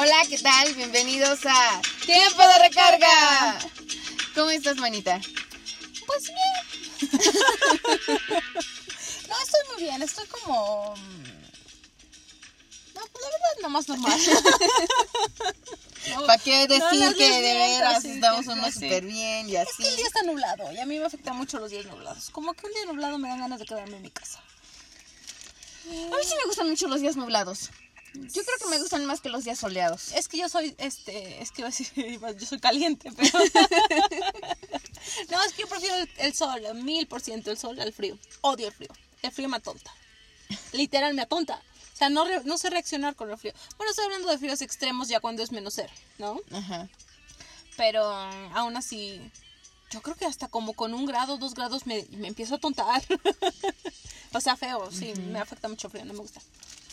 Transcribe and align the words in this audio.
Hola, 0.00 0.22
¿qué 0.30 0.38
tal? 0.38 0.74
Bienvenidos 0.76 1.40
a 1.44 1.82
Tiempo 2.06 2.40
de 2.42 2.58
Recarga. 2.68 3.58
¿Cómo 4.34 4.48
estás, 4.48 4.76
manita? 4.78 5.20
Pues 6.06 6.24
bien. 6.24 7.10
no, 9.28 9.34
estoy 9.42 9.60
muy 9.74 9.82
bien. 9.82 10.00
Estoy 10.02 10.26
como. 10.28 10.94
mm, 10.96 11.22
No, 12.94 13.00
pues 13.12 13.24
la 13.24 13.30
verdad, 13.30 13.62
nomás 13.62 13.88
normal. 13.88 14.18
No, 16.14 16.24
¿Para 16.26 16.42
qué 16.42 16.66
decir 16.66 16.98
no, 16.98 17.14
que 17.14 17.28
de 17.42 17.54
veras 17.54 18.02
sí, 18.02 18.12
estamos 18.12 18.46
sí, 18.46 18.50
uno 18.50 18.64
sí. 18.68 18.72
súper 18.72 19.04
bien 19.04 19.48
y 19.50 19.54
Es 19.56 19.68
así? 19.68 19.82
que 19.82 19.88
el 19.90 19.96
día 19.96 20.06
está 20.06 20.22
nublado 20.22 20.72
y 20.72 20.78
a 20.78 20.86
mí 20.86 20.98
me 20.98 21.04
afectan 21.04 21.36
mucho 21.36 21.58
los 21.60 21.70
días 21.70 21.84
nublados. 21.84 22.30
Como 22.30 22.54
que 22.54 22.66
un 22.66 22.72
día 22.72 22.86
nublado 22.86 23.18
me 23.18 23.28
dan 23.28 23.38
ganas 23.38 23.60
de 23.60 23.66
quedarme 23.66 23.96
en 23.98 24.02
mi 24.02 24.10
casa. 24.10 24.38
A 25.86 25.90
mí 25.90 26.16
sí 26.24 26.34
me 26.36 26.46
gustan 26.46 26.70
mucho 26.70 26.88
los 26.88 27.02
días 27.02 27.16
nublados. 27.16 27.68
Yo 28.14 28.42
creo 28.44 28.56
que 28.58 28.68
me 28.70 28.78
gustan 28.78 29.06
más 29.06 29.20
que 29.20 29.28
los 29.28 29.44
días 29.44 29.58
soleados. 29.58 30.12
Es 30.12 30.26
que 30.28 30.36
yo 30.38 30.48
soy, 30.48 30.74
este, 30.78 31.40
es 31.40 31.52
que 31.52 31.62
iba 31.62 31.68
a 31.68 31.70
decir, 31.70 31.88
yo 32.38 32.46
soy 32.46 32.58
caliente, 32.58 33.10
pero... 33.16 33.38
no, 35.30 35.42
es 35.44 35.52
que 35.52 35.62
yo 35.62 35.68
prefiero 35.68 35.96
el, 35.96 36.10
el 36.18 36.34
sol, 36.34 36.60
mil 36.82 37.06
por 37.06 37.20
ciento 37.20 37.50
el 37.50 37.58
sol 37.58 37.78
al 37.80 37.92
frío. 37.92 38.18
Odio 38.40 38.68
el 38.68 38.74
frío. 38.74 38.90
El 39.22 39.32
frío 39.32 39.48
me 39.48 39.56
atonta. 39.58 39.92
Literal, 40.72 41.14
me 41.14 41.22
atonta. 41.22 41.62
O 41.94 41.96
sea, 41.96 42.08
no, 42.08 42.24
re- 42.24 42.42
no 42.44 42.58
sé 42.58 42.70
reaccionar 42.70 43.14
con 43.14 43.30
el 43.30 43.38
frío. 43.38 43.52
Bueno, 43.76 43.90
estoy 43.90 44.06
hablando 44.06 44.28
de 44.30 44.38
fríos 44.38 44.60
extremos 44.62 45.08
ya 45.08 45.20
cuando 45.20 45.42
es 45.42 45.52
menos 45.52 45.74
cero, 45.74 45.92
¿no? 46.18 46.40
Ajá. 46.52 46.88
Pero 47.76 48.04
aún 48.54 48.76
así, 48.76 49.20
yo 49.90 50.00
creo 50.02 50.16
que 50.16 50.24
hasta 50.26 50.48
como 50.48 50.72
con 50.72 50.94
un 50.94 51.06
grado, 51.06 51.36
dos 51.38 51.54
grados 51.54 51.86
me, 51.86 52.04
me 52.10 52.28
empiezo 52.28 52.54
a 52.56 52.58
tontar. 52.58 53.02
o 54.32 54.40
sea, 54.40 54.56
feo, 54.56 54.90
sí, 54.90 55.12
me 55.14 55.38
afecta 55.38 55.68
mucho 55.68 55.86
el 55.88 55.90
frío, 55.92 56.04
no 56.06 56.14
me 56.14 56.20
gusta. 56.20 56.40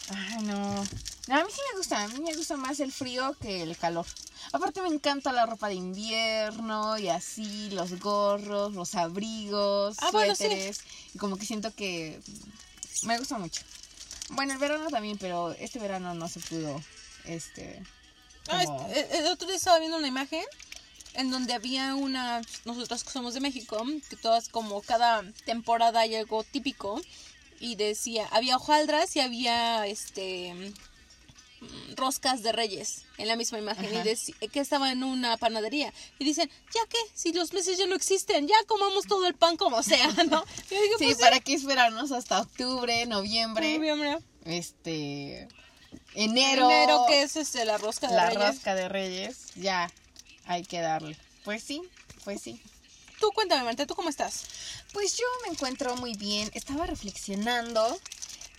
Ay, 0.09 0.43
no. 0.43 0.83
No, 1.27 1.35
A 1.35 1.43
mí 1.43 1.51
sí 1.51 1.61
me 1.71 1.77
gusta. 1.77 2.03
A 2.03 2.07
mí 2.07 2.19
me 2.21 2.33
gusta 2.35 2.55
más 2.57 2.79
el 2.79 2.91
frío 2.91 3.35
que 3.41 3.61
el 3.63 3.75
calor. 3.77 4.05
Aparte 4.53 4.81
me 4.81 4.87
encanta 4.87 5.33
la 5.33 5.45
ropa 5.45 5.67
de 5.67 5.75
invierno 5.75 6.97
y 6.97 7.09
así, 7.09 7.69
los 7.71 7.99
gorros, 7.99 8.73
los 8.73 8.95
abrigos, 8.95 9.97
Ah, 9.99 10.09
bueno, 10.11 10.35
sí. 10.35 10.43
suéteres. 10.45 10.79
Y 11.13 11.17
como 11.17 11.35
que 11.37 11.45
siento 11.45 11.73
que 11.73 12.21
me 13.03 13.17
gusta 13.19 13.37
mucho. 13.37 13.61
Bueno, 14.29 14.53
el 14.53 14.59
verano 14.59 14.89
también, 14.89 15.17
pero 15.17 15.51
este 15.53 15.79
verano 15.79 16.13
no 16.13 16.27
se 16.29 16.39
pudo. 16.39 16.81
Este. 17.25 17.83
Ah, 18.49 18.63
como- 18.65 18.87
este, 18.87 19.17
el, 19.19 19.25
el 19.25 19.31
otro 19.31 19.47
día 19.47 19.57
estaba 19.57 19.79
viendo 19.79 19.97
una 19.97 20.07
imagen 20.07 20.43
en 21.15 21.31
donde 21.31 21.53
había 21.53 21.95
una, 21.95 22.41
nosotros 22.63 23.03
que 23.03 23.09
somos 23.11 23.33
de 23.33 23.39
México, 23.41 23.83
que 24.09 24.15
todas 24.15 24.47
como 24.49 24.81
cada 24.81 25.23
temporada 25.45 26.01
hay 26.01 26.15
algo 26.15 26.43
típico 26.43 27.01
y 27.59 27.75
decía, 27.75 28.27
había 28.31 28.55
hojaldras 28.57 29.15
y 29.15 29.19
había 29.19 29.85
este 29.87 30.53
roscas 31.95 32.43
de 32.43 32.51
reyes 32.51 33.05
en 33.17 33.27
la 33.27 33.35
misma 33.35 33.57
imagen 33.57 33.85
Ajá. 33.85 33.95
y 33.95 34.07
deci- 34.07 34.49
que 34.51 34.59
estaba 34.59 34.91
en 34.91 35.03
una 35.03 35.37
panadería 35.37 35.91
y 36.19 36.25
dicen, 36.25 36.49
ya 36.73 36.81
que 36.87 36.97
si 37.15 37.33
los 37.33 37.51
meses 37.51 37.79
ya 37.79 37.87
no 37.87 37.95
existen, 37.95 38.47
ya 38.47 38.55
comamos 38.67 39.07
todo 39.07 39.25
el 39.25 39.33
pan 39.33 39.57
como 39.57 39.81
sea, 39.81 40.07
¿no? 40.29 40.45
Yo 40.69 40.81
dije, 40.81 40.93
Sí, 40.99 41.05
pues, 41.05 41.17
¿para 41.17 41.39
qué 41.39 41.53
esperarnos 41.55 42.11
hasta 42.11 42.41
octubre, 42.41 43.05
noviembre, 43.07 43.73
noviembre, 43.77 44.19
este, 44.45 45.47
enero? 46.13 46.69
enero 46.69 47.05
que 47.07 47.23
es 47.23 47.35
este 47.35 47.65
la 47.65 47.79
rosca 47.79 48.07
de 48.07 48.15
la 48.15 48.29
reyes. 48.29 48.47
rosca 48.47 48.75
de 48.75 48.87
Reyes, 48.89 49.37
ya 49.55 49.91
hay 50.45 50.63
que 50.63 50.79
darle. 50.79 51.17
Pues 51.43 51.63
sí, 51.63 51.81
pues 52.23 52.39
sí. 52.39 52.61
Tú 53.19 53.31
cuéntame, 53.31 53.63
Marta, 53.63 53.85
¿tú 53.85 53.95
cómo 53.95 54.09
estás? 54.09 54.43
Pues 54.93 55.17
yo 55.17 55.25
me 55.45 55.53
encuentro 55.53 55.95
muy 55.95 56.15
bien. 56.15 56.49
Estaba 56.53 56.85
reflexionando 56.85 57.99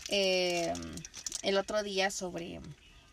eh, 0.09 0.73
el 1.42 1.59
otro 1.59 1.83
día 1.83 2.11
sobre 2.11 2.61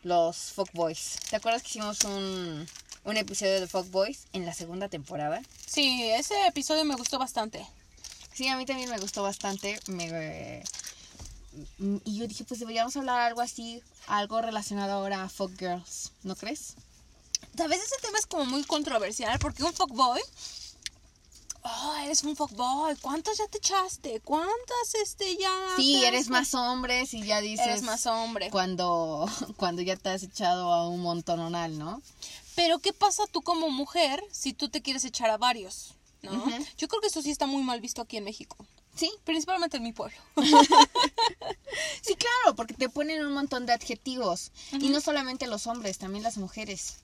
los 0.04 0.38
Fuckboys. 0.54 1.20
¿Te 1.30 1.36
acuerdas 1.36 1.62
que 1.62 1.70
hicimos 1.70 2.04
un, 2.04 2.68
un 3.04 3.18
episodio 3.18 3.60
de 3.60 3.68
Fuckboys 3.68 4.28
en 4.34 4.46
la 4.46 4.54
segunda 4.54 4.90
temporada? 4.90 5.42
Sí, 5.66 6.10
ese 6.12 6.48
episodio 6.48 6.84
me 6.84 6.96
gustó 6.96 7.20
bastante. 7.20 7.66
Sí, 8.34 8.48
a 8.48 8.58
mí 8.58 8.66
también 8.66 8.90
me 8.90 9.00
gustó 9.00 9.24
bastante. 9.24 9.80
Me, 9.88 10.10
eh, 10.10 10.64
y 12.04 12.18
yo 12.18 12.28
dije, 12.28 12.44
pues 12.44 12.60
deberíamos 12.60 12.96
hablar 12.98 13.22
algo 13.22 13.42
así, 13.42 13.82
algo 14.08 14.42
relacionado 14.42 14.94
ahora 14.94 15.24
a 15.24 15.30
Fuck 15.30 15.58
Girls, 15.58 16.12
¿no 16.24 16.36
crees? 16.36 16.76
A 17.60 17.68
veces 17.68 17.86
ese 17.86 18.02
tema 18.02 18.18
es 18.18 18.26
como 18.26 18.46
muy 18.46 18.64
controversial 18.64 19.40
porque 19.40 19.64
un 19.64 19.74
fuckboy. 19.74 20.22
Eres 22.16 22.24
un 22.24 22.38
fuckboy. 22.38 22.96
¿Cuántos 23.02 23.38
ya 23.40 23.48
te 23.48 23.58
echaste? 23.58 24.22
¿Cuántas 24.22 24.96
este 25.04 25.36
ya? 25.36 25.52
Sí, 25.76 26.06
eres 26.06 26.22
has- 26.22 26.30
más 26.30 26.54
hombre 26.54 27.06
si 27.06 27.22
ya 27.26 27.42
dices... 27.42 27.68
Eres 27.68 27.82
más 27.82 28.06
hombre. 28.06 28.50
Cuando, 28.52 29.30
cuando 29.58 29.82
ya 29.82 29.98
te 29.98 30.08
has 30.08 30.24
echado 30.24 30.72
a 30.72 30.88
un 30.88 31.02
montononal, 31.02 31.78
¿no? 31.78 32.02
Pero 32.56 32.80
¿qué 32.80 32.94
pasa 32.94 33.24
tú 33.30 33.42
como 33.42 33.70
mujer 33.70 34.24
si 34.32 34.54
tú 34.54 34.70
te 34.70 34.82
quieres 34.82 35.04
echar 35.04 35.30
a 35.30 35.36
varios? 35.38 35.94
¿No? 36.22 36.32
Yo 36.78 36.88
creo 36.88 37.02
que 37.02 37.08
eso 37.08 37.22
sí 37.22 37.32
está 37.32 37.48
muy 37.48 37.64
mal 37.64 37.82
visto 37.82 38.02
aquí 38.02 38.16
en 38.16 38.24
México. 38.24 38.56
Sí, 38.96 39.12
Principalmente 39.26 39.76
en 39.76 39.84
mi 39.84 39.92
pueblo. 39.92 40.16
sí, 42.02 42.16
claro, 42.16 42.56
porque 42.56 42.74
te 42.76 42.88
ponen 42.88 43.26
un 43.26 43.34
montón 43.34 43.66
de 43.66 43.74
adjetivos. 43.74 44.54
Y 44.72 44.88
no 44.88 45.02
solamente 45.02 45.48
los 45.48 45.68
hombres, 45.68 45.98
también 45.98 46.24
las 46.24 46.38
mujeres. 46.38 47.00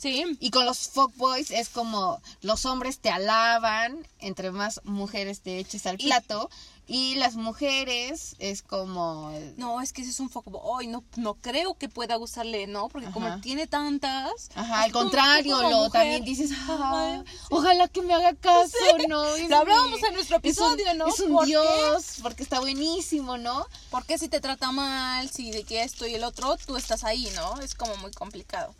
Sí. 0.00 0.24
Y 0.40 0.50
con 0.50 0.64
los 0.64 0.88
fuckboys 0.88 1.50
es 1.50 1.68
como 1.68 2.22
los 2.40 2.64
hombres 2.64 2.98
te 3.00 3.10
alaban, 3.10 4.06
entre 4.18 4.50
más 4.50 4.80
mujeres 4.84 5.40
te 5.42 5.58
eches 5.58 5.84
al 5.86 5.98
plato. 5.98 6.48
Y 6.92 7.14
las 7.16 7.36
mujeres 7.36 8.34
es 8.40 8.62
como... 8.62 9.30
No, 9.56 9.80
es 9.80 9.92
que 9.92 10.02
ese 10.02 10.10
es 10.10 10.18
un 10.18 10.28
fuckboy. 10.28 10.88
No, 10.88 11.04
no 11.16 11.34
creo 11.34 11.74
que 11.74 11.88
pueda 11.88 12.16
gustarle, 12.16 12.66
¿no? 12.66 12.88
Porque 12.88 13.08
como 13.12 13.40
tiene 13.40 13.68
tantas. 13.68 14.48
Ajá, 14.56 14.82
al 14.82 14.90
contrario, 14.90 15.62
lo 15.62 15.70
mujer, 15.84 15.90
también 15.92 16.24
dices, 16.24 16.50
ay, 16.50 16.58
"Ah, 16.68 17.24
ojalá 17.50 17.86
que 17.86 18.02
me 18.02 18.12
haga 18.12 18.34
caso, 18.34 18.74
¿no? 19.08 19.24
Es 19.36 19.48
Lo 19.48 19.58
hablábamos 19.58 20.02
en 20.02 20.14
nuestro 20.14 20.38
es 20.42 20.58
un- 20.58 20.72
episodio, 20.72 20.94
¿no? 20.94 21.06
Es 21.06 21.20
un 21.20 21.30
¿Por 21.32 21.44
qué? 21.44 21.50
dios, 21.52 22.16
porque 22.22 22.42
está 22.42 22.58
buenísimo, 22.58 23.38
¿no? 23.38 23.66
¿Por 23.90 24.04
qué 24.04 24.18
si 24.18 24.28
te 24.28 24.40
trata 24.40 24.72
mal, 24.72 25.30
si 25.30 25.52
de 25.52 25.62
que 25.62 25.84
esto 25.84 26.08
y 26.08 26.14
el 26.16 26.24
otro, 26.24 26.56
tú 26.66 26.76
estás 26.76 27.04
ahí, 27.04 27.30
¿no? 27.36 27.60
Es 27.60 27.76
como 27.76 27.94
muy 27.98 28.10
complicado. 28.10 28.74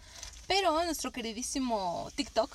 Pero 0.50 0.84
nuestro 0.84 1.12
queridísimo 1.12 2.10
TikTok 2.16 2.50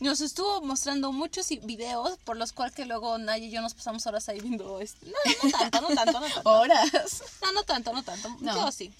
nos 0.00 0.20
estuvo 0.20 0.60
mostrando 0.62 1.12
muchos 1.12 1.48
videos 1.62 2.18
por 2.24 2.36
los 2.36 2.52
cuales 2.52 2.74
que 2.74 2.86
luego 2.86 3.18
Naya 3.18 3.46
y 3.46 3.52
yo 3.52 3.60
nos 3.60 3.74
pasamos 3.74 4.04
horas 4.08 4.28
ahí 4.28 4.40
viendo 4.40 4.80
este. 4.80 5.06
No, 5.06 5.12
no 5.44 5.50
tanto, 5.52 5.80
no 5.80 5.94
tanto, 5.94 6.20
no 6.20 6.26
tanto. 6.26 6.50
Horas. 6.50 7.22
No, 7.40 7.52
no 7.52 7.62
tanto, 7.62 7.92
no 7.92 8.02
tanto. 8.02 8.36
No. 8.40 8.52
Yo 8.52 8.72
sí. 8.72 8.92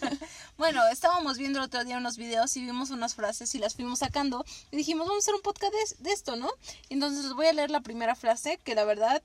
bueno, 0.56 0.80
estábamos 0.88 1.36
viendo 1.36 1.58
el 1.58 1.66
otro 1.66 1.84
día 1.84 1.98
unos 1.98 2.16
videos 2.16 2.56
y 2.56 2.64
vimos 2.64 2.88
unas 2.88 3.14
frases 3.14 3.54
y 3.54 3.58
las 3.58 3.74
fuimos 3.74 3.98
sacando 3.98 4.46
y 4.70 4.78
dijimos, 4.78 5.06
vamos 5.06 5.24
a 5.24 5.24
hacer 5.24 5.34
un 5.34 5.42
podcast 5.42 5.74
de, 5.74 6.04
de 6.04 6.12
esto, 6.14 6.36
¿no? 6.36 6.50
Entonces 6.88 7.22
les 7.24 7.34
voy 7.34 7.48
a 7.48 7.52
leer 7.52 7.70
la 7.70 7.82
primera 7.82 8.14
frase 8.14 8.58
que 8.64 8.74
la 8.74 8.84
verdad, 8.84 9.22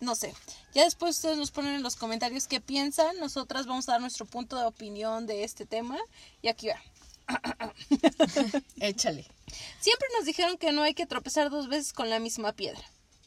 no 0.00 0.16
sé. 0.16 0.34
Ya 0.74 0.82
después 0.82 1.14
ustedes 1.14 1.38
nos 1.38 1.52
ponen 1.52 1.76
en 1.76 1.84
los 1.84 1.94
comentarios 1.94 2.48
qué 2.48 2.60
piensan. 2.60 3.20
Nosotras 3.20 3.66
vamos 3.66 3.88
a 3.88 3.92
dar 3.92 4.00
nuestro 4.00 4.26
punto 4.26 4.58
de 4.58 4.64
opinión 4.64 5.28
de 5.28 5.44
este 5.44 5.64
tema. 5.64 5.96
Y 6.42 6.48
aquí 6.48 6.66
va. 6.66 6.82
Échale. 8.80 9.26
Siempre 9.80 10.08
nos 10.16 10.24
dijeron 10.26 10.56
que 10.58 10.72
no 10.72 10.82
hay 10.82 10.94
que 10.94 11.06
tropezar 11.06 11.50
dos 11.50 11.68
veces 11.68 11.92
con 11.92 12.10
la 12.10 12.18
misma 12.18 12.52
piedra. 12.52 12.82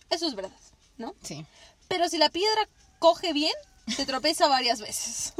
Eso 0.09 0.27
es 0.27 0.35
verdad, 0.35 0.57
¿no? 0.97 1.15
Sí. 1.23 1.45
Pero 1.87 2.09
si 2.09 2.17
la 2.17 2.29
piedra 2.29 2.67
coge 2.99 3.33
bien, 3.33 3.53
se 3.87 4.05
tropieza 4.05 4.47
varias 4.47 4.79
veces. 4.81 5.33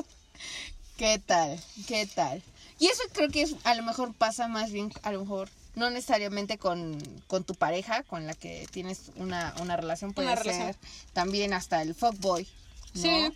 ¿Qué 0.97 1.19
tal? 1.19 1.61
¿Qué 1.87 2.05
tal? 2.07 2.41
Y 2.79 2.87
eso 2.87 3.01
creo 3.13 3.29
que 3.29 3.41
es, 3.41 3.55
a 3.63 3.75
lo 3.75 3.83
mejor 3.83 4.13
pasa 4.13 4.47
más 4.47 4.71
bien, 4.71 4.91
a 5.03 5.11
lo 5.11 5.21
mejor, 5.21 5.49
no 5.75 5.89
necesariamente 5.89 6.57
con, 6.57 6.97
con 7.27 7.43
tu 7.43 7.55
pareja, 7.55 8.03
con 8.03 8.27
la 8.27 8.33
que 8.33 8.67
tienes 8.71 9.11
una, 9.15 9.53
una 9.59 9.75
relación, 9.77 10.13
puede 10.13 10.27
Una 10.27 10.37
ser 10.37 10.45
relación. 10.45 10.77
también 11.13 11.53
hasta 11.53 11.81
el 11.81 11.95
fuckboy, 11.95 12.47
¿no? 12.93 13.01
Sí. 13.01 13.33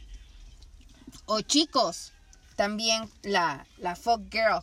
O 1.25 1.41
chicos, 1.41 2.13
también 2.55 3.09
la, 3.23 3.65
la 3.77 3.95
fuck 3.95 4.21
girl, 4.31 4.61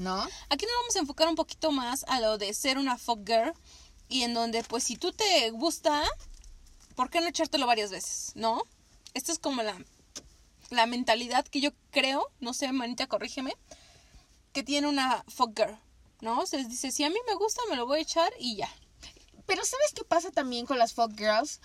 ¿no? 0.00 0.26
Aquí 0.48 0.64
nos 0.64 0.74
vamos 0.80 0.96
a 0.96 1.00
enfocar 1.00 1.28
un 1.28 1.34
poquito 1.34 1.72
más 1.72 2.04
a 2.08 2.20
lo 2.20 2.38
de 2.38 2.54
ser 2.54 2.78
una 2.78 2.96
fuck 2.96 3.20
girl 3.26 3.52
y 4.08 4.22
en 4.22 4.32
donde 4.32 4.64
pues 4.64 4.82
si 4.82 4.96
tú 4.96 5.12
te 5.12 5.50
gusta, 5.50 6.02
¿por 6.96 7.10
qué 7.10 7.20
no 7.20 7.28
echártelo 7.28 7.66
varias 7.66 7.90
veces? 7.90 8.32
¿No? 8.34 8.62
Esta 9.12 9.30
es 9.30 9.38
como 9.38 9.62
la, 9.62 9.76
la 10.70 10.86
mentalidad 10.86 11.46
que 11.46 11.60
yo 11.60 11.72
creo, 11.90 12.26
no 12.40 12.54
sé, 12.54 12.72
manita, 12.72 13.08
corrígeme, 13.08 13.54
que 14.54 14.62
tiene 14.62 14.88
una 14.88 15.22
fuck 15.28 15.54
girl, 15.54 15.78
¿no? 16.22 16.46
Se 16.46 16.64
dice, 16.64 16.90
si 16.92 17.04
a 17.04 17.10
mí 17.10 17.18
me 17.28 17.34
gusta, 17.34 17.60
me 17.68 17.76
lo 17.76 17.86
voy 17.86 17.98
a 17.98 18.02
echar 18.02 18.32
y 18.38 18.56
ya. 18.56 18.74
Pero 19.44 19.64
¿sabes 19.66 19.92
qué 19.94 20.04
pasa 20.04 20.30
también 20.30 20.64
con 20.64 20.78
las 20.78 20.94
fuck 20.94 21.12
girls? 21.14 21.60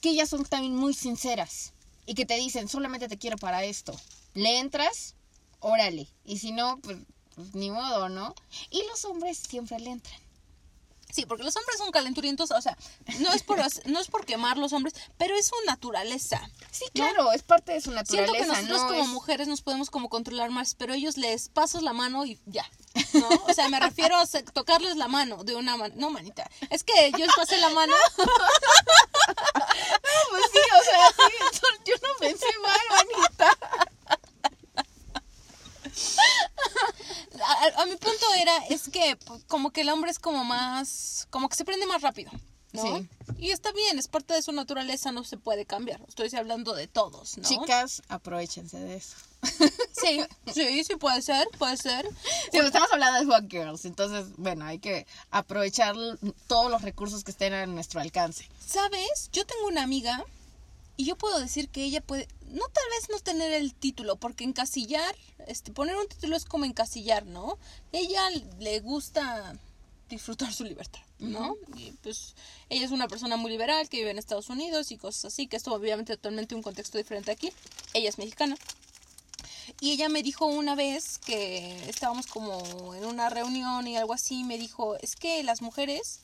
Que 0.00 0.10
ellas 0.10 0.28
son 0.28 0.44
también 0.44 0.76
muy 0.76 0.94
sinceras 0.94 1.72
y 2.06 2.14
que 2.14 2.26
te 2.26 2.36
dicen, 2.36 2.68
solamente 2.68 3.08
te 3.08 3.18
quiero 3.18 3.38
para 3.38 3.64
esto. 3.64 3.92
Le 4.34 4.60
entras, 4.60 5.16
órale. 5.58 6.08
Y 6.24 6.38
si 6.38 6.52
no, 6.52 6.78
pues, 6.78 6.98
pues, 7.34 7.54
ni 7.54 7.70
modo, 7.70 8.08
¿no? 8.08 8.34
Y 8.70 8.82
los 8.86 9.04
hombres 9.04 9.38
siempre 9.38 9.78
le 9.78 9.90
entran. 9.90 10.20
Sí, 11.12 11.26
porque 11.26 11.44
los 11.44 11.54
hombres 11.56 11.76
son 11.76 11.90
calenturientos, 11.90 12.50
o 12.52 12.62
sea, 12.62 12.74
no 13.20 13.34
es 13.34 13.42
por 13.42 13.58
no 13.84 14.00
es 14.00 14.08
por 14.08 14.24
quemar 14.24 14.56
los 14.56 14.72
hombres, 14.72 14.94
pero 15.18 15.36
es 15.36 15.46
su 15.46 15.54
naturaleza. 15.66 16.40
Sí, 16.70 16.86
claro, 16.94 17.32
es 17.32 17.42
parte 17.42 17.72
de 17.72 17.82
su 17.82 17.90
naturaleza, 17.90 18.32
Siento 18.32 18.32
que 18.32 18.46
nosotros 18.62 18.80
¿no? 18.80 18.88
como 18.88 19.02
Es- 19.02 19.08
mujeres 19.08 19.46
nos 19.46 19.60
podemos 19.60 19.90
como 19.90 20.08
controlar 20.08 20.48
más, 20.48 20.74
pero 20.74 20.94
ellos 20.94 21.18
les 21.18 21.50
pasas 21.50 21.82
la 21.82 21.92
mano 21.92 22.24
y 22.24 22.40
ya. 22.46 22.64
¿No? 23.12 23.28
O 23.46 23.52
sea, 23.52 23.68
me 23.68 23.78
refiero 23.78 24.16
a 24.16 24.26
tocarles 24.54 24.96
la 24.96 25.06
mano 25.08 25.44
de 25.44 25.54
una 25.54 25.76
mano. 25.76 25.94
No, 25.98 26.08
manita. 26.08 26.50
Es 26.70 26.82
que 26.82 27.10
yo 27.12 27.18
les 27.26 27.34
pasé 27.36 27.58
la 27.58 27.68
mano. 27.70 27.94
Pues 30.30 30.42
sí, 30.52 30.58
o 30.80 30.84
sea, 30.84 31.10
sí, 31.10 31.60
yo 31.86 31.94
no 32.02 32.08
pensé 32.18 32.46
mal, 32.62 32.78
manita. 32.90 33.90
A, 37.76 37.86
mi 37.86 37.96
punto 37.96 38.26
era, 38.38 38.56
es 38.68 38.88
que 38.88 39.16
pues, 39.16 39.44
como 39.44 39.70
que 39.70 39.82
el 39.82 39.88
hombre 39.88 40.10
es 40.10 40.18
como 40.18 40.44
más, 40.44 41.26
como 41.30 41.48
que 41.48 41.56
se 41.56 41.64
prende 41.64 41.86
más 41.86 42.02
rápido, 42.02 42.30
¿no? 42.72 42.82
Sí. 42.82 43.08
Y 43.38 43.50
está 43.50 43.72
bien, 43.72 43.98
es 43.98 44.08
parte 44.08 44.34
de 44.34 44.42
su 44.42 44.52
naturaleza, 44.52 45.12
no 45.12 45.24
se 45.24 45.36
puede 45.36 45.66
cambiar. 45.66 46.00
Estoy 46.08 46.30
hablando 46.36 46.74
de 46.74 46.88
todos, 46.88 47.38
¿no? 47.38 47.44
Chicas, 47.48 48.02
aprovechense 48.08 48.78
de 48.78 48.96
eso. 48.96 49.16
Sí, 49.92 50.20
sí, 50.52 50.82
sí 50.82 50.96
puede 50.96 51.22
ser, 51.22 51.46
puede 51.58 51.76
ser. 51.76 52.04
Sí, 52.06 52.50
pues 52.52 52.64
estamos 52.64 52.88
hablando 52.92 53.20
de 53.20 53.26
Hot 53.26 53.48
Girls, 53.48 53.84
entonces, 53.84 54.34
bueno, 54.36 54.64
hay 54.64 54.80
que 54.80 55.06
aprovechar 55.30 55.94
todos 56.48 56.70
los 56.70 56.82
recursos 56.82 57.22
que 57.22 57.30
estén 57.30 57.52
a 57.52 57.66
nuestro 57.66 58.00
alcance. 58.00 58.48
¿Sabes? 58.66 59.30
Yo 59.32 59.46
tengo 59.46 59.68
una 59.68 59.84
amiga 59.84 60.24
y 60.96 61.04
yo 61.04 61.16
puedo 61.16 61.38
decir 61.38 61.68
que 61.68 61.84
ella 61.84 62.00
puede, 62.00 62.28
no 62.46 62.64
tal 62.68 62.84
vez 62.90 63.08
no 63.10 63.18
tener 63.20 63.52
el 63.52 63.74
título, 63.74 64.16
porque 64.16 64.44
encasillar, 64.44 65.14
este, 65.46 65.72
poner 65.72 65.96
un 65.96 66.06
título 66.06 66.36
es 66.36 66.44
como 66.44 66.64
encasillar, 66.64 67.26
¿no? 67.26 67.58
Ella 67.92 68.22
le 68.58 68.80
gusta 68.80 69.58
disfrutar 70.08 70.52
su 70.52 70.64
libertad, 70.64 71.00
¿no? 71.18 71.56
Y 71.74 71.92
pues 72.02 72.34
ella 72.68 72.84
es 72.84 72.90
una 72.90 73.08
persona 73.08 73.36
muy 73.36 73.50
liberal 73.50 73.88
que 73.88 73.98
vive 73.98 74.10
en 74.10 74.18
Estados 74.18 74.50
Unidos 74.50 74.92
y 74.92 74.98
cosas 74.98 75.26
así, 75.26 75.46
que 75.46 75.56
esto 75.56 75.72
obviamente 75.72 76.16
totalmente 76.16 76.54
un 76.54 76.62
contexto 76.62 76.98
diferente 76.98 77.30
aquí. 77.30 77.50
Ella 77.94 78.10
es 78.10 78.18
mexicana. 78.18 78.56
Y 79.80 79.92
ella 79.92 80.08
me 80.08 80.22
dijo 80.22 80.46
una 80.46 80.74
vez 80.74 81.18
que 81.18 81.88
estábamos 81.88 82.26
como 82.26 82.94
en 82.94 83.04
una 83.06 83.30
reunión 83.30 83.88
y 83.88 83.96
algo 83.96 84.12
así, 84.12 84.44
me 84.44 84.58
dijo, 84.58 84.96
es 84.96 85.16
que 85.16 85.42
las 85.42 85.62
mujeres 85.62 86.20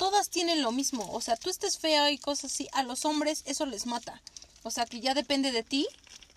todas 0.00 0.30
tienen 0.30 0.62
lo 0.62 0.72
mismo. 0.72 1.06
O 1.12 1.20
sea, 1.20 1.36
tú 1.36 1.50
estés 1.50 1.76
fea 1.76 2.10
y 2.10 2.16
cosas 2.16 2.50
así, 2.50 2.68
a 2.72 2.82
los 2.82 3.04
hombres 3.04 3.42
eso 3.44 3.66
les 3.66 3.84
mata. 3.84 4.22
O 4.62 4.70
sea, 4.70 4.86
que 4.86 5.00
ya 5.00 5.12
depende 5.12 5.52
de 5.52 5.62
ti 5.62 5.86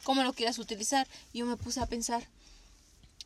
cómo 0.04 0.21
lo 0.21 0.33
quieras 0.33 0.60
utilizar. 0.60 1.07
Y 1.31 1.39
yo 1.39 1.45
me 1.45 1.56
puse 1.56 1.80
a 1.80 1.86
pensar, 1.86 2.27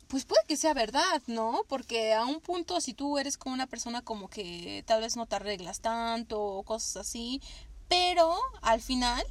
pues 0.08 0.26
puede 0.26 0.44
que 0.48 0.56
sea 0.56 0.76
verdad, 0.76 1.24
¿no? 1.26 1.66
Porque 1.68 2.14
a 2.14 2.24
un 2.24 2.40
punto, 2.40 2.80
si 2.82 2.94
tú 2.94 3.18
eres 3.18 3.36
como 3.36 3.56
una 3.56 3.66
persona 3.66 4.04
como 4.04 4.30
que 4.30 4.84
tal 4.86 5.02
vez 5.02 5.16
no 5.16 5.26
te 5.26 5.38
arreglas 5.38 5.80
tanto 5.80 6.40
o 6.40 6.62
cosas 6.62 6.98
así, 6.98 7.42
pero 7.88 8.38
al 8.62 8.80
final... 8.80 9.26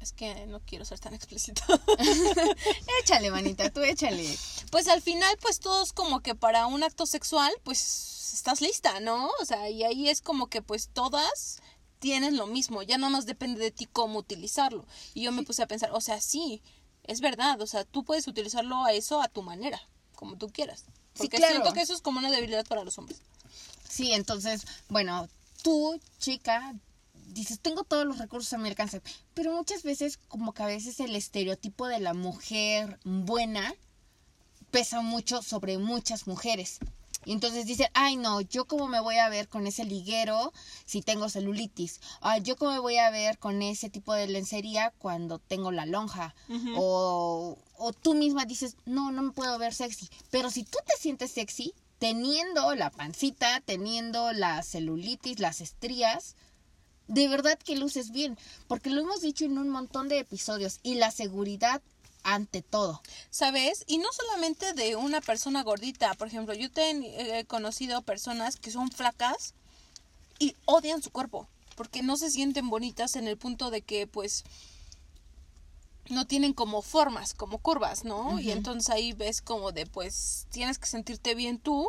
Es 0.00 0.12
que 0.12 0.46
no 0.46 0.60
quiero 0.60 0.86
ser 0.86 1.00
tan 1.00 1.12
explícita. 1.12 1.62
Échale, 3.02 3.30
manita, 3.30 3.68
tú 3.68 3.82
échale. 3.82 4.38
pues 4.70 4.88
al 4.88 5.02
final, 5.02 5.36
pues 5.42 5.60
todos 5.60 5.92
como 5.92 6.20
que 6.20 6.34
para 6.34 6.66
un 6.66 6.82
acto 6.82 7.04
sexual, 7.04 7.52
pues 7.64 8.19
estás 8.34 8.60
lista, 8.60 9.00
¿no? 9.00 9.30
O 9.40 9.44
sea, 9.44 9.70
y 9.70 9.84
ahí 9.84 10.08
es 10.08 10.20
como 10.20 10.48
que 10.48 10.62
pues 10.62 10.88
todas 10.92 11.60
tienen 11.98 12.36
lo 12.36 12.46
mismo, 12.46 12.82
ya 12.82 12.98
nada 12.98 13.10
más 13.10 13.26
depende 13.26 13.60
de 13.60 13.70
ti 13.70 13.86
cómo 13.86 14.18
utilizarlo. 14.18 14.86
Y 15.14 15.22
yo 15.22 15.32
me 15.32 15.42
puse 15.42 15.62
a 15.62 15.66
pensar, 15.66 15.90
o 15.92 16.00
sea, 16.00 16.20
sí, 16.20 16.62
es 17.04 17.20
verdad, 17.20 17.60
o 17.60 17.66
sea, 17.66 17.84
tú 17.84 18.04
puedes 18.04 18.26
utilizarlo 18.26 18.84
a 18.84 18.92
eso 18.92 19.22
a 19.22 19.28
tu 19.28 19.42
manera, 19.42 19.80
como 20.16 20.36
tú 20.36 20.48
quieras. 20.48 20.84
Sí, 21.14 21.24
Porque 21.24 21.36
claro. 21.36 21.54
siento 21.54 21.72
que 21.72 21.82
eso 21.82 21.94
es 21.94 22.00
como 22.00 22.18
una 22.18 22.30
debilidad 22.30 22.66
para 22.66 22.84
los 22.84 22.96
hombres. 22.98 23.20
Sí, 23.88 24.12
entonces, 24.12 24.66
bueno, 24.88 25.28
tú, 25.62 26.00
chica, 26.18 26.74
dices, 27.26 27.60
tengo 27.60 27.84
todos 27.84 28.06
los 28.06 28.18
recursos 28.18 28.52
a 28.52 28.58
mi 28.58 28.68
alcance, 28.68 29.02
pero 29.34 29.52
muchas 29.52 29.82
veces 29.82 30.18
como 30.28 30.52
que 30.52 30.62
a 30.62 30.66
veces 30.66 31.00
el 31.00 31.14
estereotipo 31.16 31.86
de 31.86 32.00
la 32.00 32.14
mujer 32.14 32.98
buena 33.04 33.74
pesa 34.70 35.00
mucho 35.02 35.42
sobre 35.42 35.78
muchas 35.78 36.26
mujeres. 36.26 36.78
Y 37.24 37.32
entonces 37.32 37.66
dicen, 37.66 37.88
ay 37.92 38.16
no, 38.16 38.40
yo 38.40 38.64
cómo 38.64 38.88
me 38.88 39.00
voy 39.00 39.16
a 39.16 39.28
ver 39.28 39.48
con 39.48 39.66
ese 39.66 39.84
liguero 39.84 40.52
si 40.86 41.02
tengo 41.02 41.28
celulitis. 41.28 42.00
Ah, 42.20 42.38
yo 42.38 42.56
cómo 42.56 42.72
me 42.72 42.78
voy 42.78 42.96
a 42.96 43.10
ver 43.10 43.38
con 43.38 43.60
ese 43.62 43.90
tipo 43.90 44.14
de 44.14 44.26
lencería 44.26 44.92
cuando 44.98 45.38
tengo 45.38 45.70
la 45.70 45.86
lonja. 45.86 46.34
o, 46.76 47.58
o 47.76 47.92
tú 47.92 48.14
misma 48.14 48.44
dices, 48.46 48.76
no, 48.86 49.12
no 49.12 49.22
me 49.22 49.32
puedo 49.32 49.58
ver 49.58 49.74
sexy. 49.74 50.08
Pero 50.30 50.50
si 50.50 50.64
tú 50.64 50.78
te 50.86 50.96
sientes 50.98 51.32
sexy, 51.32 51.74
teniendo 51.98 52.74
la 52.74 52.90
pancita, 52.90 53.60
teniendo 53.60 54.32
la 54.32 54.62
celulitis, 54.62 55.38
las 55.38 55.60
estrías, 55.60 56.34
de 57.08 57.28
verdad 57.28 57.58
que 57.58 57.76
luces 57.76 58.10
bien. 58.10 58.38
Porque 58.66 58.88
lo 58.88 59.02
hemos 59.02 59.20
dicho 59.20 59.44
en 59.44 59.58
un 59.58 59.68
montón 59.68 60.08
de 60.08 60.18
episodios. 60.18 60.80
Y 60.82 60.94
la 60.94 61.10
seguridad 61.10 61.82
ante 62.22 62.62
todo. 62.62 63.02
¿Sabes? 63.30 63.84
Y 63.86 63.98
no 63.98 64.08
solamente 64.12 64.72
de 64.74 64.96
una 64.96 65.20
persona 65.20 65.62
gordita. 65.62 66.14
Por 66.14 66.28
ejemplo, 66.28 66.54
yo 66.54 66.70
te- 66.70 67.38
he 67.38 67.44
conocido 67.44 68.02
personas 68.02 68.56
que 68.56 68.70
son 68.70 68.90
flacas 68.90 69.54
y 70.38 70.54
odian 70.66 71.02
su 71.02 71.10
cuerpo. 71.10 71.46
Porque 71.76 72.02
no 72.02 72.16
se 72.16 72.30
sienten 72.30 72.68
bonitas 72.68 73.16
en 73.16 73.26
el 73.26 73.38
punto 73.38 73.70
de 73.70 73.80
que, 73.82 74.06
pues, 74.06 74.44
no 76.10 76.26
tienen 76.26 76.52
como 76.52 76.82
formas, 76.82 77.34
como 77.34 77.58
curvas, 77.58 78.04
¿no? 78.04 78.38
Y 78.40 78.50
entonces 78.50 78.90
ahí 78.90 79.12
ves 79.12 79.40
como 79.42 79.72
de, 79.72 79.86
pues, 79.86 80.46
tienes 80.50 80.78
que 80.78 80.86
sentirte 80.86 81.34
bien 81.34 81.58
tú, 81.58 81.88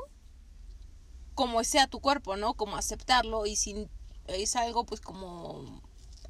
como 1.35 1.63
sea 1.63 1.87
tu 1.87 1.99
cuerpo, 1.99 2.37
¿no? 2.37 2.53
Como 2.53 2.77
aceptarlo 2.77 3.45
y 3.47 3.55
si 3.55 3.87
es 4.27 4.55
algo, 4.55 4.85
pues, 4.85 5.01
como 5.01 5.81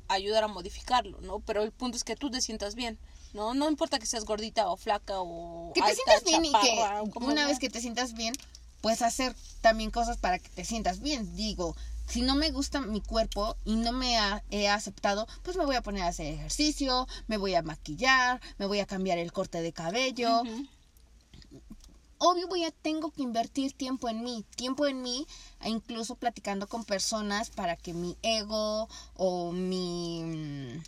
ayudar 0.08 0.44
a 0.44 0.48
modificarlo, 0.48 1.20
¿no? 1.22 1.40
Pero 1.40 1.64
el 1.64 1.72
punto 1.72 1.98
es 1.98 2.04
que 2.04 2.16
tú 2.16 2.32
te 2.32 2.42
sientas 2.42 2.76
bien, 2.76 2.98
¿no? 3.34 3.54
No 3.54 3.70
importa 3.70 4.00
que 4.00 4.06
seas 4.06 4.26
gordita 4.26 4.70
o 4.70 4.78
flaca 4.78 5.16
o 5.20 5.72
Que 5.74 5.82
te 5.82 5.88
alta, 5.88 5.96
sientas 5.96 6.24
bien 6.24 6.46
y 6.46 6.52
chaparra, 6.52 7.04
que 7.04 7.20
una 7.20 7.36
sea. 7.36 7.48
vez 7.48 7.60
que 7.60 7.70
te 7.70 7.82
sientas 7.82 8.14
bien, 8.14 8.34
puedes 8.82 9.02
hacer 9.02 9.36
también 9.62 9.92
cosas 9.92 10.18
para 10.18 10.40
que 10.40 10.50
te 10.50 10.66
sientas 10.66 11.00
bien. 11.00 11.36
Digo, 11.36 11.76
si 12.08 12.22
no 12.22 12.36
me 12.36 12.52
gusta 12.52 12.82
mi 12.82 13.00
cuerpo 13.02 13.56
y 13.64 13.76
no 13.76 13.92
me 13.94 14.18
ha- 14.18 14.44
he 14.50 14.68
aceptado, 14.68 15.28
pues 15.44 15.56
me 15.56 15.66
voy 15.66 15.76
a 15.76 15.82
poner 15.82 16.04
a 16.04 16.08
hacer 16.08 16.28
ejercicio, 16.34 17.08
me 17.28 17.38
voy 17.38 17.56
a 17.56 17.62
maquillar, 17.62 18.42
me 18.58 18.66
voy 18.66 18.80
a 18.80 18.86
cambiar 18.86 19.18
el 19.18 19.32
corte 19.32 19.62
de 19.62 19.72
cabello. 19.72 20.44
Obvio 22.24 22.48
voy 22.48 22.64
a 22.66 22.72
tengo 22.72 23.10
que 23.10 23.24
invertir 23.24 23.74
tiempo 23.74 24.08
en 24.08 24.24
mí, 24.24 24.46
tiempo 24.56 24.86
en 24.86 25.02
mí, 25.02 25.26
e 25.62 25.70
incluso 25.70 26.16
platicando 26.16 26.68
con 26.68 26.86
personas 26.86 27.50
para 27.50 27.76
que 27.76 27.94
mi 27.96 28.16
ego 28.22 28.88
o 29.16 29.52
mi 29.52 30.22
mm, 30.24 30.84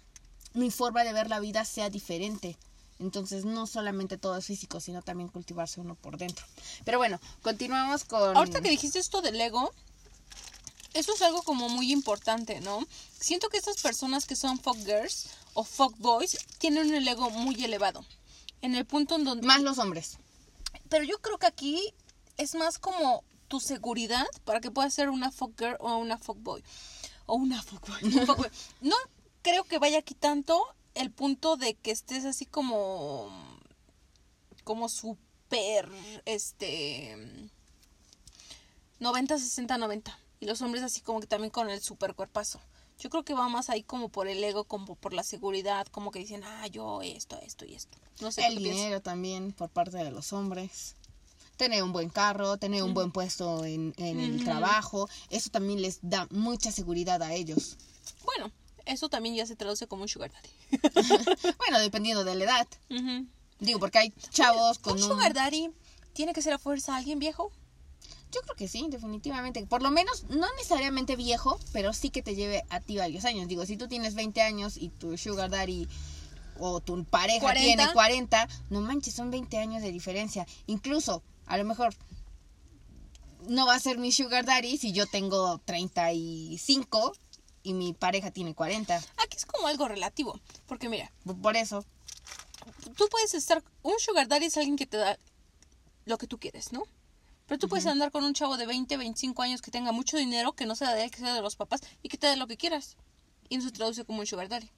mi 0.54 0.72
forma 0.72 1.04
de 1.04 1.14
ver 1.14 1.30
la 1.30 1.40
vida 1.40 1.66
sea 1.66 1.90
diferente. 1.90 2.58
Entonces, 3.00 3.44
no 3.44 3.68
solamente 3.68 4.18
todo 4.18 4.38
es 4.38 4.46
físico, 4.46 4.80
sino 4.80 5.02
también 5.02 5.30
cultivarse 5.30 5.82
uno 5.82 5.96
por 5.96 6.18
dentro. 6.18 6.46
Pero 6.86 6.98
bueno, 6.98 7.20
continuamos 7.42 8.06
con... 8.06 8.38
Ahorita 8.38 8.62
que 8.62 8.70
dijiste 8.70 9.00
esto 9.00 9.22
del 9.22 9.40
ego, 9.42 9.74
eso 10.94 11.14
es 11.14 11.22
algo 11.22 11.42
como 11.42 11.70
muy 11.70 11.92
importante, 11.92 12.62
¿no? 12.62 12.86
Siento 13.20 13.50
que 13.50 13.58
estas 13.58 13.82
personas 13.82 14.26
que 14.26 14.36
son 14.36 14.60
fuck 14.60 14.78
girls 14.78 15.30
o 15.54 15.64
fuck 15.64 15.98
boys 15.98 16.38
tienen 16.60 16.94
un 16.94 17.08
ego 17.08 17.30
muy 17.32 17.62
elevado. 17.64 18.06
En 18.62 18.76
el 18.76 18.86
punto 18.86 19.16
en 19.16 19.24
donde... 19.24 19.46
Más 19.46 19.62
los 19.62 19.80
hombres. 19.80 20.18
Pero 20.90 21.04
yo 21.04 21.20
creo 21.20 21.38
que 21.38 21.48
aquí 21.48 21.94
es 22.38 22.56
más 22.56 22.78
como 22.78 23.24
tu 23.48 23.60
seguridad 23.60 24.26
para 24.46 24.62
que 24.62 24.72
puedas 24.72 24.94
ser 24.94 25.10
una 25.10 25.32
fuck 25.32 25.60
girl 25.60 25.78
o 25.80 25.98
una 25.98 26.18
fuck 26.18 26.38
boy. 26.40 26.64
O 27.26 27.36
una 27.36 27.62
fuck 27.62 27.88
boy. 27.88 28.04
un 28.04 28.26
fuck 28.26 28.38
boy. 28.38 28.50
No 28.82 28.96
creo 29.44 29.64
que 29.66 29.78
vaya 29.78 30.00
aquí 30.00 30.16
tanto 30.16 30.60
el 30.96 31.12
punto 31.12 31.56
de 31.58 31.76
que 31.76 31.92
estés 31.92 32.26
así 32.26 32.46
como... 32.48 33.30
Como 34.64 34.90
súper... 34.90 35.88
Este... 36.26 37.50
90, 39.00 39.38
60, 39.38 39.78
90. 39.78 40.20
Y 40.40 40.46
los 40.46 40.62
hombres 40.62 40.84
así 40.84 41.02
como 41.02 41.20
que 41.20 41.28
también 41.28 41.52
con 41.52 41.70
el 41.70 41.82
super 41.82 42.16
cuerpazo. 42.16 42.60
Yo 43.00 43.10
creo 43.10 43.24
que 43.24 43.34
va 43.34 43.50
más 43.50 43.70
ahí 43.70 43.84
como 43.84 44.10
por 44.10 44.28
el 44.28 44.44
ego, 44.44 44.64
como 44.64 44.96
por 44.96 45.14
la 45.14 45.24
seguridad, 45.24 45.88
como 45.88 46.12
que 46.12 46.20
dicen, 46.20 46.44
ah, 46.44 46.68
yo 46.68 47.02
esto, 47.02 47.38
esto 47.42 47.66
y 47.66 47.76
esto. 47.76 47.98
No 48.22 48.32
sé 48.32 48.46
El 48.46 48.58
piensas. 48.58 48.76
dinero 48.76 49.02
también 49.02 49.52
por 49.52 49.70
parte 49.70 49.98
de 49.98 50.12
los 50.12 50.32
hombres. 50.32 50.96
Tener 51.58 51.84
un 51.84 51.92
buen 51.92 52.10
carro, 52.10 52.58
tener 52.58 52.84
un 52.84 52.94
buen 52.94 53.12
puesto 53.12 53.66
en, 53.66 53.94
en 53.98 54.20
el 54.20 54.44
trabajo, 54.44 55.08
eso 55.30 55.50
también 55.50 55.82
les 55.82 56.00
da 56.02 56.28
mucha 56.32 56.72
seguridad 56.72 57.22
a 57.22 57.34
ellos. 57.34 57.78
Bueno, 58.26 58.52
eso 58.86 59.10
también 59.10 59.36
ya 59.36 59.46
se 59.46 59.56
traduce 59.56 59.88
como 59.88 60.04
un 60.04 60.10
sugar 60.10 60.32
daddy. 60.32 60.50
bueno, 61.58 61.80
dependiendo 61.80 62.24
de 62.24 62.36
la 62.36 62.44
edad. 62.44 62.68
Digo, 63.60 63.80
porque 63.80 64.00
hay 64.00 64.14
chavos 64.32 64.80
con 64.80 64.94
¿Un 64.94 65.04
un... 65.04 65.10
sugar 65.10 65.34
daddy 65.34 65.70
tiene 66.14 66.34
que 66.34 66.42
ser 66.42 66.54
a 66.54 66.58
fuerza 66.58 66.96
alguien 66.96 67.20
viejo? 67.20 67.52
Yo 68.32 68.42
creo 68.42 68.56
que 68.56 68.68
sí, 68.68 68.88
definitivamente. 68.90 69.66
Por 69.68 69.84
lo 69.84 69.92
menos, 69.92 70.24
no 70.30 70.48
necesariamente 70.58 71.16
viejo, 71.16 71.60
pero 71.72 71.94
sí 71.94 72.10
que 72.10 72.24
te 72.24 72.36
lleve 72.36 72.64
a 72.70 72.80
ti 72.80 72.98
varios 72.98 73.26
años. 73.26 73.48
Digo, 73.48 73.66
si 73.66 73.78
tú 73.78 73.88
tienes 73.88 74.16
20 74.16 74.42
años 74.42 74.76
y 74.78 74.90
tu 74.90 75.18
sugar 75.18 75.52
daddy 75.52 75.88
o 76.60 76.80
tu 76.82 77.04
pareja 77.06 77.42
40. 77.42 77.62
tiene 77.62 77.94
40, 77.94 78.48
no 78.70 78.82
manches, 78.82 79.14
son 79.14 79.30
20 79.30 79.58
años 79.58 79.82
de 79.82 79.92
diferencia. 79.92 80.48
Incluso, 80.66 81.22
a 81.46 81.58
lo 81.58 81.64
mejor, 81.64 81.94
no 83.48 83.68
va 83.68 83.76
a 83.76 83.80
ser 83.80 84.00
mi 84.00 84.12
sugar 84.12 84.46
daddy 84.46 84.78
si 84.78 84.94
yo 84.94 85.06
tengo 85.06 85.60
35 85.66 87.14
y 87.64 87.74
mi 87.74 87.94
pareja 87.94 88.32
tiene 88.32 88.54
40. 88.54 88.96
Aquí 88.96 89.38
es 89.38 89.46
como 89.46 89.68
algo 89.68 89.88
relativo, 89.88 90.40
porque 90.68 90.90
mira, 90.90 91.12
Por 91.42 91.56
eso, 91.56 91.86
tú 92.96 93.08
puedes 93.10 93.34
estar, 93.34 93.64
un 93.82 94.00
sugar 94.00 94.28
daddy 94.28 94.46
es 94.46 94.58
alguien 94.58 94.76
que 94.76 94.86
te 94.86 94.98
da 94.98 95.18
lo 96.06 96.18
que 96.18 96.28
tú 96.28 96.38
quieres, 96.38 96.74
¿no? 96.74 96.84
Pero 97.48 97.60
tú 97.60 97.68
puedes 97.68 97.86
andar 97.86 98.12
con 98.12 98.24
un 98.24 98.34
chavo 98.34 98.58
de 98.58 98.66
20, 98.66 98.96
25 98.98 99.42
años 99.42 99.62
que 99.62 99.72
tenga 99.72 99.92
mucho 99.92 100.18
dinero, 100.18 100.54
que 100.54 100.66
no 100.66 100.76
sea 100.76 100.94
de 100.94 101.06
él, 101.06 101.12
que 101.12 101.20
sea 101.20 101.34
de 101.34 101.42
los 101.42 101.56
papás, 101.56 101.82
y 102.02 102.10
que 102.10 102.18
te 102.18 102.28
dé 102.28 102.36
lo 102.36 102.48
que 102.48 102.58
quieras. 102.58 102.96
Y 103.50 103.58
no 103.58 103.64
se 103.64 103.72
traduce 103.72 104.06
como 104.06 104.20
un 104.20 104.26
sugar 104.26 104.48
daddy, 104.48 104.70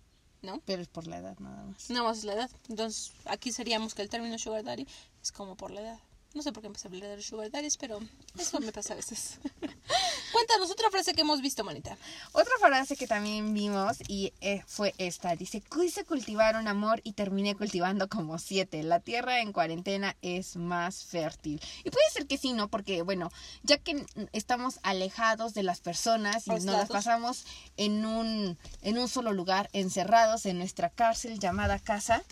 ¿no? 0.42 0.62
pero 0.66 0.82
es 0.82 0.88
por 0.88 1.08
la 1.08 1.18
edad 1.18 1.38
nada 1.40 1.64
más. 1.64 1.90
Nada 1.90 2.04
más 2.04 2.20
es 2.20 2.24
la 2.24 2.34
edad. 2.34 2.52
Entonces, 2.68 3.14
aquí 3.26 3.52
seríamos 3.52 3.94
que 3.94 4.02
el 4.02 4.10
término 4.10 4.38
sugar 4.40 4.64
daddy 4.64 4.88
es 5.22 5.32
como 5.32 5.56
por 5.56 5.72
la 5.72 5.82
edad. 5.82 6.00
No 6.36 6.42
sé 6.42 6.52
por 6.52 6.62
qué 6.62 6.68
empecé 6.68 6.90
a 6.90 6.92
hablar 6.92 7.10
de 7.12 7.16
los 7.16 7.26
sugar 7.26 7.50
daddies, 7.50 7.78
pero 7.78 7.98
eso 8.38 8.60
me 8.60 8.74
pasa 8.74 8.92
a 8.92 8.98
veces. 8.98 9.40
Cuéntanos 10.34 10.70
otra 10.70 10.90
frase 10.92 11.14
que 11.14 11.22
hemos 11.22 11.42
visto, 11.42 11.64
manita. 11.64 11.98
Otra 12.34 12.52
frase 12.60 12.98
que 12.98 13.08
también 13.08 13.54
vimos 13.54 14.00
y 14.10 14.34
eh, 14.42 14.62
fue 14.68 14.94
esta. 14.98 15.34
Dice, 15.38 15.62
quise 15.62 16.04
cultivar 16.04 16.58
un 16.58 16.68
amor 16.68 17.00
y 17.06 17.14
terminé 17.14 17.56
cultivando 17.56 18.10
como 18.10 18.38
siete. 18.38 18.84
La 18.84 19.00
tierra 19.00 19.40
en 19.40 19.54
cuarentena 19.54 20.18
es 20.22 20.58
más 20.58 21.06
fértil. 21.06 21.62
Y 21.86 21.90
puede 21.90 22.10
ser 22.12 22.28
que 22.28 22.38
sí, 22.38 22.52
¿no? 22.52 22.68
Porque, 22.68 23.02
bueno, 23.02 23.32
ya 23.64 23.78
que 23.78 24.06
estamos 24.34 24.80
alejados 24.84 25.54
de 25.54 25.64
las 25.64 25.80
personas 25.80 26.48
y 26.48 26.50
nos 26.50 26.66
las 26.66 26.90
pasamos 26.90 27.46
en 27.78 28.06
un, 28.06 28.58
en 28.82 28.98
un 28.98 29.08
solo 29.08 29.32
lugar, 29.32 29.70
encerrados 29.72 30.46
en 30.46 30.58
nuestra 30.58 30.90
cárcel 30.90 31.40
llamada 31.40 31.80
casa, 31.80 32.24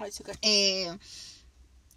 Ay, 0.00 0.10
eh, 0.40 0.98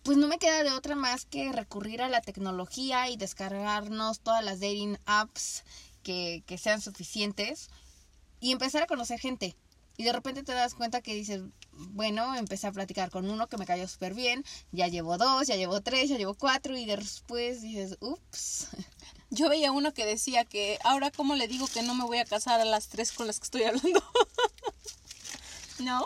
pues 0.06 0.20
no 0.20 0.28
me 0.28 0.38
queda 0.38 0.64
de 0.64 0.72
otra 0.72 0.96
más 0.96 1.26
que 1.26 1.52
recurrir 1.52 2.04
a 2.04 2.10
la 2.10 2.22
tecnología 2.22 3.10
y 3.10 3.18
descargarnos 3.18 4.20
todas 4.20 4.46
las 4.46 4.60
dating 4.60 5.00
apps 5.08 5.64
que, 6.04 6.44
que 6.46 6.60
sean 6.60 6.80
suficientes 6.80 7.70
y 8.40 8.52
empezar 8.52 8.84
a 8.84 8.88
conocer 8.88 9.20
gente. 9.20 9.56
Y 9.98 10.04
de 10.04 10.14
repente 10.14 10.44
te 10.44 10.52
das 10.52 10.76
cuenta 10.76 11.02
que 11.02 11.16
dices, 11.16 11.42
bueno, 11.72 12.36
empecé 12.36 12.68
a 12.68 12.72
platicar 12.72 13.10
con 13.10 13.28
uno 13.28 13.48
que 13.48 13.58
me 13.58 13.66
cayó 13.66 13.88
súper 13.88 14.14
bien, 14.14 14.46
ya 14.72 14.88
llevo 14.88 15.18
dos, 15.18 15.48
ya 15.48 15.56
llevo 15.56 15.82
tres, 15.82 16.08
ya 16.08 16.18
llevo 16.18 16.36
cuatro 16.36 16.78
y 16.78 16.86
después 16.86 17.64
dices, 17.64 17.98
ups. 18.00 18.68
Yo 19.32 19.50
veía 19.50 19.72
uno 19.72 19.92
que 19.92 20.06
decía 20.06 20.46
que 20.46 20.78
ahora 20.84 21.10
cómo 21.10 21.34
le 21.34 21.48
digo 21.48 21.66
que 21.68 21.82
no 21.82 21.96
me 21.96 22.04
voy 22.04 22.20
a 22.20 22.26
casar 22.26 22.62
a 22.62 22.66
las 22.66 22.90
tres 22.90 23.12
con 23.12 23.26
las 23.26 23.40
que 23.40 23.46
estoy 23.46 23.64
hablando. 23.64 24.04
¿No? 25.80 26.06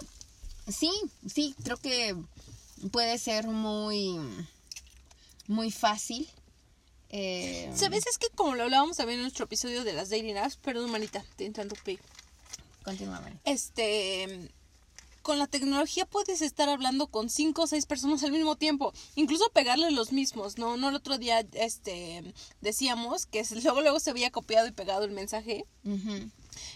Sí, 0.70 0.90
sí, 1.28 1.54
creo 1.64 1.76
que 1.76 2.16
puede 2.92 3.18
ser 3.18 3.48
muy, 3.48 4.20
muy 5.48 5.72
fácil. 5.72 6.28
Eh, 7.10 7.72
¿Sabes? 7.76 8.06
Es 8.06 8.18
que 8.18 8.28
como 8.36 8.56
lo 8.56 8.64
hablábamos 8.64 8.98
también 8.98 9.20
en 9.20 9.24
nuestro 9.24 9.46
episodio 9.46 9.84
de 9.84 9.94
las 9.94 10.10
dating 10.10 10.38
apps, 10.38 10.58
perdón, 10.58 10.92
manita, 10.92 11.26
te 11.36 11.46
interrumpí. 11.46 12.00
Continúa. 12.84 13.22
Este, 13.46 14.52
con 15.22 15.40
la 15.40 15.48
tecnología 15.48 16.06
puedes 16.06 16.42
estar 16.42 16.70
hablando 16.70 17.08
con 17.08 17.30
cinco 17.30 17.64
o 17.64 17.68
seis 17.68 17.86
personas 17.86 18.24
al 18.24 18.32
mismo 18.32 18.56
tiempo, 18.56 18.94
incluso 19.16 19.50
pegarle 19.52 19.92
los 19.92 20.12
mismos, 20.12 20.58
¿no? 20.58 20.78
No 20.78 20.90
el 20.90 20.96
otro 20.96 21.18
día, 21.18 21.46
este, 21.54 22.34
decíamos 22.62 23.26
que 23.26 23.44
luego 23.64 23.82
luego 23.82 24.00
se 24.00 24.12
había 24.12 24.32
copiado 24.32 24.68
y 24.68 24.72
pegado 24.72 25.04
el 25.04 25.12
mensaje 25.12 25.66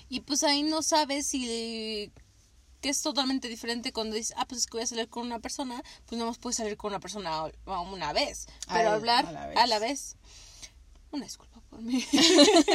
y 0.09 0.21
pues 0.21 0.43
ahí 0.43 0.63
no 0.63 0.81
sabes 0.81 1.27
si 1.27 2.11
que 2.83 2.89
es 2.89 3.01
totalmente 3.01 3.47
diferente 3.47 3.93
cuando 3.93 4.17
dices, 4.17 4.35
ah, 4.37 4.45
pues 4.45 4.59
es 4.59 4.67
que 4.67 4.73
voy 4.75 4.83
a 4.83 4.87
salir 4.87 5.07
con 5.07 5.25
una 5.25 5.39
persona, 5.39 5.81
pues 6.05 6.19
no 6.19 6.25
más 6.25 6.37
puedes 6.37 6.57
salir 6.57 6.75
con 6.75 6.89
una 6.89 6.99
persona 6.99 7.45
una 7.65 8.11
vez, 8.11 8.45
pero 8.67 8.91
hablar 8.91 9.25
a 9.25 9.31
la 9.31 9.47
vez. 9.47 9.57
a 9.57 9.67
la 9.67 9.79
vez. 9.79 10.15
Una 11.11 11.23
disculpa 11.23 11.61
por 11.69 11.81
mí. 11.81 12.05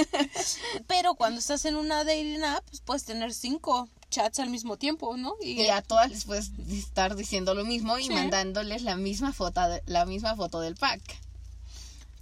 pero 0.87 1.15
cuando 1.15 1.41
estás 1.41 1.67
en 1.67 1.77
una 1.77 2.05
dating 2.05 2.43
app, 2.43 2.65
pues 2.71 2.81
puedes 2.81 3.05
tener 3.05 3.35
cinco 3.35 3.87
chats 4.09 4.39
al 4.39 4.49
mismo 4.49 4.79
tiempo, 4.79 5.15
¿no? 5.19 5.35
Y 5.43 5.67
a 5.69 5.83
todas 5.83 6.09
les 6.11 6.25
puedes 6.25 6.53
estar 6.71 7.15
diciendo 7.15 7.53
lo 7.55 7.67
mismo 7.67 7.99
y 7.99 8.05
Sí. 8.05 8.11
mandándoles 8.15 8.85
la 8.85 8.97
misma 8.97 9.35
foto, 9.35 9.61
la 9.85 10.07
misma 10.07 10.37
foto 10.37 10.61
del 10.61 10.75
pack. 10.77 11.03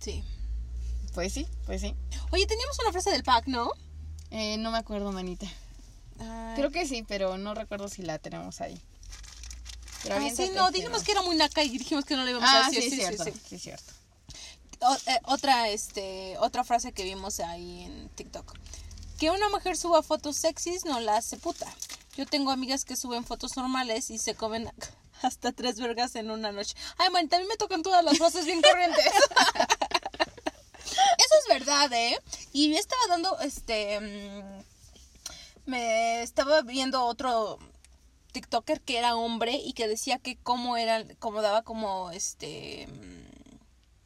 Sí. 0.00 0.24
Pues 1.14 1.32
sí, 1.32 1.46
pues 1.66 1.82
sí. 1.82 1.94
Oye, 2.32 2.46
teníamos 2.46 2.76
una 2.80 2.90
frase 2.90 3.10
del 3.10 3.22
pack, 3.22 3.46
¿no? 3.46 3.70
Eh, 4.30 4.56
no 4.58 4.72
me 4.72 4.78
acuerdo, 4.78 5.12
manita. 5.12 5.46
Ay. 6.20 6.54
Creo 6.56 6.70
que 6.70 6.86
sí, 6.86 7.04
pero 7.06 7.36
no 7.38 7.54
recuerdo 7.54 7.88
si 7.88 8.02
la 8.02 8.18
tenemos 8.18 8.60
ahí. 8.60 8.80
Pero 10.02 10.16
Ah, 10.16 10.30
sí, 10.34 10.50
no, 10.54 10.70
dijimos 10.70 11.02
que 11.02 11.12
era 11.12 11.22
muy 11.22 11.36
naca 11.36 11.62
y 11.64 11.70
dijimos 11.78 12.04
que 12.04 12.14
no 12.16 12.24
le 12.24 12.30
íbamos 12.30 12.48
Ah, 12.50 12.66
a 12.66 12.70
sí, 12.70 12.76
decir. 12.76 12.92
es 12.92 12.94
sí, 12.94 13.00
cierto. 13.00 13.24
sí, 13.24 13.32
Sí, 13.32 13.38
sí. 13.48 13.54
es 13.56 13.62
cierto. 13.62 13.92
O- 14.80 14.94
eh, 15.10 15.20
otra, 15.24 15.68
este, 15.70 16.36
otra 16.38 16.62
frase 16.64 16.92
que 16.92 17.02
vimos 17.04 17.40
ahí 17.40 17.84
en 17.84 18.08
TikTok. 18.10 18.54
Que 19.18 19.30
una 19.30 19.48
mujer 19.48 19.76
suba 19.76 20.02
fotos 20.02 20.36
sexys 20.36 20.84
no 20.84 21.00
la 21.00 21.16
hace 21.16 21.36
puta. 21.38 21.66
Yo 22.16 22.26
tengo 22.26 22.50
amigas 22.50 22.84
que 22.84 22.96
suben 22.96 23.24
fotos 23.24 23.56
normales 23.56 24.10
y 24.10 24.18
se 24.18 24.34
comen 24.34 24.70
hasta 25.22 25.52
tres 25.52 25.80
vergas 25.80 26.14
en 26.14 26.30
una 26.30 26.52
noche. 26.52 26.76
Ay, 26.98 27.10
man, 27.10 27.28
también 27.28 27.48
me 27.48 27.56
tocan 27.56 27.82
todas 27.82 28.04
las 28.04 28.18
frases 28.18 28.44
bien 28.44 28.60
corrientes. 28.62 29.06
Eso 30.84 31.34
es 31.42 31.48
verdad, 31.48 31.92
¿eh? 31.92 32.18
Y 32.52 32.70
yo 32.72 32.78
estaba 32.78 33.02
dando, 33.08 33.38
este, 33.40 33.98
mm, 34.00 34.62
me 35.66 36.22
estaba 36.22 36.62
viendo 36.62 37.04
otro 37.04 37.58
TikToker 38.32 38.80
que 38.80 38.98
era 38.98 39.16
hombre 39.16 39.56
y 39.56 39.72
que 39.72 39.88
decía 39.88 40.18
que 40.18 40.36
cómo 40.36 40.76
era, 40.76 41.04
cómo 41.18 41.42
daba 41.42 41.62
como, 41.62 42.10
este, 42.10 42.86
mm, 42.86 43.56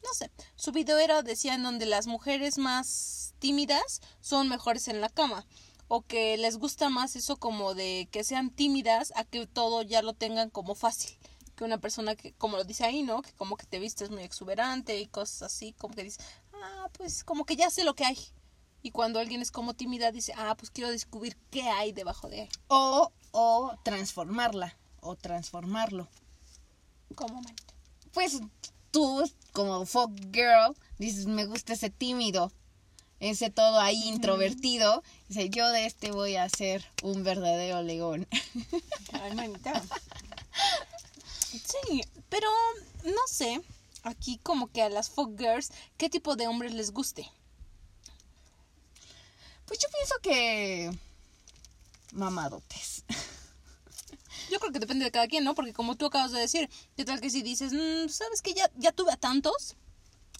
no 0.03 0.13
sé, 0.13 0.31
su 0.55 0.71
video 0.71 0.97
era, 0.97 1.21
decía, 1.21 1.53
en 1.53 1.63
donde 1.63 1.85
las 1.85 2.07
mujeres 2.07 2.57
más 2.57 3.33
tímidas 3.39 4.01
son 4.19 4.49
mejores 4.49 4.87
en 4.87 5.01
la 5.01 5.09
cama. 5.09 5.45
O 5.87 6.03
que 6.03 6.37
les 6.37 6.57
gusta 6.57 6.89
más 6.89 7.17
eso 7.17 7.35
como 7.35 7.73
de 7.73 8.07
que 8.11 8.23
sean 8.23 8.49
tímidas 8.49 9.11
a 9.17 9.25
que 9.25 9.45
todo 9.45 9.81
ya 9.81 10.01
lo 10.01 10.13
tengan 10.13 10.49
como 10.49 10.73
fácil. 10.73 11.17
Que 11.55 11.65
una 11.65 11.79
persona 11.79 12.15
que, 12.15 12.31
como 12.33 12.55
lo 12.55 12.63
dice 12.63 12.85
ahí, 12.85 13.03
¿no? 13.03 13.21
Que 13.21 13.33
como 13.33 13.57
que 13.57 13.65
te 13.65 13.79
vistes 13.79 14.09
muy 14.09 14.23
exuberante 14.23 14.97
y 14.99 15.07
cosas 15.07 15.41
así, 15.41 15.73
como 15.73 15.93
que 15.93 16.03
dices, 16.05 16.23
ah, 16.53 16.87
pues 16.93 17.25
como 17.25 17.45
que 17.45 17.57
ya 17.57 17.69
sé 17.69 17.83
lo 17.83 17.93
que 17.95 18.05
hay. 18.05 18.17
Y 18.83 18.91
cuando 18.91 19.19
alguien 19.19 19.41
es 19.41 19.51
como 19.51 19.73
tímida, 19.73 20.11
dice, 20.11 20.33
ah, 20.37 20.55
pues 20.57 20.71
quiero 20.71 20.89
descubrir 20.89 21.37
qué 21.51 21.63
hay 21.63 21.91
debajo 21.91 22.29
de 22.29 22.41
ahí. 22.41 22.49
O, 22.67 23.11
o 23.31 23.73
transformarla, 23.83 24.75
o 25.01 25.15
transformarlo. 25.15 26.07
¿Cómo, 27.15 27.41
manita? 27.41 27.73
Pues 28.13 28.39
tú, 28.91 29.29
como 29.53 29.85
folk 29.85 30.13
girl, 30.33 30.75
dices, 30.97 31.27
me 31.27 31.45
gusta 31.45 31.73
ese 31.73 31.89
tímido, 31.89 32.51
ese 33.19 33.49
todo 33.49 33.79
ahí 33.79 34.01
introvertido. 34.07 35.03
Dice, 35.27 35.49
yo 35.49 35.69
de 35.69 35.85
este 35.85 36.11
voy 36.11 36.35
a 36.35 36.49
ser 36.49 36.83
un 37.03 37.23
verdadero 37.23 37.81
león. 37.83 38.27
Ay, 39.13 39.35
manita. 39.35 39.81
Sí, 41.51 42.01
pero 42.29 42.47
no 43.03 43.21
sé, 43.27 43.61
aquí 44.03 44.37
como 44.41 44.67
que 44.67 44.81
a 44.81 44.89
las 44.89 45.09
folk 45.09 45.37
girls, 45.37 45.71
¿qué 45.97 46.09
tipo 46.09 46.37
de 46.37 46.47
hombres 46.47 46.73
les 46.73 46.91
guste? 46.91 47.29
Pues 49.71 49.79
yo 49.79 49.87
pienso 49.89 50.15
que 50.21 50.91
mamadotes. 52.11 53.05
Yo 54.51 54.59
creo 54.59 54.73
que 54.73 54.79
depende 54.79 55.05
de 55.05 55.11
cada 55.11 55.29
quien, 55.29 55.45
¿no? 55.45 55.55
Porque 55.55 55.71
como 55.71 55.95
tú 55.95 56.07
acabas 56.07 56.33
de 56.33 56.41
decir, 56.41 56.69
¿qué 56.97 57.05
tal 57.05 57.21
que 57.21 57.29
si 57.29 57.41
dices, 57.41 57.71
"Mm, 57.71 58.09
¿sabes 58.09 58.41
que 58.41 58.53
ya, 58.53 58.69
ya 58.75 58.91
tuve 58.91 59.13
a 59.13 59.15
tantos? 59.15 59.77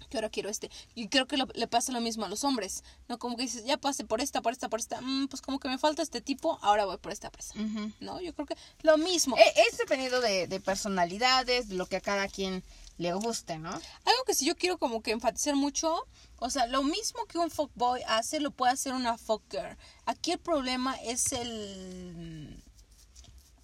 Que 0.09 0.17
ahora 0.17 0.29
quiero 0.29 0.49
este. 0.49 0.69
Y 0.95 1.07
creo 1.07 1.27
que 1.27 1.37
lo- 1.37 1.47
le 1.53 1.65
pasa 1.67 1.93
lo 1.93 2.01
mismo 2.01 2.25
a 2.25 2.27
los 2.27 2.43
hombres, 2.43 2.83
¿no? 3.07 3.19
Como 3.19 3.37
que 3.37 3.43
dices, 3.43 3.63
ya 3.63 3.77
pasé 3.77 4.03
por 4.03 4.19
esta, 4.19 4.41
por 4.41 4.51
esta, 4.51 4.67
por 4.67 4.81
esta, 4.81 4.99
mm, 4.99 5.29
pues 5.29 5.41
como 5.41 5.61
que 5.61 5.69
me 5.69 5.77
falta 5.77 6.01
este 6.01 6.19
tipo, 6.19 6.59
ahora 6.61 6.83
voy 6.83 6.97
por 6.97 7.13
esta 7.13 7.29
presa. 7.29 7.53
¿No? 8.01 8.19
Yo 8.19 8.33
creo 8.33 8.45
que 8.47 8.57
lo 8.81 8.97
mismo. 8.97 9.37
Eh, 9.37 9.53
Es 9.69 9.77
dependiendo 9.77 10.19
de, 10.19 10.47
de 10.47 10.59
personalidades, 10.59 11.69
de 11.69 11.75
lo 11.75 11.85
que 11.85 11.95
a 11.95 12.01
cada 12.01 12.27
quien 12.27 12.65
le 13.01 13.13
guste, 13.13 13.57
¿no? 13.57 13.69
Algo 13.69 14.23
que 14.25 14.33
sí 14.33 14.45
yo 14.45 14.55
quiero 14.55 14.77
como 14.77 15.01
que 15.01 15.11
enfatizar 15.11 15.55
mucho, 15.55 16.07
o 16.37 16.49
sea, 16.49 16.67
lo 16.67 16.83
mismo 16.83 17.25
que 17.25 17.37
un 17.37 17.49
fuckboy 17.49 18.01
hace, 18.07 18.39
lo 18.39 18.51
puede 18.51 18.73
hacer 18.73 18.93
una 18.93 19.17
fuckgirl. 19.17 19.77
Aquí 20.05 20.31
el 20.31 20.39
problema 20.39 20.95
es 21.03 21.31
el 21.33 22.63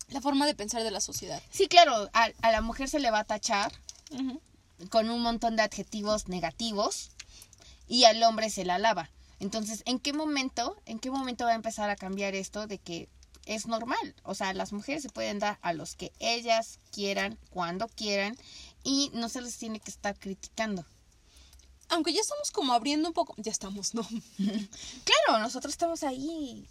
la 0.10 0.22
forma 0.22 0.46
de 0.46 0.56
pensar 0.56 0.84
de 0.84 0.91
la 0.91 1.01
sociedad. 1.01 1.41
Sí, 1.51 1.67
claro, 1.67 2.10
a, 2.13 2.29
a 2.41 2.51
la 2.51 2.62
mujer 2.62 2.89
se 2.89 3.00
le 3.00 3.12
va 3.12 3.20
a 3.20 3.24
tachar 3.25 3.72
con 4.89 5.10
un 5.10 5.22
montón 5.22 5.56
de 5.56 5.63
adjetivos 5.63 6.27
negativos 6.27 7.12
y 7.88 8.06
al 8.06 8.22
hombre 8.24 8.50
se 8.50 8.65
la 8.65 8.75
alaba. 8.75 9.10
Entonces, 9.39 9.84
¿en 9.86 10.00
qué 10.00 10.13
momento, 10.13 10.82
en 10.86 11.00
qué 11.00 11.12
momento 11.12 11.46
va 11.46 11.51
a 11.51 11.56
empezar 11.56 11.89
a 11.89 11.96
cambiar 11.96 12.36
esto 12.36 12.67
de 12.67 12.79
que 12.79 13.10
es 13.46 13.67
normal? 13.67 14.15
O 14.24 14.34
sea, 14.34 14.53
las 14.53 14.74
mujeres 14.74 15.03
se 15.03 15.10
pueden 15.10 15.39
dar 15.39 15.60
a 15.62 15.74
los 15.74 15.96
que 15.96 16.12
ellas 16.20 16.79
quieran, 16.91 17.38
cuando 17.50 17.88
quieran, 17.88 18.38
y 18.88 19.12
no 19.13 19.27
se 19.27 19.41
les 19.41 19.58
tiene 19.58 19.79
que 19.82 19.91
estar 19.91 20.17
criticando. 20.17 20.86
Aunque 21.89 22.13
ya 22.13 22.22
estamos 22.22 22.51
como 22.51 22.72
abriendo 22.74 23.08
un 23.10 23.13
poco, 23.13 23.34
ya 23.38 23.51
estamos, 23.51 23.94
¿no? 23.94 24.01
Claro, 25.03 25.39
nosotros 25.41 25.74
estamos 25.74 26.03
ahí 26.03 26.65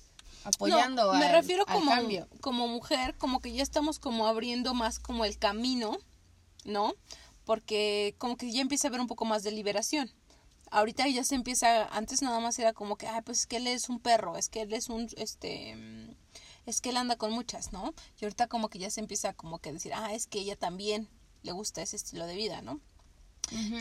apoyando 0.45 1.13
No, 1.13 1.19
me 1.19 1.27
al- 1.27 1.33
refiero 1.33 1.65
al 1.67 1.75
como, 1.75 1.91
cambio. 1.91 2.29
como 2.41 2.69
mujer, 2.69 3.15
como 3.19 3.41
que 3.41 3.53
ya 3.53 3.63
estamos 3.63 3.99
como 3.99 4.27
abriendo 4.27 4.73
más 4.75 4.99
como 4.99 5.25
el 5.25 5.37
camino, 5.39 5.99
¿no? 6.65 6.95
Porque 7.45 8.15
como 8.19 8.37
que 8.37 8.51
ya 8.51 8.61
empieza 8.63 8.87
a 8.87 8.91
haber 8.91 9.01
un 9.01 9.07
poco 9.09 9.25
más 9.25 9.43
de 9.43 9.51
liberación. 9.53 10.11
ahorita 10.71 11.07
ya 11.09 11.23
se 11.23 11.35
empieza, 11.35 11.85
antes 11.97 12.23
nada 12.23 12.41
más 12.41 12.59
era 12.59 12.73
como 12.73 12.97
que, 12.97 13.07
ay, 13.07 13.21
pues 13.23 13.41
es 13.41 13.47
que 13.47 13.57
él 13.59 13.67
es 13.69 13.89
un 13.89 14.01
perro, 14.01 14.37
es 14.37 14.49
que 14.49 14.63
él 14.63 14.73
es 14.75 14.89
un, 14.89 15.09
este, 15.17 15.77
es 16.67 16.81
que 16.81 16.91
él 16.91 16.97
anda 16.97 17.17
con 17.17 17.31
muchas, 17.33 17.73
¿no? 17.73 17.95
Y 18.21 18.25
ahorita 18.25 18.49
como 18.49 18.69
que 18.69 18.79
ya 18.81 18.91
se 18.91 19.01
empieza 19.01 19.33
como 19.33 19.59
que 19.61 19.73
decir, 19.73 19.93
ah, 19.95 20.13
es 20.13 20.27
que 20.27 20.41
ella 20.41 20.57
también 20.57 21.09
le 21.47 21.53
gusta 21.53 21.81
ese 21.81 21.97
estilo 21.97 22.27
de 22.27 22.35
vida, 22.35 22.61
¿no? 22.61 22.81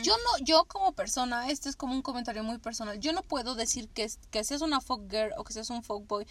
Yo 0.02 0.16
no, 0.16 0.44
yo 0.44 0.64
como 0.66 0.92
persona, 0.92 1.50
este 1.50 1.68
es 1.68 1.74
como 1.74 1.92
un 1.92 2.02
comentario 2.02 2.44
muy 2.44 2.58
personal, 2.58 3.00
yo 3.00 3.12
no 3.12 3.22
puedo 3.22 3.56
decir 3.56 3.88
que, 3.88 4.08
que 4.30 4.44
seas 4.44 4.62
una 4.62 4.80
folk 4.80 5.10
girl 5.10 5.32
o 5.36 5.42
que 5.42 5.52
seas 5.52 5.70
un 5.70 5.82
folk 5.82 6.06
boy, 6.06 6.24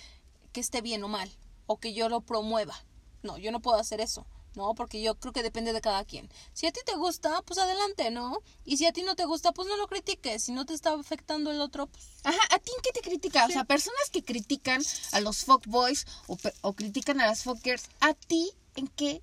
que 0.54 0.62
esté 0.62 0.82
bien 0.82 1.04
o 1.04 1.10
mal, 1.10 1.30
o 1.68 1.78
que 1.78 1.94
yo 1.94 2.08
lo 2.08 2.22
promueva. 2.22 2.76
No, 3.24 3.38
yo 3.38 3.52
no 3.52 3.60
puedo 3.60 3.78
hacer 3.78 4.00
eso. 4.00 4.26
¿no? 4.56 4.74
Porque 4.74 5.02
yo 5.02 5.16
creo 5.16 5.34
que 5.34 5.44
depende 5.44 5.74
de 5.74 5.82
cada 5.82 6.06
quien. 6.06 6.30
Si 6.54 6.66
a 6.66 6.72
ti 6.72 6.80
te 6.86 6.96
gusta, 6.96 7.42
pues 7.42 7.60
adelante, 7.60 8.10
¿no? 8.10 8.42
Y 8.64 8.78
si 8.78 8.86
a 8.86 8.94
ti 8.94 9.04
no 9.04 9.16
te 9.16 9.26
gusta, 9.26 9.52
pues 9.52 9.68
no 9.68 9.76
lo 9.76 9.88
critiques. 9.88 10.44
Si 10.44 10.54
no 10.54 10.66
te 10.66 10.74
está 10.74 10.94
afectando 10.94 11.52
el 11.52 11.60
otro, 11.60 11.88
pues... 11.88 12.06
Ajá, 12.24 12.40
¿a 12.52 12.60
ti 12.60 12.72
en 12.74 12.82
qué 12.82 12.92
te 12.94 13.02
critica? 13.02 13.46
O 13.46 13.50
sea, 13.50 13.66
personas 13.66 14.10
que 14.12 14.24
critican 14.24 14.82
a 15.12 15.20
los 15.20 15.44
fuckboys 15.44 16.08
o, 16.28 16.38
o 16.62 16.74
critican 16.74 17.20
a 17.20 17.28
las 17.28 17.44
fuckgirls, 17.44 17.90
¿a 18.00 18.14
ti 18.14 18.52
en 18.76 18.88
qué 18.88 19.22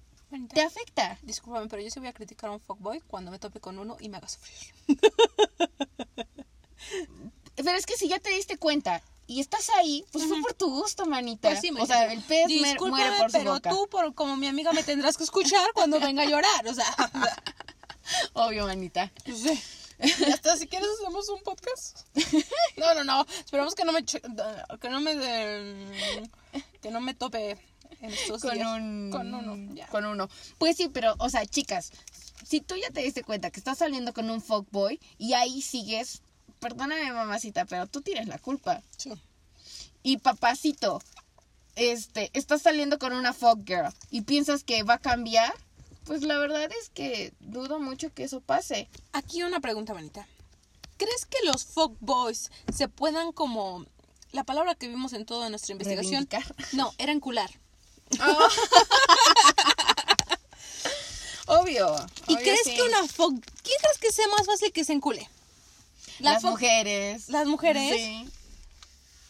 te 0.52 0.62
afecta? 0.62 1.18
Discúlpame, 1.22 1.68
pero 1.68 1.82
yo 1.82 1.90
sí 1.90 1.98
voy 1.98 2.08
a 2.08 2.12
criticar 2.12 2.50
a 2.50 2.52
un 2.52 2.60
fuckboy 2.60 3.00
cuando 3.00 3.30
me 3.30 3.38
tope 3.38 3.60
con 3.60 3.78
uno 3.78 3.96
y 4.00 4.08
me 4.08 4.16
haga 4.16 4.28
sufrir. 4.28 4.74
pero 7.56 7.76
es 7.76 7.86
que 7.86 7.96
si 7.96 8.08
ya 8.08 8.18
te 8.18 8.30
diste 8.30 8.56
cuenta 8.56 9.02
y 9.26 9.40
estás 9.40 9.70
ahí, 9.78 10.04
pues 10.12 10.26
fue 10.26 10.40
por 10.40 10.54
tu 10.54 10.70
gusto, 10.70 11.06
manita. 11.06 11.48
Pues 11.48 11.60
sí, 11.60 11.70
o 11.78 11.86
sea, 11.86 12.12
el 12.12 12.20
pez 12.22 12.48
muere 12.80 13.16
por 13.18 13.30
su 13.30 13.38
pero 13.38 13.60
tú, 13.60 13.88
por, 13.88 14.14
como 14.14 14.36
mi 14.36 14.46
amiga, 14.46 14.72
me 14.72 14.82
tendrás 14.82 15.16
que 15.16 15.24
escuchar 15.24 15.72
cuando 15.74 16.00
venga 16.00 16.22
a 16.22 16.26
llorar, 16.26 16.66
o 16.66 16.74
sea. 16.74 16.84
Obvio, 18.34 18.66
manita. 18.66 19.10
Ya 19.24 19.54
está, 20.34 20.56
si 20.56 20.66
quieres 20.66 20.88
hacemos 21.00 21.28
un 21.28 21.42
podcast. 21.42 22.00
No, 22.76 22.94
no, 22.94 23.04
no. 23.04 23.26
Esperamos 23.38 23.74
que 23.74 23.84
no 23.84 23.92
me 23.92 24.04
que 24.04 24.20
no 24.90 25.00
me 25.00 25.14
que 26.80 26.90
no 26.90 27.00
me 27.00 27.14
tope 27.14 27.58
en 28.00 28.10
estos 28.10 28.42
con 28.42 28.54
días. 28.54 28.68
un 28.68 29.10
con 29.10 29.34
uno, 29.34 29.74
ya. 29.74 29.86
con 29.88 30.04
uno. 30.04 30.28
Pues 30.58 30.76
sí, 30.76 30.88
pero 30.88 31.14
o 31.18 31.28
sea, 31.28 31.46
chicas, 31.46 31.92
si 32.44 32.60
tú 32.60 32.74
ya 32.76 32.90
te 32.90 33.02
diste 33.02 33.22
cuenta 33.22 33.50
que 33.50 33.60
estás 33.60 33.78
saliendo 33.78 34.12
con 34.12 34.30
un 34.30 34.40
fuckboy 34.40 35.00
y 35.18 35.34
ahí 35.34 35.62
sigues 35.62 36.22
perdóname 36.62 37.12
mamacita, 37.12 37.64
pero 37.64 37.88
tú 37.88 38.00
tienes 38.00 38.28
la 38.28 38.38
culpa. 38.38 38.82
Sí. 38.96 39.12
Y 40.04 40.18
papacito, 40.18 41.02
este, 41.74 42.30
estás 42.34 42.62
saliendo 42.62 42.98
con 42.98 43.12
una 43.12 43.32
fuck 43.32 43.66
girl 43.66 43.92
y 44.10 44.22
piensas 44.22 44.62
que 44.62 44.84
va 44.84 44.94
a 44.94 44.98
cambiar, 44.98 45.52
pues 46.04 46.22
la 46.22 46.38
verdad 46.38 46.70
es 46.80 46.88
que 46.90 47.34
dudo 47.40 47.80
mucho 47.80 48.14
que 48.14 48.24
eso 48.24 48.40
pase. 48.40 48.88
Aquí 49.12 49.42
una 49.42 49.60
pregunta, 49.60 49.92
manita. 49.92 50.26
¿Crees 50.96 51.26
que 51.26 51.44
los 51.46 51.64
fuck 51.64 51.96
boys 51.98 52.50
se 52.72 52.86
puedan 52.86 53.32
como 53.32 53.84
la 54.30 54.44
palabra 54.44 54.76
que 54.76 54.86
vimos 54.86 55.12
en 55.14 55.26
toda 55.26 55.50
nuestra 55.50 55.72
investigación? 55.72 56.28
Reivindicar. 56.30 56.54
No, 56.74 56.92
era 56.98 57.10
encular. 57.10 57.50
Oh. 58.20 58.48
obvio. 61.60 61.96
¿Y 62.28 62.34
obvio, 62.34 62.44
crees 62.44 62.64
sí. 62.64 62.74
que 62.74 62.82
una 62.82 63.06
fuck... 63.08 63.32
¿Quién 63.62 63.76
crees 63.80 63.98
que 64.00 64.12
sea 64.12 64.28
más 64.28 64.46
fácil 64.46 64.72
que 64.72 64.84
se 64.84 64.92
encule? 64.92 65.28
La 66.18 66.34
Las 66.34 66.44
mujeres. 66.44 67.28
¿Las 67.28 67.46
mujeres? 67.46 67.94
Sí. 67.94 68.28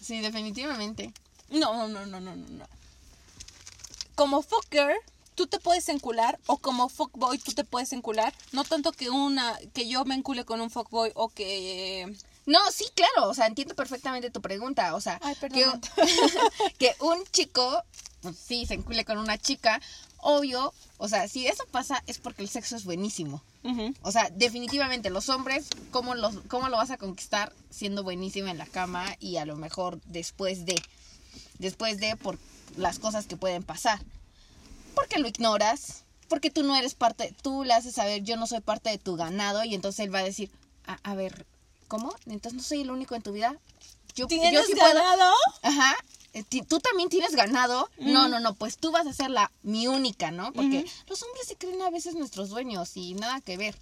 Sí, 0.03 0.21
definitivamente. 0.21 1.12
No, 1.51 1.87
no, 1.87 2.07
no, 2.07 2.21
no, 2.21 2.35
no, 2.35 2.49
no. 2.49 2.67
Como 4.15 4.43
fucker, 4.43 4.97
tú 5.35 5.47
te 5.47 5.59
puedes 5.59 5.89
encular 5.89 6.39
o 6.47 6.59
como 6.59 6.89
fuckboy 6.89 7.39
tú 7.39 7.53
te 7.53 7.65
puedes 7.65 7.93
encular. 7.93 8.35
No 8.53 8.65
tanto 8.65 8.93
que 8.93 9.11
una 9.11 9.59
que 9.73 9.89
yo 9.89 10.05
me 10.05 10.15
encule 10.15 10.45
con 10.45 10.61
un 10.61 10.71
fuckboy 10.71 11.12
o 11.15 11.29
que 11.29 12.12
No, 12.47 12.59
sí, 12.73 12.87
claro, 12.95 13.29
o 13.29 13.35
sea, 13.35 13.47
entiendo 13.47 13.75
perfectamente 13.75 14.31
tu 14.31 14.41
pregunta, 14.43 14.95
o 14.95 15.01
sea, 15.01 15.21
Ay, 15.23 15.35
que, 15.35 15.41
perdón. 15.41 15.81
que 16.79 16.95
un 17.01 17.25
chico, 17.33 17.83
pues 18.23 18.37
sí, 18.37 18.64
se 18.67 18.75
encule 18.75 19.05
con 19.05 19.19
una 19.19 19.37
chica, 19.38 19.80
obvio, 20.19 20.73
o 20.99 21.08
sea, 21.08 21.28
si 21.28 21.47
eso 21.47 21.65
pasa 21.71 22.02
es 22.06 22.19
porque 22.19 22.43
el 22.43 22.49
sexo 22.49 22.76
es 22.76 22.85
buenísimo. 22.85 23.43
O 24.02 24.11
sea, 24.11 24.28
definitivamente 24.30 25.08
los 25.11 25.28
hombres, 25.28 25.67
¿cómo, 25.93 26.15
los, 26.17 26.35
¿cómo 26.49 26.69
lo 26.69 26.76
vas 26.78 26.91
a 26.91 26.97
conquistar 26.99 27.52
siendo 27.71 28.02
buenísima 28.02 28.50
en 28.50 28.58
la 28.58 28.67
cama 28.67 29.17
y 29.21 29.37
a 29.37 29.45
lo 29.45 29.54
mejor 29.56 30.00
después 30.06 30.67
de, 30.67 30.75
después 31.58 31.99
de 31.99 32.17
por 32.17 32.39
las 32.76 32.99
cosas 32.99 33.26
que 33.26 33.37
pueden 33.37 33.63
pasar? 33.63 34.00
Porque 34.97 35.21
lo 35.21 35.28
ignoras, 35.28 36.02
porque 36.28 36.50
tú 36.50 36.65
no 36.65 36.75
eres 36.75 36.95
parte, 36.95 37.32
tú 37.43 37.63
le 37.63 37.73
haces 37.75 37.95
saber, 37.95 38.23
yo 38.25 38.37
no 38.37 38.47
soy 38.49 38.61
parte 38.61 38.91
de 38.91 38.99
tu 38.99 39.15
ganado 39.17 39.63
y 39.65 39.75
entonces 39.76 40.04
él 40.06 40.13
va 40.15 40.19
a 40.21 40.25
decir, 40.25 40.50
a, 40.87 40.99
a 41.04 41.15
ver, 41.15 41.47
¿cómo? 41.87 42.13
Entonces 42.26 42.54
no 42.54 42.63
soy 42.65 42.80
el 42.80 42.91
único 42.91 43.15
en 43.15 43.23
tu 43.23 43.30
vida. 43.32 43.56
Yo, 44.15 44.25
yo 44.25 44.26
¿Tienes 44.26 44.67
sí 44.67 44.73
puedo- 44.75 44.93
ganado? 44.95 45.32
Ajá. 45.63 45.97
Eh, 46.34 46.45
¿Tú 46.66 46.80
también 46.80 47.08
tienes 47.10 47.34
ganado? 47.34 47.90
No, 47.99 48.28
no, 48.28 48.40
no, 48.40 48.54
pues 48.54 48.78
tú 48.78 48.90
vas 48.90 49.06
a 49.06 49.12
ser 49.12 49.30
la 49.30 49.50
mi 49.62 49.86
única, 49.86 50.30
¿no? 50.30 50.52
Porque 50.52 50.86
los 51.06 51.23
hombres 51.23 51.47
se 51.47 51.56
creen 51.56 51.82
a 51.82 51.90
veces 51.90 52.14
nuestros 52.14 52.49
dueños 52.49 52.97
y 52.97 53.14
nada 53.14 53.40
que 53.42 53.56
ver. 53.58 53.76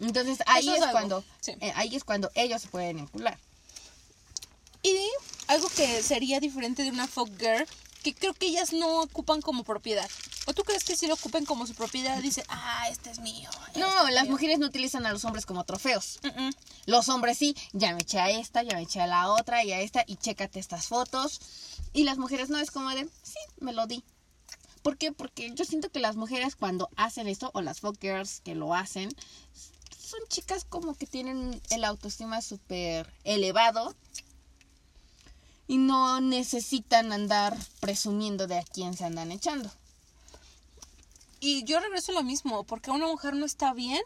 Entonces 0.00 0.38
ahí 0.46 0.68
Eso 0.68 0.84
es 0.86 0.90
cuando 0.90 1.22
sí. 1.40 1.52
eh, 1.60 1.72
ahí 1.76 1.94
es 1.94 2.02
cuando 2.02 2.30
ellos 2.34 2.62
se 2.62 2.68
pueden 2.68 2.98
encular. 2.98 3.38
Y 4.82 4.98
algo 5.46 5.68
que 5.76 6.02
sería 6.02 6.40
diferente 6.40 6.82
de 6.82 6.90
una 6.90 7.06
folk 7.06 7.30
girl, 7.38 7.66
que 8.02 8.12
creo 8.14 8.34
que 8.34 8.46
ellas 8.46 8.72
no 8.72 9.00
ocupan 9.02 9.40
como 9.40 9.64
propiedad. 9.64 10.10
¿O 10.46 10.52
tú 10.52 10.62
crees 10.62 10.84
que 10.84 10.94
si 10.94 11.06
lo 11.06 11.14
ocupen 11.14 11.46
como 11.46 11.66
su 11.66 11.74
propiedad, 11.74 12.18
dice, 12.20 12.44
ah, 12.48 12.86
este 12.90 13.10
es 13.10 13.18
mío? 13.20 13.48
este 13.68 13.80
No, 13.80 14.06
es 14.08 14.12
las 14.14 14.24
mío"? 14.24 14.32
mujeres 14.32 14.58
no 14.58 14.66
utilizan 14.66 15.06
a 15.06 15.12
los 15.12 15.24
hombres 15.24 15.46
como 15.46 15.64
trofeos. 15.64 16.18
Los 16.84 17.08
hombres 17.08 17.38
sí, 17.38 17.56
ya 17.72 17.94
me 17.94 18.02
eché 18.02 18.18
a 18.20 18.28
esta, 18.28 18.62
ya 18.62 18.74
me 18.76 18.82
eché 18.82 19.00
a 19.00 19.06
la 19.06 19.30
otra 19.32 19.64
y 19.64 19.72
a 19.72 19.80
esta 19.80 20.04
y 20.06 20.16
chécate 20.16 20.58
estas 20.60 20.86
fotos. 20.88 21.40
Y 21.94 22.04
las 22.04 22.18
mujeres 22.18 22.50
no 22.50 22.58
es 22.58 22.70
como 22.70 22.90
de, 22.90 23.08
sí, 23.22 23.38
me 23.60 23.72
lo 23.72 23.86
di. 23.86 24.04
¿Por 24.82 24.98
qué? 24.98 25.12
Porque 25.12 25.54
yo 25.54 25.64
siento 25.64 25.90
que 25.90 26.00
las 26.00 26.16
mujeres 26.16 26.56
cuando 26.56 26.90
hacen 26.96 27.28
esto, 27.28 27.50
o 27.54 27.62
las 27.62 27.80
folk 27.80 27.98
girls 27.98 28.40
que 28.40 28.54
lo 28.54 28.74
hacen, 28.74 29.08
son 29.96 30.20
chicas 30.28 30.66
como 30.66 30.94
que 30.94 31.06
tienen 31.06 31.62
el 31.70 31.84
autoestima 31.84 32.42
súper 32.42 33.10
elevado 33.24 33.94
y 35.66 35.78
no 35.78 36.20
necesitan 36.20 37.12
andar 37.12 37.56
presumiendo 37.80 38.46
de 38.46 38.58
a 38.58 38.64
quién 38.64 38.94
se 38.94 39.04
andan 39.04 39.32
echando. 39.32 39.70
Y 41.40 41.64
yo 41.64 41.80
regreso 41.80 42.12
a 42.12 42.16
lo 42.16 42.22
mismo, 42.22 42.64
porque 42.64 42.90
una 42.90 43.06
mujer 43.06 43.34
no 43.34 43.46
está 43.46 43.72
bien 43.72 44.02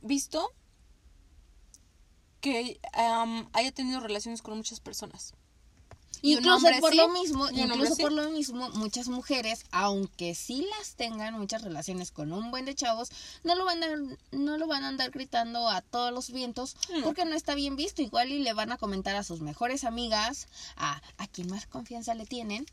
visto 0.00 0.50
que 2.40 2.80
haya 3.52 3.72
tenido 3.72 4.00
relaciones 4.00 4.42
con 4.42 4.56
muchas 4.56 4.80
personas. 4.80 5.34
Incluso 6.26 6.66
por 6.80 6.90
sí, 6.92 6.96
lo 6.96 7.08
mismo, 7.08 7.48
incluso 7.50 7.94
sí. 7.96 8.02
por 8.02 8.12
lo 8.12 8.30
mismo, 8.30 8.70
muchas 8.70 9.08
mujeres, 9.08 9.64
aunque 9.70 10.34
sí 10.34 10.66
las 10.78 10.94
tengan 10.94 11.38
muchas 11.38 11.62
relaciones 11.62 12.10
con 12.10 12.32
un 12.32 12.50
buen 12.50 12.64
de 12.64 12.74
chavos, 12.74 13.10
no 13.42 13.54
lo 13.54 13.64
van 13.64 13.82
a, 13.82 13.88
no 14.32 14.56
lo 14.58 14.66
van 14.66 14.84
a 14.84 14.88
andar 14.88 15.10
gritando 15.10 15.68
a 15.68 15.82
todos 15.82 16.12
los 16.12 16.30
vientos 16.30 16.76
Mm. 16.88 17.02
porque 17.02 17.24
no 17.24 17.34
está 17.34 17.54
bien 17.54 17.76
visto. 17.76 18.00
Igual 18.02 18.30
y 18.32 18.38
le 18.38 18.52
van 18.54 18.72
a 18.72 18.78
comentar 18.78 19.16
a 19.16 19.22
sus 19.22 19.40
mejores 19.40 19.84
amigas, 19.84 20.48
a, 20.76 21.00
a 21.18 21.26
quien 21.26 21.48
más 21.50 21.66
confianza 21.66 22.14
le 22.14 22.26
tienen, 22.26 22.66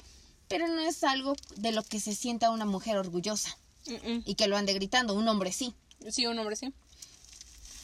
pero 0.48 0.68
no 0.68 0.80
es 0.82 1.04
algo 1.04 1.36
de 1.58 1.72
lo 1.72 1.84
que 1.84 2.00
se 2.00 2.16
sienta 2.16 2.50
una 2.50 2.66
mujer 2.66 2.98
orgullosa 2.98 3.58
Mm, 3.88 3.94
mm. 4.12 4.24
y 4.26 4.36
que 4.36 4.48
lo 4.48 4.58
ande 4.58 4.74
gritando, 4.74 5.14
un 5.16 5.28
hombre 5.28 5.52
sí. 5.52 5.74
Sí, 6.10 6.28
un 6.28 6.38
hombre 6.38 6.56
sí. 6.56 6.72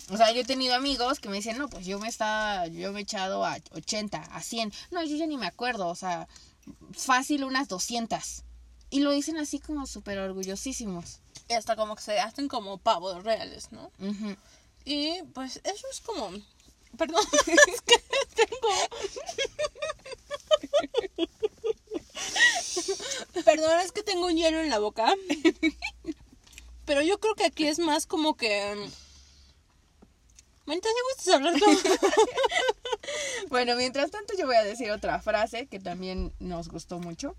O 0.10 0.16
sea, 0.16 0.32
yo 0.32 0.42
he 0.42 0.46
tenido 0.46 0.74
amigos 0.74 1.20
que 1.20 1.28
me 1.28 1.38
dicen, 1.38 1.58
no, 1.58 1.68
pues 1.68 1.86
yo 1.86 2.00
me 2.00 2.08
está, 2.08 2.68
yo 2.68 2.94
me 2.94 3.00
he 3.00 3.04
echado 3.04 3.46
a 3.46 3.58
80, 3.74 4.18
a 4.18 4.42
100. 4.42 4.72
No, 4.92 5.04
yo 5.04 5.18
ya 5.18 5.28
ni 5.28 5.38
me 5.38 5.48
acuerdo, 5.48 5.88
o 5.88 5.96
sea, 5.96 6.28
fácil 6.94 7.44
unas 7.44 7.68
200. 7.68 8.44
Y 8.90 9.02
lo 9.02 9.12
dicen 9.12 9.38
así 9.38 9.60
como 9.60 9.86
súper 9.86 10.18
orgullosísimos. 10.20 11.20
Y 11.50 11.54
hasta 11.54 11.76
como 11.76 11.96
que 11.96 12.04
se 12.04 12.20
hacen 12.20 12.48
como 12.48 12.78
pavos 12.78 13.24
reales, 13.24 13.72
¿no? 13.72 13.92
Y 14.86 15.22
pues 15.34 15.60
eso 15.64 15.88
es 15.92 16.00
como... 16.00 16.32
Perdón, 16.98 17.24
es 17.74 17.82
que 17.82 18.02
tengo... 18.36 18.70
Perdón, 23.44 23.80
es 23.82 23.92
que 23.92 24.04
tengo 24.04 24.28
un 24.28 24.38
hielo 24.38 24.62
en 24.62 24.70
la 24.70 24.80
boca. 24.80 25.14
Pero 26.86 27.02
yo 27.02 27.20
creo 27.20 27.36
que 27.36 27.46
aquí 27.46 27.68
es 27.68 27.80
más 27.80 28.06
como 28.06 28.38
que... 28.38 28.90
Manita, 30.68 30.90
si 30.90 31.16
gustas 31.16 31.36
hablar 31.36 31.60
como... 31.60 31.78
Bueno, 33.50 33.76
mientras 33.78 34.12
tanto 34.12 34.34
yo 34.38 34.46
voy 34.46 34.58
a 34.58 34.64
decir 34.64 34.92
otra 34.92 35.22
frase 35.22 35.68
que 35.68 35.80
también 35.80 36.34
nos 36.40 36.68
gustó 36.68 37.00
mucho. 37.00 37.38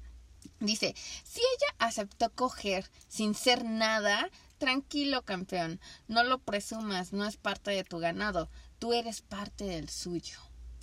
Dice, 0.60 0.94
si 1.24 1.40
ella 1.40 1.74
aceptó 1.78 2.30
coger 2.30 2.90
sin 3.06 3.34
ser 3.34 3.64
nada, 3.64 4.30
tranquilo 4.56 5.22
campeón, 5.26 5.78
no 6.08 6.24
lo 6.24 6.38
presumas, 6.38 7.12
no 7.12 7.26
es 7.26 7.36
parte 7.36 7.70
de 7.70 7.84
tu 7.84 7.98
ganado, 7.98 8.48
tú 8.78 8.94
eres 8.94 9.20
parte 9.20 9.64
del 9.64 9.90
suyo. 9.90 10.38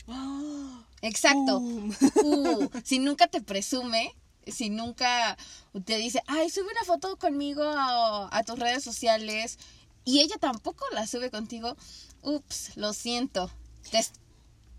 Exacto. 1.02 1.58
Uh, 1.58 2.70
si 2.84 3.00
nunca 3.00 3.26
te 3.28 3.42
presume, 3.42 4.16
si 4.46 4.70
nunca 4.70 5.36
te 5.84 5.98
dice, 5.98 6.22
ay, 6.28 6.52
sube 6.52 6.70
una 6.72 6.84
foto 6.86 7.18
conmigo 7.18 7.64
a, 7.64 8.30
a 8.32 8.44
tus 8.44 8.60
redes 8.60 8.84
sociales 8.84 9.58
y 10.06 10.22
ella 10.22 10.38
tampoco 10.40 10.86
la 10.94 11.08
sube 11.08 11.32
contigo, 11.32 11.76
ups, 12.22 12.78
lo 12.78 12.94
siento. 12.94 13.52
te 13.92 14.06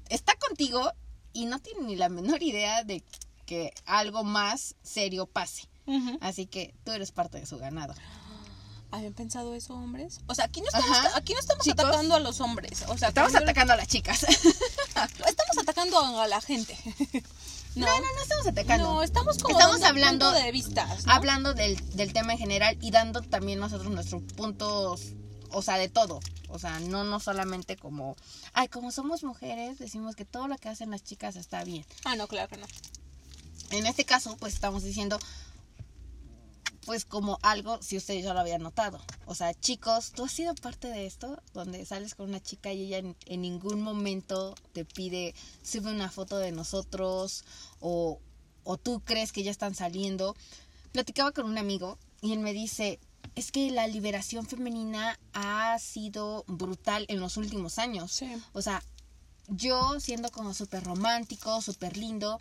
está 0.08 0.34
contigo 0.36 0.92
y 1.32 1.46
no 1.46 1.58
tiene 1.58 1.82
ni 1.82 1.96
la 1.96 2.08
menor 2.08 2.42
idea 2.42 2.84
de 2.84 3.02
que 3.44 3.72
algo 3.84 4.24
más 4.24 4.76
serio 4.82 5.26
pase. 5.26 5.68
Así 6.20 6.46
que 6.46 6.74
tú 6.84 6.92
eres 6.92 7.12
parte 7.12 7.38
de 7.38 7.46
su 7.46 7.58
ganado. 7.58 7.94
¿Habían 8.92 9.12
pensado 9.14 9.54
eso, 9.54 9.74
hombres? 9.74 10.20
O 10.26 10.34
sea, 10.34 10.44
aquí 10.46 10.60
no 10.60 10.66
estamos, 10.68 10.90
Ajá. 10.96 11.10
aquí 11.16 11.34
no 11.34 11.40
estamos 11.40 11.64
Chicos. 11.64 11.84
atacando 11.84 12.14
a 12.14 12.20
los 12.20 12.40
hombres. 12.40 12.84
O 12.88 12.96
sea, 12.96 13.08
Estamos 13.08 13.34
atacando 13.34 13.72
a 13.72 13.76
las 13.76 13.88
chicas. 13.88 14.22
estamos 14.94 15.58
atacando 15.60 16.20
a 16.20 16.26
la 16.28 16.40
gente. 16.40 16.76
No, 17.74 17.84
No, 17.86 17.92
no, 18.00 18.00
no 18.14 18.22
estamos 18.22 18.46
atacando. 18.46 18.84
no, 18.94 19.02
estamos 19.02 19.38
como 19.38 19.58
Estamos 19.58 19.82
hablando- 19.82 20.26
punto 20.30 20.40
de 20.42 20.52
vistas, 20.52 21.04
¿no? 21.04 21.12
Hablando 21.12 21.52
del, 21.52 21.76
del 21.96 22.12
tema 22.12 22.32
en 22.32 22.38
general 22.38 22.78
y 22.80 22.90
dando 22.90 23.20
también 23.20 23.58
nosotros 23.58 23.90
nuestros 23.92 24.22
puntos, 24.34 25.12
o 25.50 25.62
sea, 25.62 25.76
de 25.76 25.88
todo. 25.88 26.20
O 26.48 26.58
sea, 26.58 26.78
no, 26.80 27.02
no 27.04 27.18
solamente 27.20 27.76
como, 27.76 28.16
ay, 28.54 28.68
como 28.68 28.92
somos 28.92 29.24
mujeres, 29.24 29.78
decimos 29.78 30.14
que 30.16 30.24
todo 30.24 30.46
lo 30.48 30.56
que 30.58 30.68
hacen 30.68 30.90
las 30.90 31.02
chicas 31.02 31.34
está 31.36 31.64
bien. 31.64 31.84
Ah, 32.04 32.14
no, 32.16 32.28
claro 32.28 32.48
que 32.48 32.56
no. 32.56 32.66
En 33.70 33.84
este 33.86 34.04
caso, 34.04 34.36
pues 34.38 34.54
estamos 34.54 34.84
diciendo, 34.84 35.18
pues 36.86 37.04
como 37.04 37.38
algo, 37.42 37.82
si 37.82 37.96
ustedes 37.96 38.24
ya 38.24 38.32
lo 38.32 38.40
habían 38.40 38.62
notado. 38.62 39.00
O 39.26 39.34
sea, 39.34 39.52
chicos, 39.52 40.12
¿tú 40.12 40.24
has 40.24 40.32
sido 40.32 40.54
parte 40.54 40.86
de 40.88 41.04
esto? 41.04 41.42
Donde 41.52 41.84
sales 41.84 42.14
con 42.14 42.28
una 42.28 42.40
chica 42.40 42.72
y 42.72 42.84
ella 42.84 42.98
en, 42.98 43.16
en 43.26 43.42
ningún 43.42 43.82
momento 43.82 44.54
te 44.72 44.84
pide, 44.84 45.34
sube 45.62 45.90
una 45.90 46.10
foto 46.10 46.38
de 46.38 46.52
nosotros 46.52 47.44
o, 47.80 48.20
o 48.62 48.76
tú 48.78 49.00
crees 49.04 49.32
que 49.32 49.42
ya 49.42 49.50
están 49.50 49.74
saliendo. 49.74 50.36
Platicaba 50.92 51.32
con 51.32 51.46
un 51.46 51.58
amigo 51.58 51.98
y 52.22 52.32
él 52.32 52.38
me 52.38 52.52
dice, 52.52 53.00
es 53.34 53.50
que 53.50 53.70
la 53.72 53.88
liberación 53.88 54.46
femenina 54.46 55.18
ha 55.32 55.76
sido 55.80 56.44
brutal 56.46 57.04
en 57.08 57.18
los 57.18 57.36
últimos 57.36 57.78
años. 57.80 58.12
Sí. 58.12 58.30
O 58.52 58.62
sea, 58.62 58.80
yo 59.48 59.98
siendo 59.98 60.30
como 60.30 60.54
súper 60.54 60.84
romántico, 60.84 61.60
súper 61.60 61.96
lindo, 61.96 62.40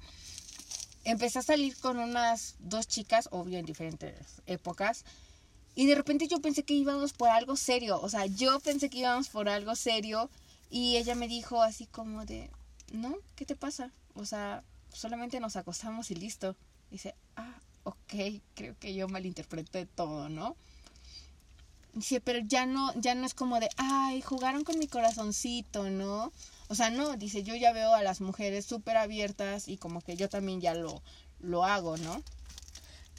empecé 1.05 1.39
a 1.39 1.43
salir 1.43 1.77
con 1.77 1.97
unas 1.97 2.55
dos 2.59 2.87
chicas, 2.87 3.29
obvio 3.31 3.57
en 3.57 3.65
diferentes 3.65 4.41
épocas, 4.45 5.05
y 5.75 5.87
de 5.87 5.95
repente 5.95 6.27
yo 6.27 6.41
pensé 6.41 6.63
que 6.63 6.73
íbamos 6.73 7.13
por 7.13 7.29
algo 7.29 7.55
serio, 7.55 7.99
o 8.01 8.09
sea, 8.09 8.25
yo 8.25 8.59
pensé 8.59 8.89
que 8.89 8.99
íbamos 8.99 9.29
por 9.29 9.47
algo 9.47 9.75
serio, 9.75 10.29
y 10.69 10.97
ella 10.97 11.15
me 11.15 11.27
dijo 11.27 11.61
así 11.61 11.85
como 11.85 12.25
de, 12.25 12.49
no, 12.91 13.15
¿qué 13.35 13.45
te 13.45 13.55
pasa? 13.55 13.91
O 14.13 14.25
sea, 14.25 14.63
solamente 14.91 15.39
nos 15.39 15.55
acostamos 15.55 16.11
y 16.11 16.15
listo. 16.15 16.55
Dice, 16.91 17.15
ah, 17.35 17.55
ok, 17.83 18.41
creo 18.55 18.77
que 18.79 18.93
yo 18.93 19.07
malinterpreté 19.07 19.85
todo, 19.85 20.29
¿no? 20.29 20.55
Dice, 21.93 22.19
pero 22.19 22.39
ya 22.39 22.65
no, 22.65 22.93
ya 22.99 23.15
no 23.15 23.25
es 23.25 23.33
como 23.33 23.59
de, 23.59 23.69
ay, 23.77 24.21
jugaron 24.21 24.63
con 24.63 24.77
mi 24.79 24.87
corazoncito, 24.87 25.89
¿no? 25.89 26.31
O 26.67 26.75
sea, 26.75 26.89
no, 26.89 27.15
dice, 27.15 27.43
yo 27.43 27.55
ya 27.55 27.73
veo 27.73 27.93
a 27.93 28.01
las 28.01 28.21
mujeres 28.21 28.65
súper 28.65 28.97
abiertas 28.97 29.67
y 29.67 29.77
como 29.77 30.01
que 30.01 30.17
yo 30.17 30.29
también 30.29 30.61
ya 30.61 30.73
lo, 30.73 31.01
lo 31.39 31.63
hago, 31.63 31.97
¿no? 31.97 32.23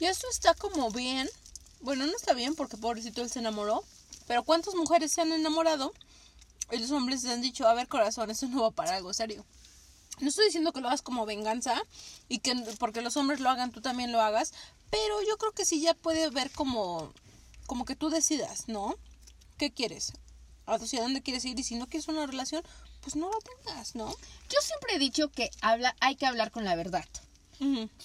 Y 0.00 0.06
eso 0.06 0.26
está 0.30 0.54
como 0.54 0.90
bien. 0.90 1.28
Bueno, 1.80 2.06
no 2.06 2.16
está 2.16 2.34
bien 2.34 2.54
porque 2.54 2.76
pobrecito 2.76 3.22
él 3.22 3.30
se 3.30 3.38
enamoró. 3.38 3.84
Pero 4.26 4.42
¿cuántas 4.42 4.74
mujeres 4.74 5.12
se 5.12 5.20
han 5.20 5.32
enamorado? 5.32 5.92
Y 6.72 6.78
los 6.78 6.90
hombres 6.90 7.22
les 7.22 7.32
han 7.32 7.42
dicho, 7.42 7.68
a 7.68 7.74
ver 7.74 7.86
corazón, 7.86 8.30
eso 8.30 8.48
no 8.48 8.62
va 8.62 8.70
para 8.72 8.96
algo 8.96 9.14
serio. 9.14 9.44
No 10.20 10.28
estoy 10.28 10.46
diciendo 10.46 10.72
que 10.72 10.80
lo 10.80 10.88
hagas 10.88 11.02
como 11.02 11.26
venganza 11.26 11.80
y 12.28 12.38
que 12.38 12.54
porque 12.78 13.02
los 13.02 13.16
hombres 13.16 13.40
lo 13.40 13.50
hagan, 13.50 13.70
tú 13.70 13.80
también 13.80 14.12
lo 14.12 14.20
hagas. 14.20 14.52
Pero 14.90 15.22
yo 15.22 15.36
creo 15.36 15.52
que 15.52 15.64
sí 15.64 15.80
ya 15.80 15.94
puede 15.94 16.30
ver 16.30 16.50
como, 16.50 17.12
como 17.66 17.84
que 17.84 17.96
tú 17.96 18.10
decidas, 18.10 18.66
¿no? 18.66 18.96
¿Qué 19.58 19.72
quieres? 19.72 20.12
¿Hacia 20.66 21.02
dónde 21.02 21.22
quieres 21.22 21.44
ir? 21.44 21.58
Y 21.58 21.62
si 21.62 21.76
no 21.76 21.86
quieres 21.86 22.08
una 22.08 22.26
relación, 22.26 22.64
pues 23.06 23.14
no 23.14 23.30
la 23.30 23.38
tengas, 23.38 23.94
¿no? 23.94 24.10
Yo 24.48 24.60
siempre 24.60 24.96
he 24.96 24.98
dicho 24.98 25.28
que 25.28 25.48
habla, 25.60 25.94
hay 26.00 26.16
que 26.16 26.26
hablar 26.26 26.50
con 26.50 26.64
la 26.64 26.74
verdad. 26.74 27.04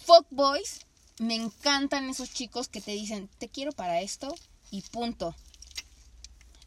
Fuck 0.05 0.27
boys, 0.29 0.81
me 1.17 1.33
encantan 1.33 2.07
esos 2.07 2.31
chicos 2.31 2.67
que 2.67 2.81
te 2.81 2.91
dicen, 2.91 3.27
te 3.39 3.49
quiero 3.49 3.71
para 3.71 4.01
esto 4.01 4.35
y 4.69 4.83
punto. 4.83 5.35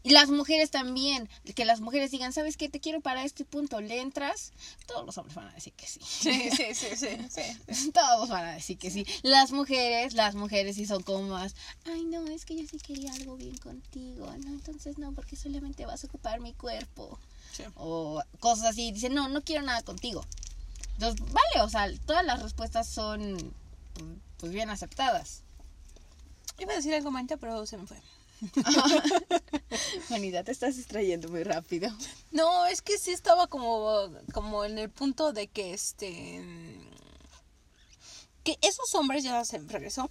Y 0.03 0.11
las 0.11 0.31
mujeres 0.31 0.73
también, 0.73 1.29
que 1.55 1.64
las 1.64 1.81
mujeres 1.81 2.11
digan, 2.11 2.33
¿sabes 2.33 2.57
qué? 2.57 2.68
Te 2.68 2.81
quiero 2.81 3.01
para 3.01 3.25
esto 3.25 3.44
y 3.44 3.47
punto. 3.47 3.81
¿Le 3.81 4.01
entras? 4.01 4.53
Todos 4.87 5.07
los 5.07 5.16
hombres 5.16 5.37
van 5.37 5.47
a 5.47 5.53
decir 5.53 5.73
que 5.75 5.87
sí. 5.87 6.01
Sí, 6.03 6.51
sí, 6.51 6.75
sí, 6.75 6.88
sí, 6.97 7.09
sí. 7.31 7.92
Todos 7.92 8.29
van 8.29 8.47
a 8.47 8.55
decir 8.55 8.79
que 8.79 8.90
sí. 8.90 9.07
Las 9.23 9.53
mujeres, 9.53 10.14
las 10.14 10.35
mujeres 10.35 10.75
sí 10.75 10.87
son 10.87 11.05
como 11.05 11.29
más, 11.29 11.55
ay 11.85 12.05
no, 12.05 12.27
es 12.27 12.44
que 12.44 12.57
yo 12.57 12.66
sí 12.68 12.79
quería 12.79 13.12
algo 13.12 13.37
bien 13.37 13.57
contigo, 13.59 14.27
no, 14.27 14.51
entonces 14.51 14.99
no, 14.99 15.12
porque 15.12 15.37
solamente 15.37 15.87
vas 15.87 16.03
a 16.03 16.09
ocupar 16.09 16.40
mi 16.40 16.53
cuerpo. 16.53 17.20
Sí. 17.57 17.64
O 17.77 18.23
cosas 18.40 18.67
así, 18.67 18.90
dicen, 18.93 19.14
no, 19.14 19.29
no 19.29 19.43
quiero 19.43 19.62
nada 19.62 19.83
contigo. 19.83 20.25
Entonces, 20.95 21.21
vale, 21.33 21.62
o 21.62 21.69
sea, 21.69 21.88
todas 22.07 22.25
las 22.25 22.43
respuestas 22.43 22.88
son 22.88 23.55
pues 24.38 24.53
bien 24.53 24.71
aceptadas. 24.71 25.43
Iba 26.59 26.73
a 26.73 26.77
decir 26.77 26.95
algo 26.95 27.11
mancha, 27.11 27.37
pero 27.37 27.67
se 27.67 27.79
me 27.79 27.87
fue. 27.87 28.01
Juanita, 30.09 30.45
te 30.45 30.53
estás 30.53 30.77
distrayendo 30.77 31.29
muy 31.29 31.45
rápido. 31.45 31.88
No, 32.31 32.67
es 32.67 32.83
que 32.83 32.99
sí 32.99 33.12
estaba 33.12 33.47
como, 33.47 34.11
como 34.33 34.64
en 34.64 34.79
el 34.79 34.90
punto 34.90 35.33
de 35.33 35.47
que 35.49 35.73
este 35.73 36.43
que 38.43 38.59
esos 38.61 38.95
hombres 38.95 39.25
ya 39.25 39.43
se 39.45 39.59
regresó 39.59 40.11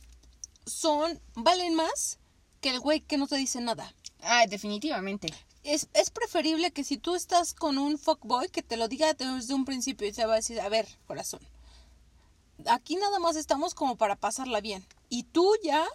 son 0.66 1.22
valen 1.36 1.76
más 1.76 2.18
que 2.62 2.70
el 2.70 2.80
güey 2.80 3.02
que 3.02 3.18
no 3.18 3.28
te 3.28 3.36
dice 3.36 3.62
nada. 3.62 3.94
Ah, 4.22 4.48
definitivamente. 4.48 5.32
Es, 5.64 5.88
es 5.94 6.10
preferible 6.10 6.72
que 6.72 6.84
si 6.84 6.98
tú 6.98 7.16
estás 7.16 7.54
con 7.54 7.78
un 7.78 7.98
fuckboy 7.98 8.50
que 8.50 8.62
te 8.62 8.76
lo 8.78 8.88
diga 8.88 9.14
desde 9.14 9.54
un 9.54 9.66
principio 9.66 10.08
y 10.08 10.12
te 10.12 10.26
va 10.26 10.34
a 10.34 10.38
decir, 10.38 10.60
a 10.60 10.68
ver, 10.70 10.88
corazón, 11.08 11.40
aquí 12.68 12.96
nada 12.96 13.20
más 13.20 13.36
estamos 13.36 13.74
como 13.74 13.96
para 13.96 14.16
pasarla 14.16 14.62
bien. 14.62 14.86
Y 15.10 15.24
tú 15.24 15.54
ya 15.64 15.86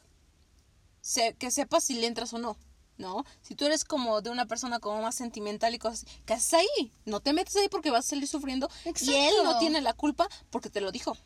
se- 1.00 1.34
que 1.34 1.50
sepas 1.50 1.84
si 1.84 1.94
le 1.94 2.06
entras 2.06 2.32
o 2.32 2.38
no, 2.38 2.56
¿no? 2.96 3.24
Si 3.42 3.54
tú 3.54 3.64
eres 3.66 3.84
como 3.84 4.20
de 4.20 4.30
una 4.30 4.46
persona 4.46 4.78
como 4.80 5.02
más 5.02 5.14
sentimental 5.14 5.74
y 5.74 5.78
cosas, 5.78 6.04
así, 6.04 6.20
¿qué 6.26 6.34
haces 6.34 6.54
ahí? 6.54 6.92
No 7.04 7.20
te 7.20 7.32
metes 7.32 7.56
ahí 7.56 7.68
porque 7.68 7.90
vas 7.90 8.06
a 8.06 8.08
salir 8.10 8.26
sufriendo. 8.28 8.68
Y 9.12 9.14
él 9.14 9.34
no 9.44 9.58
tiene 9.58 9.80
la 9.80 9.92
culpa 9.92 10.28
porque 10.50 10.70
te 10.70 10.80
lo 10.80 10.92
dijo. 10.92 11.16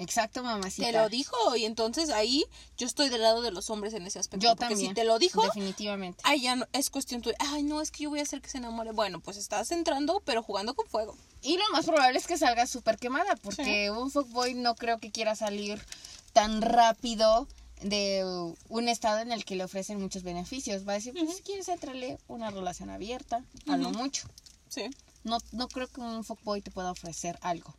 Exacto, 0.00 0.42
mamacita. 0.42 0.86
Te 0.86 0.92
lo 0.92 1.08
dijo 1.10 1.56
y 1.56 1.66
entonces 1.66 2.08
ahí 2.08 2.46
yo 2.78 2.86
estoy 2.86 3.10
del 3.10 3.20
lado 3.20 3.42
de 3.42 3.50
los 3.50 3.68
hombres 3.68 3.92
en 3.92 4.06
ese 4.06 4.18
aspecto. 4.18 4.44
Yo 4.44 4.56
porque 4.56 4.74
también. 4.74 4.90
si 4.90 4.94
te 4.94 5.04
lo 5.04 5.18
dijo, 5.18 5.42
Definitivamente. 5.42 6.20
Ay, 6.24 6.40
ya 6.40 6.56
no, 6.56 6.66
es 6.72 6.88
cuestión 6.88 7.20
tuya. 7.20 7.36
Ay, 7.38 7.62
no, 7.62 7.82
es 7.82 7.90
que 7.90 8.04
yo 8.04 8.10
voy 8.10 8.20
a 8.20 8.22
hacer 8.22 8.40
que 8.40 8.48
se 8.48 8.58
enamore. 8.58 8.92
Bueno, 8.92 9.20
pues 9.20 9.36
estás 9.36 9.70
entrando, 9.72 10.22
pero 10.24 10.42
jugando 10.42 10.74
con 10.74 10.86
fuego. 10.86 11.16
Y 11.42 11.58
lo 11.58 11.64
más 11.72 11.84
probable 11.84 12.18
es 12.18 12.26
que 12.26 12.38
salga 12.38 12.66
súper 12.66 12.96
quemada, 12.96 13.36
porque 13.36 13.90
un 13.90 14.10
fuckboy 14.10 14.54
no 14.54 14.74
creo 14.74 14.98
que 14.98 15.10
quiera 15.10 15.36
salir 15.36 15.84
tan 16.32 16.62
rápido 16.62 17.46
de 17.82 18.24
un 18.68 18.88
estado 18.88 19.20
en 19.20 19.32
el 19.32 19.44
que 19.44 19.56
le 19.56 19.64
ofrecen 19.64 20.00
muchos 20.00 20.22
beneficios. 20.22 20.88
Va 20.88 20.92
a 20.92 20.94
decir, 20.96 21.12
pues 21.12 21.36
si 21.36 21.42
quieres 21.42 21.68
entrarle 21.68 22.18
una 22.26 22.50
relación 22.50 22.88
abierta, 22.88 23.44
a 23.68 23.76
lo 23.76 23.90
mucho. 23.90 24.28
Sí. 24.68 24.88
No, 25.24 25.38
no 25.52 25.68
creo 25.68 25.88
que 25.88 26.00
un 26.00 26.24
fuckboy 26.24 26.62
te 26.62 26.70
pueda 26.70 26.90
ofrecer 26.90 27.38
algo. 27.42 27.74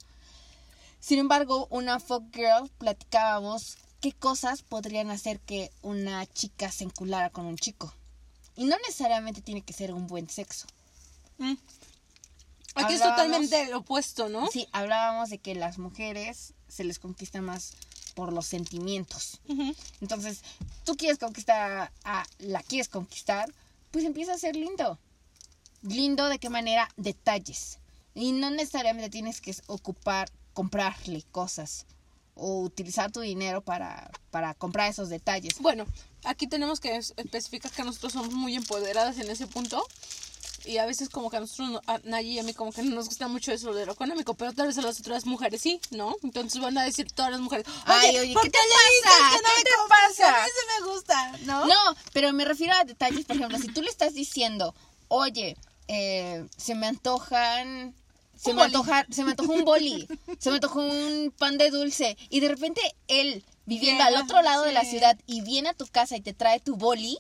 Sin 1.02 1.20
embargo, 1.20 1.68
una 1.72 2.00
fuckgirl 2.00 2.70
platicábamos 2.78 3.78
qué 4.00 4.14
cosas 4.14 4.62
podrían 4.62 5.10
hacer 5.10 5.40
que 5.40 5.72
una 5.82 6.26
chica 6.28 6.72
se 6.72 6.86
enculara 6.86 7.30
con 7.32 7.46
un 7.46 7.58
chico. 7.58 7.94
Y 8.56 8.66
no 8.66 8.78
necesariamente 8.88 9.42
tiene 9.42 9.62
que 9.62 9.74
ser 9.74 9.94
un 9.94 10.08
buen 10.08 10.30
sexo. 10.30 10.68
Mm. 11.40 11.56
Aquí 12.76 12.94
es 12.94 13.02
totalmente 13.02 13.64
el 13.64 13.74
opuesto, 13.74 14.30
¿no? 14.30 14.48
Sí, 14.48 14.68
hablábamos 14.72 15.30
de 15.30 15.40
que 15.40 15.56
las 15.56 15.78
mujeres 15.78 16.54
se 16.68 16.84
les 16.84 17.00
conquista 17.00 17.42
más 17.42 17.74
por 18.16 18.32
los 18.32 18.46
sentimientos. 18.46 19.42
Entonces, 20.00 20.42
tú 20.86 20.96
quieres 20.96 21.18
conquistar 21.18 21.92
a 22.04 22.26
la 22.40 22.62
quieres 22.64 22.88
conquistar, 22.88 23.52
pues 23.92 24.06
empieza 24.06 24.34
a 24.34 24.38
ser 24.38 24.56
lindo. 24.56 24.98
Lindo 25.82 26.30
de 26.30 26.40
qué 26.40 26.50
manera? 26.50 26.88
Detalles. 26.96 27.80
Y 28.14 28.32
no 28.34 28.52
necesariamente 28.52 29.10
tienes 29.10 29.42
que 29.42 29.56
ocupar, 29.68 30.30
comprarle 30.54 31.24
cosas 31.32 31.86
o 32.36 32.62
utilizar 32.62 33.12
tu 33.12 33.20
dinero 33.20 33.62
para, 33.62 34.10
para 34.32 34.54
comprar 34.54 34.90
esos 34.90 35.10
detalles. 35.10 35.60
Bueno, 35.60 35.86
aquí 36.24 36.48
tenemos 36.48 36.80
que 36.80 36.96
es- 36.96 37.14
especificar 37.18 37.72
que 37.72 37.84
nosotros 37.84 38.14
somos 38.14 38.32
muy 38.34 38.56
empoderadas 38.56 39.18
en 39.20 39.30
ese 39.30 39.48
punto. 39.48 39.86
Y 40.64 40.78
a 40.78 40.86
veces 40.86 41.10
como 41.10 41.32
que 41.32 41.38
a 41.38 41.40
nosotros, 41.40 41.72
no- 41.72 41.82
a 41.88 41.98
Nayi 42.04 42.34
y 42.34 42.40
a 42.40 42.44
mí 42.44 42.54
como 42.54 42.72
que 42.72 42.84
no 42.84 42.94
nos 42.96 43.08
gusta 43.08 43.28
mucho 43.28 43.52
eso 43.52 43.74
de 43.74 43.86
lo 43.88 43.94
económico, 43.94 44.36
pero 44.36 44.54
tal 44.54 44.68
vez 44.68 44.78
a 44.78 44.84
las 44.84 45.00
otras 45.00 45.26
mujeres 45.26 45.60
sí, 45.62 45.82
¿no? 45.90 46.16
Entonces 46.22 46.62
van 46.62 46.78
a 46.78 46.84
decir 46.84 47.12
todas 47.12 47.32
las 47.32 47.40
mujeres, 47.42 47.66
oye, 47.68 48.10
Ay, 48.10 48.20
oye, 48.20 48.34
¿por 48.34 48.44
¿qué 48.44 48.52
te 48.52 48.60
pasa? 48.60 49.30
que 49.32 49.42
no 49.42 49.50
¿Qué 49.56 49.64
te 49.64 49.70
pasa? 49.90 50.42
A 50.42 50.46
mí 50.46 50.50
sí 50.54 50.82
me 50.86 50.92
gusta, 50.94 51.38
¿no? 51.46 51.66
No, 51.66 51.96
pero 52.14 52.32
me 52.32 52.46
refiero 52.46 52.74
a 52.76 52.84
detalles, 52.84 53.26
por 53.26 53.38
ejemplo, 53.38 53.58
si 53.58 53.70
tú 53.70 53.82
le 53.82 53.90
estás 53.90 54.14
diciendo, 54.14 54.76
oye, 55.08 55.58
eh, 55.88 56.46
se 56.58 56.76
me 56.76 56.86
antojan, 56.86 57.96
se 58.44 58.54
me 58.54 58.62
boli. 58.64 58.66
antoja, 58.76 59.06
se 59.10 59.24
me 59.24 59.32
antojó 59.32 59.54
un 59.54 59.64
boli, 59.66 60.08
se 60.40 60.50
me 60.50 60.56
antojó 60.56 60.82
un 60.82 61.34
pan 61.38 61.58
de 61.58 61.70
dulce, 61.70 62.18
y 62.30 62.40
de 62.40 62.50
repente 62.50 62.82
él, 63.08 63.44
viviendo 63.66 64.04
al 64.04 64.16
otro 64.16 64.42
lado 64.42 64.64
de 64.64 64.72
la 64.72 64.84
ciudad, 64.86 65.18
y 65.28 65.42
viene 65.42 65.70
a 65.70 65.74
tu 65.74 65.86
casa 65.88 66.16
y 66.18 66.22
te 66.22 66.34
trae 66.34 66.60
tu 66.60 66.76
boli, 66.76 67.18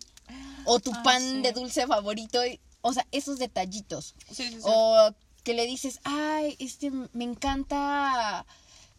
o 0.65 0.79
tu 0.79 0.91
Ah, 0.93 1.01
pan 1.03 1.21
sí. 1.21 1.41
de 1.41 1.51
dulce 1.53 1.87
favorito, 1.87 2.45
y- 2.45 2.59
o 2.81 2.93
sea, 2.93 3.05
esos 3.11 3.37
detallitos. 3.39 4.15
Sí. 4.31 4.57
O 4.63 5.11
que 5.43 5.53
le 5.53 5.65
dices, 5.65 5.99
ay, 6.03 6.55
este, 6.59 6.91
me 7.13 7.23
encanta 7.23 8.45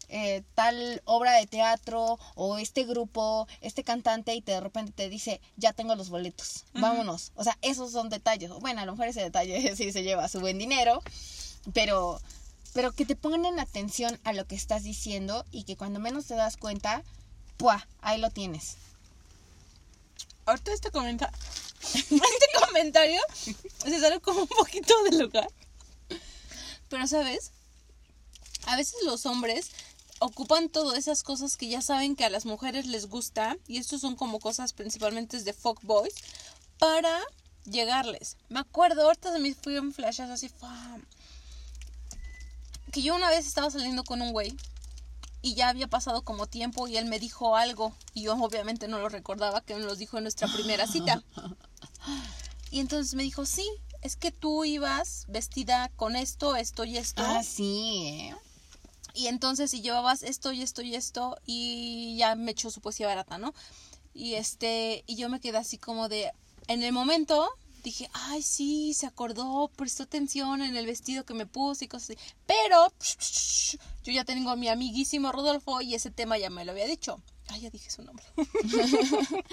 eh, 0.09 0.43
tal 0.53 1.01
obra 1.05 1.31
de 1.33 1.47
teatro 1.47 2.19
o 2.35 2.57
este 2.59 2.83
grupo, 2.83 3.47
este 3.61 3.83
cantante 3.83 4.35
y 4.35 4.41
te, 4.41 4.51
de 4.51 4.59
repente 4.59 4.91
te 4.91 5.09
dice, 5.09 5.41
ya 5.55 5.73
tengo 5.73 5.95
los 5.95 6.09
boletos, 6.09 6.65
vámonos. 6.73 7.31
O 7.35 7.43
sea, 7.43 7.57
esos 7.61 7.91
son 7.93 8.09
detalles. 8.09 8.51
Bueno, 8.59 8.81
a 8.81 8.85
lo 8.85 8.91
mejor 8.91 9.07
ese 9.07 9.21
detalle 9.21 9.75
sí 9.75 9.91
se 9.91 10.03
lleva 10.03 10.27
su 10.27 10.39
buen 10.39 10.59
dinero, 10.59 11.01
pero, 11.73 12.19
pero 12.73 12.91
que 12.91 13.05
te 13.05 13.15
pongan 13.15 13.45
en 13.45 13.59
atención 13.59 14.19
a 14.23 14.33
lo 14.33 14.45
que 14.45 14.55
estás 14.55 14.83
diciendo 14.83 15.45
y 15.51 15.63
que 15.63 15.77
cuando 15.77 15.99
menos 15.99 16.25
te 16.25 16.35
das 16.35 16.57
cuenta, 16.57 17.03
¡pua! 17.57 17.87
Ahí 18.01 18.19
lo 18.19 18.29
tienes. 18.29 18.75
Ahorita 20.45 20.73
este 20.73 20.91
comentario, 20.91 21.37
este 21.93 22.47
comentario 22.67 23.21
se 23.85 23.99
sale 23.99 24.19
como 24.19 24.41
un 24.41 24.47
poquito 24.47 24.93
del 25.03 25.19
lugar. 25.19 25.47
Pero, 26.89 27.07
¿sabes? 27.07 27.51
A 28.65 28.75
veces 28.75 28.95
los 29.05 29.25
hombres 29.25 29.71
ocupan 30.19 30.69
todas 30.69 30.97
esas 30.97 31.23
cosas 31.23 31.57
que 31.57 31.67
ya 31.67 31.81
saben 31.81 32.15
que 32.15 32.25
a 32.25 32.29
las 32.29 32.45
mujeres 32.45 32.85
les 32.85 33.07
gusta, 33.07 33.57
y 33.67 33.77
estos 33.77 34.01
son 34.01 34.15
como 34.15 34.39
cosas 34.39 34.73
principalmente 34.73 35.41
de 35.41 35.53
folk 35.53 35.81
boys, 35.83 36.13
para 36.77 37.19
llegarles. 37.65 38.37
Me 38.49 38.59
acuerdo, 38.59 39.03
ahorita 39.03 39.31
se 39.31 39.39
me 39.39 39.53
fui 39.53 39.75
en 39.75 39.93
flashes 39.93 40.29
así. 40.29 40.49
Que 42.93 43.01
yo 43.01 43.15
una 43.15 43.29
vez 43.31 43.47
estaba 43.47 43.71
saliendo 43.71 44.03
con 44.03 44.21
un 44.21 44.31
güey 44.31 44.55
y 45.41 45.55
ya 45.55 45.69
había 45.69 45.87
pasado 45.87 46.21
como 46.21 46.45
tiempo 46.45 46.87
y 46.87 46.95
él 46.95 47.05
me 47.05 47.19
dijo 47.19 47.57
algo 47.57 47.93
y 48.13 48.23
yo 48.23 48.35
obviamente 48.35 48.87
no 48.87 48.99
lo 48.99 49.09
recordaba 49.09 49.61
que 49.61 49.77
lo 49.79 49.95
dijo 49.95 50.17
en 50.17 50.23
nuestra 50.23 50.47
primera 50.47 50.87
cita. 50.87 51.21
Y 52.69 52.79
entonces 52.79 53.13
me 53.13 53.23
dijo, 53.23 53.45
sí, 53.45 53.67
es 54.01 54.15
que 54.15 54.31
tú 54.31 54.63
ibas 54.63 55.25
vestida 55.27 55.89
con 55.95 56.15
esto, 56.15 56.55
esto 56.55 56.85
y 56.85 56.97
esto. 56.97 57.23
Ah, 57.23 57.43
sí. 57.43 58.29
¿eh? 58.31 58.35
Y 59.13 59.27
entonces 59.27 59.71
si 59.71 59.81
llevabas 59.81 60.23
esto 60.23 60.51
y 60.51 60.61
esto 60.61 60.81
y 60.81 60.95
esto 60.95 61.37
y 61.45 62.15
ya 62.17 62.35
me 62.35 62.51
echó 62.51 62.71
su 62.71 62.81
poesía 62.81 63.07
barata, 63.07 63.37
¿no? 63.37 63.53
Y 64.13 64.35
este, 64.35 65.03
y 65.07 65.15
yo 65.15 65.29
me 65.29 65.39
quedé 65.39 65.57
así 65.57 65.77
como 65.77 66.09
de, 66.09 66.31
en 66.67 66.83
el 66.83 66.93
momento 66.93 67.49
dije, 67.83 68.09
ay, 68.13 68.41
sí, 68.41 68.93
se 68.93 69.05
acordó, 69.05 69.69
prestó 69.75 70.03
atención 70.03 70.61
en 70.61 70.75
el 70.75 70.85
vestido 70.85 71.25
que 71.25 71.33
me 71.33 71.45
puse 71.45 71.85
y 71.85 71.87
cosas 71.87 72.11
así. 72.11 72.19
Pero 72.47 72.91
yo 74.03 74.11
ya 74.11 74.23
tengo 74.23 74.49
a 74.49 74.55
mi 74.55 74.69
amiguísimo 74.69 75.31
Rodolfo 75.31 75.81
y 75.81 75.93
ese 75.93 76.09
tema 76.09 76.37
ya 76.37 76.49
me 76.49 76.65
lo 76.65 76.71
había 76.71 76.87
dicho. 76.87 77.21
Ay, 77.49 77.61
ya 77.61 77.69
dije 77.69 77.91
su 77.91 78.01
nombre. 78.01 78.25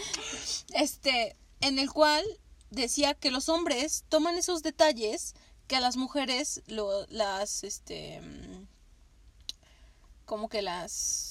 este, 0.75 1.37
en 1.61 1.79
el 1.79 1.91
cual 1.91 2.25
decía 2.71 3.15
que 3.15 3.31
los 3.31 3.49
hombres 3.49 4.05
toman 4.09 4.37
esos 4.37 4.63
detalles 4.63 5.35
que 5.67 5.77
a 5.77 5.81
las 5.81 5.97
mujeres 5.97 6.63
lo, 6.67 7.07
las, 7.09 7.65
este, 7.65 8.21
como 10.25 10.49
que 10.49 10.63
las 10.63 11.30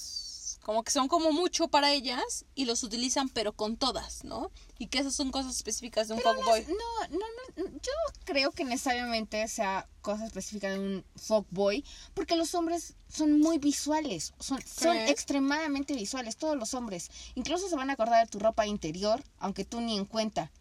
como 0.70 0.84
que 0.84 0.92
son 0.92 1.08
como 1.08 1.32
mucho 1.32 1.68
para 1.68 1.92
ellas 1.94 2.46
y 2.54 2.66
los 2.66 2.84
utilizan 2.84 3.28
pero 3.28 3.54
con 3.54 3.76
todas, 3.76 4.24
¿no? 4.24 4.52
Y 4.78 4.86
que 4.86 5.00
esas 5.00 5.16
son 5.16 5.32
cosas 5.32 5.56
específicas 5.56 6.08
de 6.08 6.14
un 6.14 6.20
fuckboy. 6.20 6.64
No, 6.68 7.08
no, 7.10 7.26
no, 7.58 7.66
yo 7.66 7.92
creo 8.24 8.52
que 8.52 8.66
necesariamente 8.66 9.48
sea 9.48 9.90
cosa 10.04 10.28
específica 10.28 10.70
de 10.70 10.78
un 10.78 11.06
fuckboy, 11.16 11.84
porque 12.14 12.36
los 12.36 12.54
hombres 12.54 12.94
son 13.08 13.40
muy 13.40 13.58
visuales, 13.58 14.36
son, 14.40 14.62
son 14.62 14.96
extremadamente 14.96 15.96
visuales, 15.96 16.38
todos 16.38 16.56
los 16.56 16.76
hombres. 16.76 17.10
Incluso 17.34 17.68
se 17.68 17.76
van 17.76 17.90
a 17.90 17.94
acordar 17.94 18.24
de 18.24 18.30
tu 18.30 18.38
ropa 18.38 18.68
interior, 18.68 19.24
aunque 19.40 19.66
tú 19.66 19.82
ni 19.82 19.98
en 19.98 20.06
cuenta. 20.06 20.52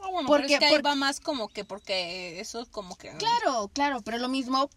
Ah, 0.00 0.08
bueno, 0.10 0.26
porque, 0.26 0.46
pero 0.46 0.54
es 0.54 0.58
que 0.58 0.66
ahí 0.74 0.82
va 0.82 0.96
más 0.96 1.20
como 1.20 1.46
que 1.46 1.64
porque 1.64 2.40
eso 2.40 2.66
como 2.72 2.96
que... 2.96 3.16
Claro, 3.18 3.70
claro, 3.72 4.02
pero 4.02 4.18
lo 4.18 4.28
mismo 4.28 4.68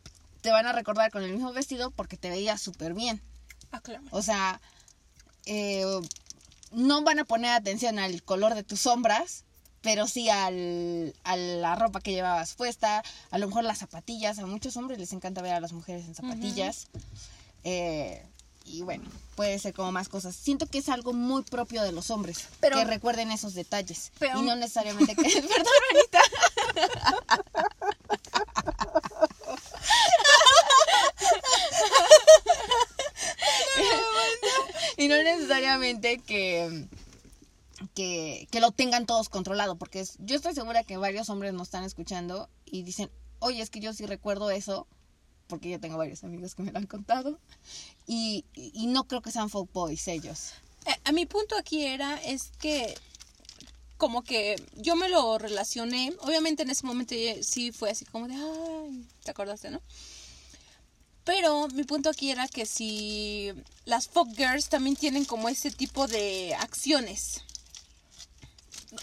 te 0.41 0.51
van 0.51 0.67
a 0.67 0.71
recordar 0.71 1.09
con 1.09 1.23
el 1.23 1.31
mismo 1.31 1.51
vestido 1.51 1.89
porque 1.89 2.15
te 2.15 2.29
veías 2.29 2.61
súper 2.61 2.93
bien. 2.93 3.23
Ah, 3.71 3.81
claro. 3.81 4.03
O 4.11 4.21
sea, 4.21 4.59
eh, 5.45 5.85
no 6.71 7.03
van 7.03 7.19
a 7.19 7.25
poner 7.25 7.51
atención 7.51 7.99
al 7.99 8.23
color 8.23 8.55
de 8.55 8.63
tus 8.63 8.81
sombras, 8.81 9.43
pero 9.81 10.07
sí 10.07 10.29
al, 10.29 11.13
a 11.23 11.35
la 11.35 11.75
ropa 11.75 12.01
que 12.01 12.11
llevabas 12.11 12.55
puesta, 12.55 13.03
a 13.31 13.37
lo 13.37 13.47
mejor 13.47 13.63
las 13.63 13.79
zapatillas. 13.79 14.39
A 14.39 14.45
muchos 14.45 14.77
hombres 14.77 14.99
les 14.99 15.13
encanta 15.13 15.41
ver 15.41 15.53
a 15.53 15.59
las 15.59 15.73
mujeres 15.73 16.05
en 16.05 16.15
zapatillas. 16.15 16.87
Eh, 17.63 18.25
y 18.63 18.83
bueno, 18.83 19.03
puede 19.35 19.57
ser 19.59 19.73
como 19.73 19.91
más 19.91 20.07
cosas. 20.07 20.35
Siento 20.35 20.67
que 20.67 20.77
es 20.77 20.89
algo 20.89 21.13
muy 21.13 21.43
propio 21.43 21.81
de 21.81 21.91
los 21.91 22.11
hombres, 22.11 22.47
pero, 22.59 22.77
que 22.77 22.85
recuerden 22.85 23.31
esos 23.31 23.53
detalles. 23.53 24.11
y 24.21 24.41
no 24.43 24.55
necesariamente 24.55 25.15
que... 25.15 25.23
Perdón, 25.41 25.73
Anita. 25.91 27.43
no 35.71 35.79
necesariamente 35.79 36.17
que, 36.19 36.87
que, 37.93 38.47
que, 38.51 38.59
lo 38.59 38.71
tengan 38.71 39.05
todos 39.05 39.29
controlado, 39.29 39.75
porque 39.75 40.05
yo 40.19 40.35
estoy 40.35 40.53
segura 40.53 40.83
que 40.83 40.97
varios 40.97 41.29
hombres 41.29 41.53
nos 41.53 41.67
están 41.67 41.83
escuchando 41.83 42.49
y 42.65 42.83
dicen, 42.83 43.09
oye, 43.39 43.61
es 43.61 43.69
que 43.69 43.79
yo 43.79 43.93
sí 43.93 44.05
recuerdo 44.05 44.51
eso, 44.51 44.87
porque 45.47 45.69
yo 45.69 45.79
tengo 45.79 45.97
varios 45.97 46.23
amigos 46.23 46.55
que 46.55 46.63
me 46.63 46.71
lo 46.71 46.77
han 46.77 46.87
contado, 46.87 47.39
y, 48.07 48.45
y 48.53 48.87
no 48.87 49.05
creo 49.05 49.21
que 49.21 49.31
sean 49.31 49.49
folk 49.49 49.71
boys 49.71 50.07
ellos. 50.07 50.53
Eh, 50.85 50.95
a 51.03 51.11
mi 51.11 51.25
punto 51.25 51.55
aquí 51.57 51.85
era, 51.85 52.17
es 52.23 52.51
que 52.59 52.93
como 53.97 54.23
que 54.23 54.55
yo 54.75 54.95
me 54.95 55.09
lo 55.09 55.37
relacioné, 55.37 56.13
obviamente 56.21 56.63
en 56.63 56.71
ese 56.71 56.87
momento 56.87 57.13
sí 57.43 57.71
fue 57.71 57.91
así 57.91 58.03
como 58.05 58.27
de, 58.27 58.33
ay, 58.33 59.07
¿te 59.23 59.31
acordaste, 59.31 59.69
no? 59.69 59.81
Pero 61.23 61.67
mi 61.69 61.83
punto 61.83 62.09
aquí 62.09 62.31
era 62.31 62.47
que 62.47 62.65
si 62.65 63.53
las 63.85 64.07
folk 64.07 64.29
girls 64.35 64.69
también 64.69 64.95
tienen 64.95 65.25
como 65.25 65.49
ese 65.49 65.71
tipo 65.71 66.07
de 66.07 66.55
acciones. 66.55 67.43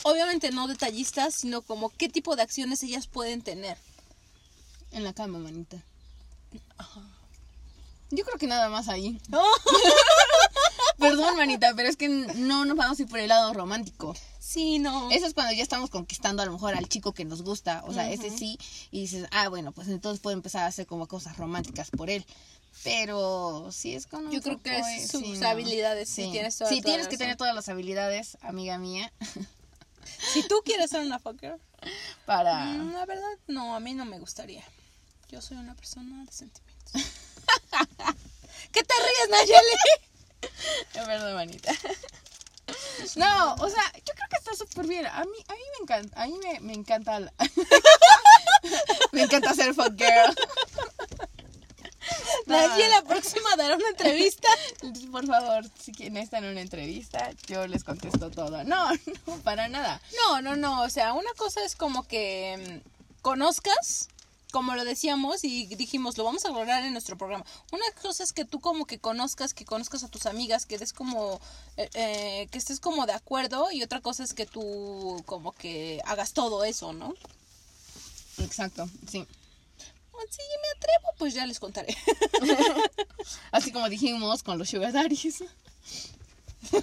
Obviamente 0.03 0.51
no 0.51 0.67
detallistas, 0.67 1.35
sino 1.35 1.63
como 1.63 1.91
qué 1.91 2.09
tipo 2.09 2.37
de 2.37 2.43
acciones 2.43 2.83
ellas 2.83 3.07
pueden 3.07 3.43
tener. 3.43 3.79
En 4.91 5.05
la 5.05 5.13
cama, 5.13 5.39
manita. 5.39 5.83
Ajá. 6.77 7.03
Yo 8.11 8.25
creo 8.25 8.39
que 8.39 8.47
nada 8.47 8.69
más 8.69 8.89
ahí. 8.89 9.21
Perdón, 10.99 11.37
manita, 11.37 11.73
pero 11.77 11.89
es 11.89 11.97
que 11.97 12.09
no 12.09 12.65
nos 12.65 12.77
vamos 12.77 12.99
a 12.99 13.03
ir 13.03 13.09
por 13.09 13.19
el 13.21 13.29
lado 13.29 13.53
romántico. 13.55 14.17
Sí, 14.41 14.79
no. 14.79 15.11
Eso 15.11 15.27
es 15.27 15.35
cuando 15.35 15.53
ya 15.53 15.63
estamos 15.63 15.91
conquistando 15.91 16.43
a 16.43 16.47
lo 16.47 16.53
mejor 16.53 16.75
al 16.75 16.89
chico 16.89 17.13
que 17.13 17.25
nos 17.25 17.43
gusta. 17.43 17.83
O 17.87 17.93
sea, 17.93 18.11
ese 18.11 18.31
sí. 18.31 18.59
Y 18.91 19.03
dices, 19.03 19.29
ah, 19.31 19.49
bueno, 19.49 19.73
pues 19.73 19.89
entonces 19.89 20.21
puedo 20.21 20.37
empezar 20.37 20.63
a 20.63 20.67
hacer 20.67 20.87
como 20.87 21.07
cosas 21.07 21.37
románticas 21.37 21.91
por 21.91 22.11
él. 22.11 22.25
Pero 22.85 23.71
sí 23.73 23.95
es 23.95 24.07
con 24.07 24.31
Yo 24.31 24.41
creo 24.41 24.61
que 24.63 24.79
es 24.79 25.11
sus 25.11 25.43
habilidades. 25.43 26.09
Sí, 26.09 26.29
tienes 26.31 26.59
Sí, 26.69 26.81
tienes 26.81 27.09
que 27.09 27.19
tener 27.19 27.37
todas 27.37 27.55
las 27.55 27.69
habilidades, 27.69 28.39
amiga 28.41 28.79
mía. 28.79 29.13
Si 30.33 30.43
tú 30.49 30.63
quieres 30.65 30.91
ser 30.91 31.03
una 31.03 31.19
fucker. 31.19 31.59
Para. 32.25 32.65
Mm, 32.65 32.93
la 32.93 33.05
verdad, 33.05 33.39
no, 33.47 33.75
a 33.75 33.81
mí 33.81 33.93
no 33.93 34.07
me 34.07 34.19
gustaría. 34.19 34.65
Yo 35.31 35.43
soy 35.43 35.59
una 35.59 35.75
persona 35.75 36.25
de 36.25 36.33
sentimientos. 36.33 36.93
¿Qué 38.73 38.83
te 38.83 38.95
ríes, 38.95 39.29
Nayeli? 39.31 40.08
Es 40.95 41.07
verdad, 41.07 41.35
manita. 41.35 41.73
No, 43.17 43.55
o 43.55 43.69
sea, 43.71 43.83
yo 43.95 44.15
creo 44.15 44.29
que 44.31 44.37
está 44.37 44.55
súper 44.55 44.87
bien. 44.87 45.07
A 45.07 45.25
mí, 45.25 45.39
a 45.49 45.53
mí 45.53 45.61
me 45.79 45.83
encanta, 45.83 46.23
a 46.23 46.27
mí 46.27 46.39
me, 46.43 46.61
me 46.61 46.75
encanta. 46.75 47.21
me 49.13 49.23
encanta 49.23 49.55
ser 49.55 49.75
fuck 49.75 49.97
girl. 49.97 50.35
Nadie 52.47 52.89
la 52.89 53.03
próxima 53.03 53.57
dará 53.57 53.77
una 53.77 53.89
entrevista. 53.89 54.49
Por 55.13 55.27
favor, 55.27 55.65
si 55.79 55.93
quieren 55.93 56.17
estar 56.17 56.43
en 56.43 56.51
una 56.51 56.61
entrevista, 56.61 57.31
yo 57.47 57.67
les 57.67 57.85
contesto 57.85 58.31
todo. 58.31 58.65
No, 58.65 58.91
no, 58.93 59.37
para 59.45 59.69
nada. 59.69 60.01
No, 60.17 60.41
no, 60.43 60.57
no. 60.57 60.83
O 60.83 60.91
sea, 60.91 61.13
una 61.13 61.33
cosa 61.37 61.63
es 61.65 61.77
como 61.77 62.07
que 62.07 62.83
mm, 62.85 63.21
conozcas 63.23 64.09
como 64.51 64.75
lo 64.75 64.85
decíamos 64.85 65.45
y 65.45 65.67
dijimos, 65.77 66.17
lo 66.17 66.25
vamos 66.25 66.45
a 66.45 66.51
lograr 66.51 66.85
en 66.85 66.93
nuestro 66.93 67.17
programa. 67.17 67.45
Una 67.71 67.85
cosa 68.01 68.23
es 68.23 68.33
que 68.33 68.45
tú 68.45 68.61
como 68.61 68.87
que 68.87 68.99
conozcas, 68.99 69.55
que 69.55 69.65
conozcas 69.65 70.05
a 70.05 70.09
tus 70.09 70.27
amigas, 70.27 70.67
que 70.67 70.79
des 70.79 70.93
como, 70.93 71.41
eh, 71.77 71.89
eh, 71.95 72.49
que 72.51 72.59
estés 72.59 72.81
como 72.81 73.07
de 73.07 73.13
acuerdo 73.13 73.71
y 73.71 73.83
otra 73.83 74.01
cosa 74.01 74.25
es 74.25 74.35
que 74.35 74.47
tú 74.47 75.23
como 75.27 75.53
que 75.53 76.01
hagas 76.07 76.33
todo 76.33 76.65
eso, 76.65 76.93
¿no? 76.93 77.15
Exacto, 78.39 78.89
sí. 79.11 79.27
Si 80.31 80.43
me 80.43 80.69
atrevo, 80.77 81.15
pues 81.17 81.33
ya 81.33 81.47
les 81.47 81.61
contaré. 81.61 81.97
Así 83.53 83.71
como 83.71 83.89
dijimos 83.89 84.43
con 84.43 84.59
los 84.59 84.69
sugar 84.69 84.93
daddies. 84.93 85.39
que, 86.71 86.81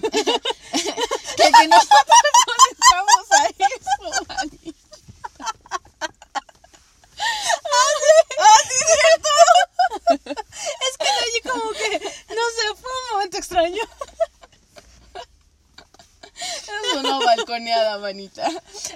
que 1.52 1.68
nosotros 1.68 2.22
no 2.94 3.36
a 3.38 3.46
eso, 3.48 4.26
¡Ah, 4.30 4.44
sí, 8.78 8.86
cierto! 9.02 10.36
es 10.42 10.98
que 10.98 11.08
allí 11.08 11.42
como 11.44 11.72
que, 11.72 12.00
no 12.00 12.44
sé, 12.56 12.82
fue 12.82 12.90
un 12.92 13.14
momento 13.14 13.38
extraño. 13.38 13.82
Es 16.38 16.94
una 16.98 17.18
balconeada, 17.20 17.98
manita. 18.00 18.46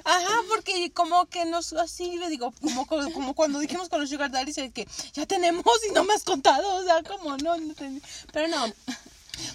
Ajá, 0.03 0.41
porque 0.49 0.91
como 0.91 1.25
que 1.27 1.45
nos, 1.45 1.71
así 1.73 2.17
le 2.17 2.27
digo, 2.29 2.53
como, 2.61 2.85
como 2.85 3.33
cuando 3.33 3.59
dijimos 3.59 3.87
con 3.89 4.01
los 4.01 4.09
Sugar 4.09 4.29
Daddies, 4.29 4.57
el 4.57 4.73
que 4.73 4.87
ya 5.13 5.25
tenemos 5.25 5.65
y 5.89 5.93
no 5.93 6.03
me 6.03 6.13
has 6.13 6.23
contado, 6.23 6.75
o 6.75 6.83
sea, 6.83 7.01
como 7.03 7.37
no, 7.37 7.55
no 7.57 7.73
ten- 7.75 8.01
pero 8.33 8.47
no. 8.49 8.65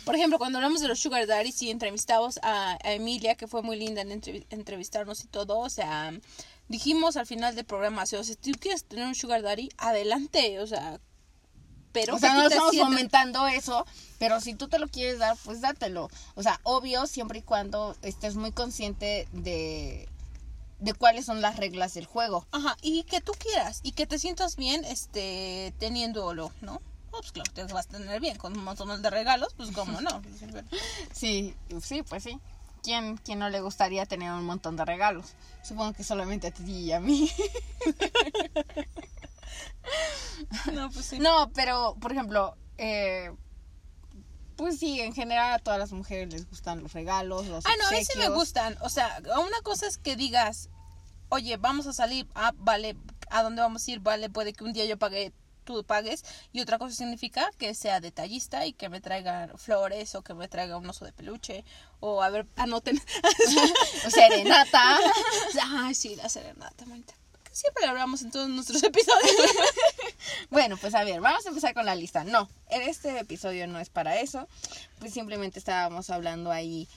Por 0.06 0.14
ejemplo, 0.14 0.38
cuando 0.38 0.58
hablamos 0.58 0.80
de 0.80 0.88
los 0.88 0.98
Sugar 0.98 1.26
Daddies 1.26 1.60
y 1.60 1.70
entrevistamos 1.70 2.38
a, 2.42 2.78
a 2.82 2.92
Emilia, 2.92 3.34
que 3.34 3.46
fue 3.46 3.60
muy 3.60 3.76
linda 3.76 4.00
en 4.00 4.10
entrev- 4.18 4.46
entrevistarnos 4.48 5.22
y 5.22 5.26
todo, 5.26 5.58
o 5.58 5.68
sea, 5.68 6.12
dijimos 6.68 7.16
al 7.16 7.26
final 7.26 7.54
del 7.54 7.64
programa, 7.64 8.02
o 8.02 8.06
sea, 8.06 8.24
si 8.24 8.36
tú 8.36 8.52
quieres 8.58 8.84
tener 8.84 9.06
un 9.06 9.14
Sugar 9.14 9.42
Daddy, 9.42 9.68
adelante, 9.78 10.60
o 10.60 10.66
sea, 10.66 11.00
pero 11.92 12.16
o 12.16 12.18
sea, 12.18 12.34
no 12.34 12.42
estamos 12.48 12.72
sientas- 12.72 12.88
fomentando 12.90 13.46
eso, 13.46 13.86
pero 14.18 14.40
si 14.40 14.54
tú 14.54 14.68
te 14.68 14.78
lo 14.78 14.88
quieres 14.88 15.18
dar, 15.18 15.36
pues 15.44 15.60
dátelo. 15.60 16.10
O 16.34 16.42
sea, 16.42 16.60
obvio, 16.64 17.06
siempre 17.06 17.38
y 17.38 17.42
cuando 17.42 17.96
estés 18.02 18.34
muy 18.34 18.50
consciente 18.50 19.28
de, 19.32 20.08
de 20.80 20.94
cuáles 20.94 21.24
son 21.26 21.40
las 21.40 21.56
reglas 21.56 21.94
del 21.94 22.06
juego. 22.06 22.46
Ajá, 22.50 22.76
y 22.82 23.04
que 23.04 23.20
tú 23.20 23.32
quieras, 23.38 23.78
y 23.84 23.92
que 23.92 24.06
te 24.06 24.18
sientas 24.18 24.56
bien, 24.56 24.84
este, 24.84 25.72
teniéndolo, 25.78 26.50
¿no? 26.62 26.82
Pues 27.12 27.30
claro, 27.30 27.52
te 27.52 27.62
vas 27.64 27.86
a 27.86 27.90
tener 27.90 28.20
bien 28.20 28.36
con 28.38 28.58
un 28.58 28.64
montón 28.64 29.00
de 29.00 29.08
regalos, 29.10 29.54
pues 29.56 29.70
cómo 29.70 30.00
no. 30.00 30.20
Sí, 31.12 31.54
sí, 31.80 32.02
pues 32.02 32.24
sí. 32.24 32.40
¿Quién, 32.84 33.16
¿Quién 33.16 33.38
no 33.38 33.48
le 33.48 33.62
gustaría 33.62 34.04
tener 34.04 34.30
un 34.30 34.44
montón 34.44 34.76
de 34.76 34.84
regalos? 34.84 35.34
Supongo 35.62 35.94
que 35.94 36.04
solamente 36.04 36.48
a 36.48 36.50
ti 36.52 36.62
y 36.70 36.92
a 36.92 37.00
mí. 37.00 37.30
No, 40.72 40.90
pues 40.90 41.06
sí. 41.06 41.18
No, 41.18 41.50
pero, 41.54 41.96
por 42.00 42.12
ejemplo, 42.12 42.56
eh, 42.78 43.30
pues 44.56 44.78
sí, 44.78 45.00
en 45.00 45.12
general 45.14 45.54
a 45.54 45.58
todas 45.58 45.78
las 45.78 45.92
mujeres 45.92 46.32
les 46.32 46.48
gustan 46.48 46.82
los 46.82 46.92
regalos, 46.92 47.46
los 47.46 47.66
Ah, 47.66 47.72
no, 47.78 47.88
a 47.88 47.90
mí 47.90 48.04
sí 48.04 48.18
me 48.18 48.28
gustan. 48.28 48.76
O 48.80 48.88
sea, 48.88 49.20
una 49.38 49.60
cosa 49.62 49.86
es 49.86 49.98
que 49.98 50.16
digas, 50.16 50.70
oye, 51.28 51.56
vamos 51.56 51.86
a 51.86 51.92
salir, 51.92 52.28
ah, 52.34 52.52
vale, 52.56 52.96
¿a 53.30 53.42
dónde 53.42 53.62
vamos 53.62 53.86
a 53.86 53.90
ir? 53.90 54.00
Vale, 54.00 54.30
puede 54.30 54.52
que 54.52 54.64
un 54.64 54.72
día 54.72 54.84
yo 54.84 54.98
pague, 54.98 55.32
tú 55.64 55.84
pagues. 55.84 56.24
Y 56.52 56.60
otra 56.60 56.78
cosa 56.78 56.94
significa 56.94 57.50
que 57.58 57.74
sea 57.74 58.00
detallista 58.00 58.66
y 58.66 58.72
que 58.72 58.88
me 58.88 59.00
traigan 59.00 59.56
flores 59.58 60.14
o 60.14 60.22
que 60.22 60.34
me 60.34 60.48
traiga 60.48 60.76
un 60.76 60.88
oso 60.88 61.04
de 61.04 61.12
peluche. 61.12 61.64
O, 62.00 62.22
a 62.22 62.30
ver, 62.30 62.46
anoten. 62.56 63.00
O 64.06 64.10
serenata. 64.10 64.98
Ay, 65.62 65.94
sí, 65.94 66.16
la 66.16 66.28
serenata, 66.28 66.84
manita. 66.86 67.14
Siempre 67.50 67.84
la 67.84 67.92
hablamos 67.92 68.20
en 68.22 68.32
todos 68.32 68.48
nuestros 68.48 68.82
episodios. 68.82 69.32
Bueno, 70.50 70.76
pues 70.76 70.94
a 70.94 71.04
ver, 71.04 71.20
vamos 71.20 71.44
a 71.44 71.48
empezar 71.50 71.74
con 71.74 71.84
la 71.84 71.94
lista. 71.94 72.24
No, 72.24 72.48
este 72.70 73.18
episodio 73.18 73.66
no 73.66 73.78
es 73.78 73.90
para 73.90 74.20
eso. 74.20 74.48
Pues 74.98 75.12
simplemente 75.12 75.58
estábamos 75.58 76.10
hablando 76.10 76.50
ahí 76.50 76.88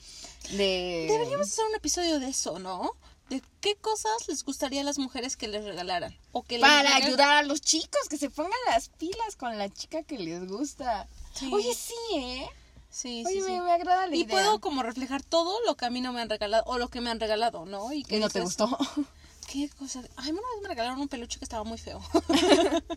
de... 0.52 1.06
Deberíamos 1.10 1.48
hacer 1.48 1.64
un 1.66 1.74
episodio 1.74 2.18
de 2.20 2.28
eso, 2.28 2.58
¿no? 2.58 2.92
De 3.28 3.42
qué 3.60 3.76
cosas 3.76 4.26
les 4.28 4.42
gustaría 4.44 4.80
a 4.80 4.84
las 4.84 4.98
mujeres 4.98 5.36
que 5.36 5.48
les 5.48 5.64
regalaran. 5.64 6.16
O 6.32 6.42
que 6.42 6.54
les 6.58 6.62
Para 6.62 6.82
regalen- 6.88 7.04
ayudar 7.06 7.36
a 7.36 7.42
los 7.42 7.60
chicos 7.60 8.08
que 8.08 8.16
se 8.16 8.30
pongan 8.30 8.58
las 8.68 8.88
pilas 8.88 9.36
con 9.36 9.56
la 9.58 9.68
chica 9.68 10.02
que 10.02 10.18
les 10.18 10.46
gusta. 10.48 11.06
Sí. 11.34 11.50
Oye, 11.52 11.74
sí, 11.74 11.94
¿eh? 12.16 12.48
Sí, 12.90 13.22
Oye, 13.26 13.34
sí, 13.34 13.42
sí. 13.46 13.50
me, 13.50 13.60
me 13.60 13.72
agrada 13.72 14.06
la 14.06 14.16
Y 14.16 14.20
idea. 14.20 14.30
puedo 14.30 14.60
como 14.60 14.82
reflejar 14.82 15.22
todo 15.22 15.58
lo 15.66 15.76
que 15.76 15.84
a 15.84 15.90
mí 15.90 16.00
no 16.00 16.12
me 16.14 16.22
han 16.22 16.30
regalado 16.30 16.62
o 16.66 16.78
lo 16.78 16.88
que 16.88 17.02
me 17.02 17.10
han 17.10 17.20
regalado, 17.20 17.66
¿no? 17.66 17.92
Y 17.92 18.02
que 18.02 18.16
¿Y 18.16 18.20
no 18.20 18.30
te 18.30 18.40
gustó? 18.40 18.76
¿Qué 19.46 19.68
cosa? 19.78 20.00
Ay, 20.16 20.30
una 20.32 20.40
vez 20.40 20.62
me 20.62 20.68
regalaron 20.68 21.00
un 21.00 21.08
peluche 21.08 21.38
que 21.38 21.44
estaba 21.44 21.64
muy 21.64 21.76
feo. 21.78 22.00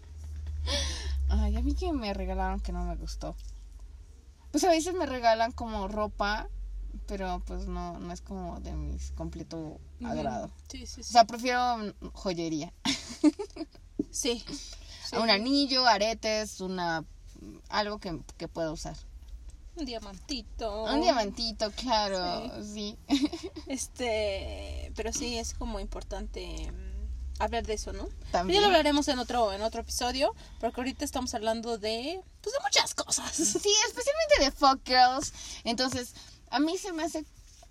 Ay, 1.30 1.56
a 1.58 1.62
mí 1.62 1.74
que 1.76 1.92
me 1.94 2.14
regalaron 2.14 2.60
que 2.60 2.72
no 2.72 2.84
me 2.84 2.96
gustó. 2.96 3.36
Pues 4.52 4.64
a 4.66 4.70
veces 4.70 4.94
me 4.94 5.06
regalan 5.06 5.52
como 5.54 5.88
ropa, 5.88 6.48
pero 7.08 7.42
pues 7.46 7.68
no, 7.68 8.00
no 8.00 8.14
es 8.14 8.22
como 8.22 8.60
de 8.60 8.74
mis 8.74 9.12
completo 9.12 9.80
agrado. 10.04 10.50
Sí, 10.70 10.86
sí, 10.86 11.02
O 11.02 11.04
sí. 11.04 11.12
sea, 11.12 11.26
prefiero 11.26 11.78
mm, 11.78 12.08
joyería. 12.14 12.74
sí. 14.12 14.44
Sí. 15.06 15.16
Un 15.18 15.30
anillo, 15.30 15.86
aretes, 15.86 16.62
una 16.62 17.04
algo 17.70 18.00
que, 18.00 18.20
que 18.38 18.48
pueda 18.48 18.72
usar. 18.72 18.96
Un 19.76 19.86
diamantito. 19.86 20.84
Un 20.84 21.02
diamantito, 21.02 21.72
claro, 21.72 22.64
sí. 22.64 22.98
Este, 23.68 24.92
pero 24.96 25.14
sí 25.14 25.38
es 25.38 25.54
como 25.54 25.80
importante 25.80 26.72
mm, 26.72 27.42
hablar 27.42 27.66
de 27.66 27.74
eso, 27.74 27.94
¿no? 27.94 28.08
También. 28.32 28.60
Ya 28.60 28.62
lo 28.62 28.68
hablaremos 28.68 29.08
en 29.08 29.20
otro 29.20 29.54
en 29.54 29.62
otro 29.62 29.82
episodio, 29.82 30.36
porque 30.60 30.82
ahorita 30.82 31.06
estamos 31.06 31.34
hablando 31.34 31.78
de 31.78 32.22
pues 32.42 32.54
de 32.54 32.60
muchas 32.64 32.94
cosas. 32.94 33.32
Sí, 33.34 33.74
especialmente 33.88 34.40
de 34.40 34.52
fuck 34.52 34.82
girls. 34.86 35.34
Entonces, 35.64 36.14
a 36.52 36.60
mí 36.60 36.78
se 36.78 36.94
me 36.94 37.04
hace 37.04 37.26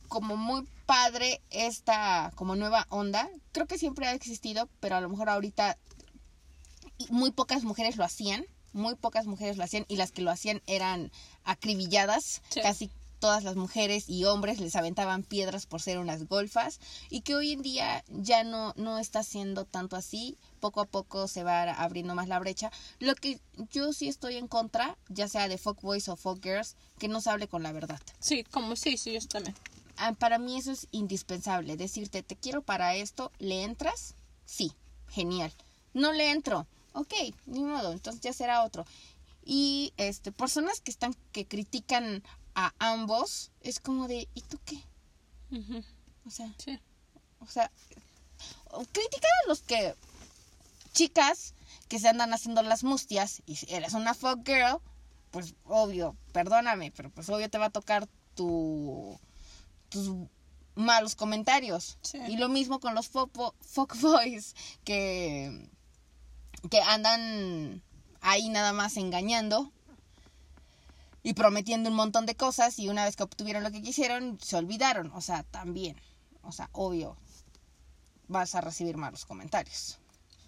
como 0.09 0.37
muy 0.37 0.66
padre 0.87 1.40
esta 1.51 2.33
como 2.35 2.57
nueva 2.57 2.87
onda. 2.90 3.29
Creo 3.53 3.66
que 3.66 3.79
siempre 3.79 4.07
ha 4.07 4.14
existido, 4.14 4.69
pero 4.81 4.97
a 4.97 5.01
lo 5.01 5.09
mejor 5.09 5.29
ahorita 5.29 5.79
muy 7.11 7.31
pocas 7.31 7.62
mujeres 7.62 7.97
lo 7.97 8.05
hacían. 8.05 8.45
Muy 8.73 8.95
pocas 8.95 9.27
mujeres 9.27 9.57
lo 9.57 9.64
hacían 9.64 9.85
y 9.88 9.97
las 9.97 10.12
que 10.12 10.23
lo 10.23 10.31
hacían 10.31 10.62
eran 10.66 11.12
acribilladas. 11.45 12.43
Sí. 12.51 12.61
Casi 12.61 12.90
todas 13.20 13.44
las 13.44 13.54
mujeres 13.54 14.09
y 14.09 14.24
hombres 14.24 14.59
les 14.59 14.74
aventaban 14.74 15.22
piedras 15.22 15.66
por 15.66 15.80
ser 15.80 15.98
unas 15.98 16.26
golfas 16.26 16.80
y 17.11 17.20
que 17.20 17.35
hoy 17.35 17.52
en 17.52 17.62
día 17.62 18.02
ya 18.09 18.42
no, 18.42 18.72
no 18.76 18.98
está 18.98 19.22
siendo 19.22 19.64
tanto 19.64 19.94
así. 19.94 20.37
Poco 20.59 20.80
a 20.80 20.87
poco 20.87 21.28
se 21.28 21.44
va 21.44 21.62
abriendo 21.62 22.14
más 22.14 22.28
la 22.28 22.38
brecha. 22.38 22.72
Lo 22.98 23.14
que 23.14 23.38
yo 23.70 23.92
sí 23.92 24.09
estoy 24.09 24.37
en 24.37 24.48
contra, 24.48 24.96
ya 25.09 25.28
sea 25.28 25.48
de 25.48 25.59
fuckboys 25.59 26.09
o 26.09 26.16
fuckgirls, 26.16 26.74
que 26.98 27.09
no 27.09 27.20
se 27.20 27.30
hable 27.30 27.46
con 27.46 27.62
la 27.62 27.72
verdad. 27.72 28.00
Sí, 28.18 28.44
como 28.44 28.74
sí, 28.76 28.96
sí, 28.96 29.12
yo 29.12 29.20
también. 29.28 29.54
Ah, 29.96 30.12
Para 30.12 30.38
mí 30.38 30.59
eso 30.59 30.72
es 30.72 30.88
indispensable. 30.90 31.76
Decirte, 31.76 32.22
te 32.22 32.37
quiero 32.37 32.62
para 32.62 32.94
esto, 32.94 33.30
¿le 33.38 33.64
entras? 33.64 34.14
Sí, 34.44 34.72
genial. 35.09 35.52
No 35.94 36.12
le 36.12 36.30
entro. 36.30 36.66
Ok, 36.92 37.12
ni 37.46 37.62
modo, 37.62 37.92
entonces 37.92 38.20
ya 38.20 38.33
será 38.33 38.64
otro. 38.64 38.85
Y 39.44 39.92
este, 39.96 40.33
personas 40.33 40.80
que 40.80 40.90
están, 40.90 41.14
que 41.33 41.46
critican 41.46 42.22
a 42.54 42.72
ambos, 42.78 43.50
es 43.60 43.80
como 43.80 44.08
de, 44.08 44.28
¿y 44.34 44.42
tú 44.42 44.58
qué? 44.64 44.82
O 46.26 46.30
sea, 46.30 46.52
Sí. 46.58 46.78
o 47.40 47.46
sea, 47.46 47.70
criticar 48.92 49.30
a 49.44 49.48
los 49.48 49.62
que, 49.62 49.94
chicas 50.92 51.54
que 51.88 51.98
se 51.98 52.08
andan 52.08 52.32
haciendo 52.32 52.62
las 52.62 52.84
mustias 52.84 53.42
y 53.46 53.56
si 53.56 53.72
eres 53.72 53.94
una 53.94 54.14
fuck 54.14 54.46
girl, 54.46 54.78
pues 55.30 55.54
obvio, 55.64 56.16
perdóname, 56.32 56.92
pero 56.92 57.10
pues 57.10 57.28
obvio 57.28 57.48
te 57.50 57.58
va 57.58 57.66
a 57.66 57.70
tocar 57.70 58.08
tu, 58.34 59.18
tus 59.88 60.10
malos 60.74 61.16
comentarios. 61.16 61.98
Sí. 62.02 62.18
Y 62.28 62.36
lo 62.36 62.48
mismo 62.48 62.80
con 62.80 62.94
los 62.94 63.08
fuck, 63.08 63.54
fuck 63.60 63.96
boys 64.00 64.54
que, 64.84 65.68
que 66.70 66.80
andan 66.80 67.82
ahí 68.20 68.48
nada 68.50 68.72
más 68.72 68.96
engañando 68.96 69.72
y 71.22 71.35
prometiendo 71.35 71.90
un 71.90 71.96
montón 71.96 72.26
de 72.26 72.35
cosas 72.35 72.78
y 72.78 72.88
una 72.88 73.04
vez 73.04 73.16
que 73.16 73.22
obtuvieron 73.22 73.62
lo 73.62 73.70
que 73.70 73.83
quisieron 73.83 74.38
se 74.40 74.56
olvidaron. 74.56 75.12
O 75.12 75.20
sea, 75.20 75.42
también, 75.44 76.00
o 76.42 76.52
sea, 76.52 76.68
obvio, 76.72 77.16
vas 78.28 78.54
a 78.54 78.61
recibir 78.61 78.96
malos 78.96 79.24
comentarios. 79.24 79.98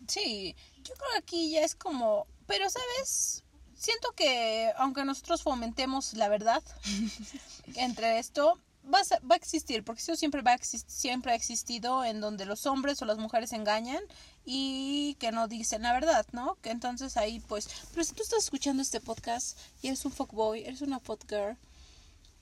Sí, 0.07 0.57
yo 0.83 0.95
creo 0.95 1.11
que 1.13 1.19
aquí 1.19 1.51
ya 1.51 1.63
es 1.63 1.75
como, 1.75 2.27
pero 2.47 2.69
sabes, 2.71 3.45
siento 3.75 4.13
que 4.13 4.73
aunque 4.77 5.05
nosotros 5.05 5.43
fomentemos 5.43 6.15
la 6.15 6.29
verdad 6.29 6.63
entre 7.75 8.19
esto, 8.19 8.59
va 8.93 8.99
a, 9.01 9.19
va 9.27 9.35
a 9.35 9.37
existir, 9.37 9.85
porque 9.85 10.03
eso 10.03 10.17
siempre 10.17 10.43
va 10.43 10.53
a 10.53 10.59
siempre 10.63 11.33
ha 11.33 11.35
existido 11.35 12.05
en 12.05 12.21
donde 12.21 12.45
los 12.47 12.67
hombres 12.67 13.01
o 13.03 13.05
las 13.05 13.19
mujeres 13.19 13.53
engañan 13.53 14.03
y 14.45 15.17
que 15.21 15.33
no 15.33 15.49
dicen 15.49 15.83
la 15.83 15.93
verdad, 15.93 16.27
¿no? 16.33 16.57
Que 16.63 16.71
entonces 16.71 17.17
ahí 17.17 17.41
pues, 17.41 17.69
pero 17.93 18.05
si 18.05 18.13
tú 18.13 18.23
estás 18.23 18.45
escuchando 18.45 18.83
este 18.83 19.01
podcast 19.01 19.59
y 19.83 19.89
eres 19.89 20.05
un 20.05 20.13
fuckboy, 20.13 20.65
eres 20.65 20.81
una 20.83 20.99
fuckgirl, 21.01 21.57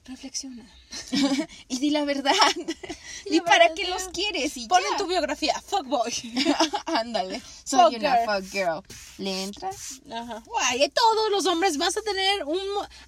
reflexiona. 0.05 0.67
y 1.69 1.79
di 1.79 1.91
la 1.91 2.05
verdad. 2.05 2.33
Di 2.57 3.37
¿Y 3.37 3.39
la 3.39 3.45
para 3.45 3.69
verdad, 3.69 3.75
qué 3.77 3.87
los 3.89 4.09
quieres? 4.09 4.57
Y 4.57 4.67
Pon 4.67 4.81
en 4.91 4.97
tu 4.97 5.07
biografía, 5.07 5.61
fuckboy. 5.67 6.13
Ándale, 6.87 7.43
soy 7.65 7.81
Fuck 7.95 8.01
una 8.01 8.17
girl. 8.17 8.27
fuck 8.27 8.51
girl. 8.51 8.83
¿Le 9.19 9.43
entras? 9.45 10.01
Ajá. 10.11 10.43
Guay, 10.47 10.89
todos 10.89 11.31
los 11.31 11.47
hombres 11.47 11.77
vas 11.77 11.97
a 11.97 12.03
tener 12.03 12.45
un 12.45 12.59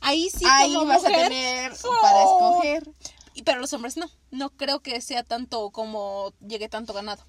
ahí 0.01 0.29
sí 0.31 0.45
Ahí 0.47 0.75
como 0.75 0.87
vas 0.87 1.03
mujer, 1.03 1.15
a 1.19 1.29
tener 1.29 1.73
para 2.03 2.23
escoger. 2.23 2.91
Y 3.35 3.43
pero 3.43 3.61
los 3.61 3.73
hombres 3.73 3.97
no. 3.97 4.11
No 4.31 4.51
creo 4.51 4.81
que 4.81 5.01
sea 5.01 5.23
tanto 5.23 5.71
como 5.71 6.33
llegue 6.41 6.69
tanto 6.69 6.93
ganado. 6.93 7.25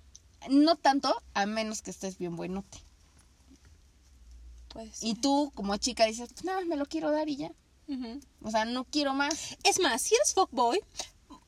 No 0.50 0.76
tanto, 0.76 1.22
a 1.34 1.46
menos 1.46 1.82
que 1.82 1.92
estés 1.92 2.18
bien 2.18 2.36
buenote. 2.36 2.80
Pues. 4.70 5.02
Y 5.02 5.16
tú, 5.16 5.52
como 5.56 5.78
chica, 5.78 6.06
dices, 6.06 6.30
pues 6.34 6.44
nada, 6.44 6.62
me 6.66 6.76
lo 6.76 6.86
quiero 6.86 7.12
dar 7.12 7.30
y 7.30 7.38
ya. 7.38 7.52
O 8.42 8.50
sea, 8.50 8.66
no 8.66 8.86
quiero 8.86 9.14
más. 9.14 9.56
Es 9.64 9.80
más, 9.80 10.02
si 10.02 10.16
eres 10.16 10.34
fuckboy, 10.34 10.82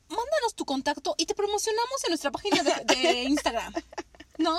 mándanos 0.08 0.54
tu 0.54 0.64
contacto 0.64 1.14
y 1.18 1.26
te 1.26 1.34
promocionamos 1.34 2.04
en 2.04 2.10
nuestra 2.10 2.30
página 2.30 2.62
de, 2.62 2.84
de 2.84 3.22
Instagram. 3.24 3.74
¿No? 4.38 4.56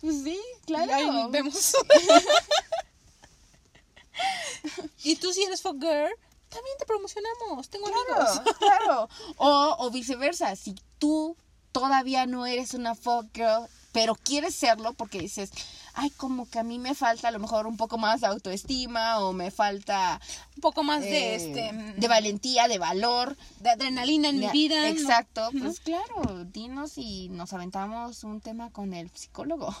Pues 0.00 0.22
sí, 0.22 0.40
Y 0.66 0.74
ahí 0.74 1.26
vemos. 1.30 1.74
y 5.04 5.16
tú 5.16 5.32
si 5.32 5.42
eres 5.42 5.62
fuckgirl, 5.62 6.12
también 6.50 6.76
te 6.78 6.84
promocionamos, 6.86 7.68
tengo 7.70 7.86
Claro, 7.86 8.22
amigos. 8.22 8.54
claro. 8.58 9.08
O, 9.38 9.76
o 9.78 9.90
viceversa, 9.90 10.54
si 10.56 10.74
tú 10.98 11.36
todavía 11.72 12.26
no 12.26 12.46
eres 12.46 12.74
una 12.74 12.94
fuck 12.94 13.26
girl, 13.32 13.66
pero 13.92 14.14
quieres 14.14 14.54
serlo 14.54 14.92
porque 14.94 15.18
dices, 15.18 15.50
ay, 15.94 16.10
como 16.10 16.48
que 16.48 16.58
a 16.58 16.62
mí 16.62 16.78
me 16.78 16.94
falta 16.94 17.28
a 17.28 17.30
lo 17.30 17.38
mejor 17.38 17.66
un 17.66 17.76
poco 17.76 17.98
más 17.98 18.20
de 18.20 18.28
autoestima 18.28 19.18
o 19.20 19.32
me 19.32 19.50
falta 19.50 20.20
Un 20.54 20.60
poco 20.60 20.82
más 20.84 21.00
de 21.02 21.34
eh, 21.34 21.34
este 21.34 21.72
de 21.96 22.08
valentía, 22.08 22.68
de 22.68 22.78
valor. 22.78 23.36
de 23.60 23.70
adrenalina 23.70 24.28
en 24.28 24.38
mi 24.38 24.48
vida. 24.48 24.88
Exacto, 24.88 25.48
pues 25.58 25.80
claro, 25.80 26.44
dinos 26.44 26.98
y 26.98 27.28
nos 27.30 27.52
aventamos 27.52 28.22
un 28.24 28.40
tema 28.40 28.70
con 28.70 28.94
el 28.94 29.10
psicólogo 29.10 29.74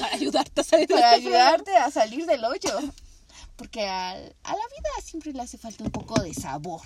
Para 0.00 0.14
ayudarte 0.14 0.60
a 0.60 0.64
salir 0.64 0.88
para 0.88 1.14
este 1.14 1.28
ayudarte 1.28 1.76
a 1.76 1.90
salir 1.90 2.26
del 2.26 2.44
hoyo. 2.44 2.70
Porque 3.56 3.86
al- 3.86 4.36
a 4.44 4.50
la 4.52 4.58
vida 4.68 4.90
siempre 5.02 5.32
le 5.32 5.40
hace 5.42 5.56
falta 5.58 5.82
un 5.84 5.90
poco 5.90 6.20
de 6.22 6.34
sabor. 6.34 6.82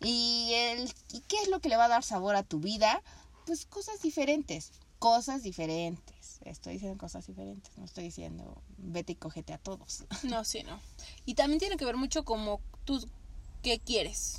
¿Y, 0.00 0.52
el, 0.54 0.92
¿Y 1.12 1.20
qué 1.20 1.36
es 1.42 1.48
lo 1.48 1.60
que 1.60 1.68
le 1.68 1.76
va 1.76 1.84
a 1.84 1.88
dar 1.88 2.02
sabor 2.04 2.36
a 2.36 2.42
tu 2.42 2.58
vida? 2.60 3.02
Pues 3.46 3.66
cosas 3.66 4.00
diferentes, 4.02 4.72
cosas 4.98 5.42
diferentes. 5.42 6.38
Estoy 6.44 6.74
diciendo 6.74 6.96
cosas 6.96 7.26
diferentes, 7.26 7.76
no 7.76 7.84
estoy 7.84 8.04
diciendo 8.04 8.62
vete 8.78 9.12
y 9.12 9.16
cógete 9.16 9.52
a 9.52 9.58
todos. 9.58 10.04
No, 10.22 10.44
sí, 10.44 10.62
no. 10.62 10.80
Y 11.26 11.34
también 11.34 11.58
tiene 11.58 11.76
que 11.76 11.84
ver 11.84 11.96
mucho 11.96 12.24
como 12.24 12.60
tú 12.84 13.06
qué 13.62 13.78
quieres, 13.78 14.38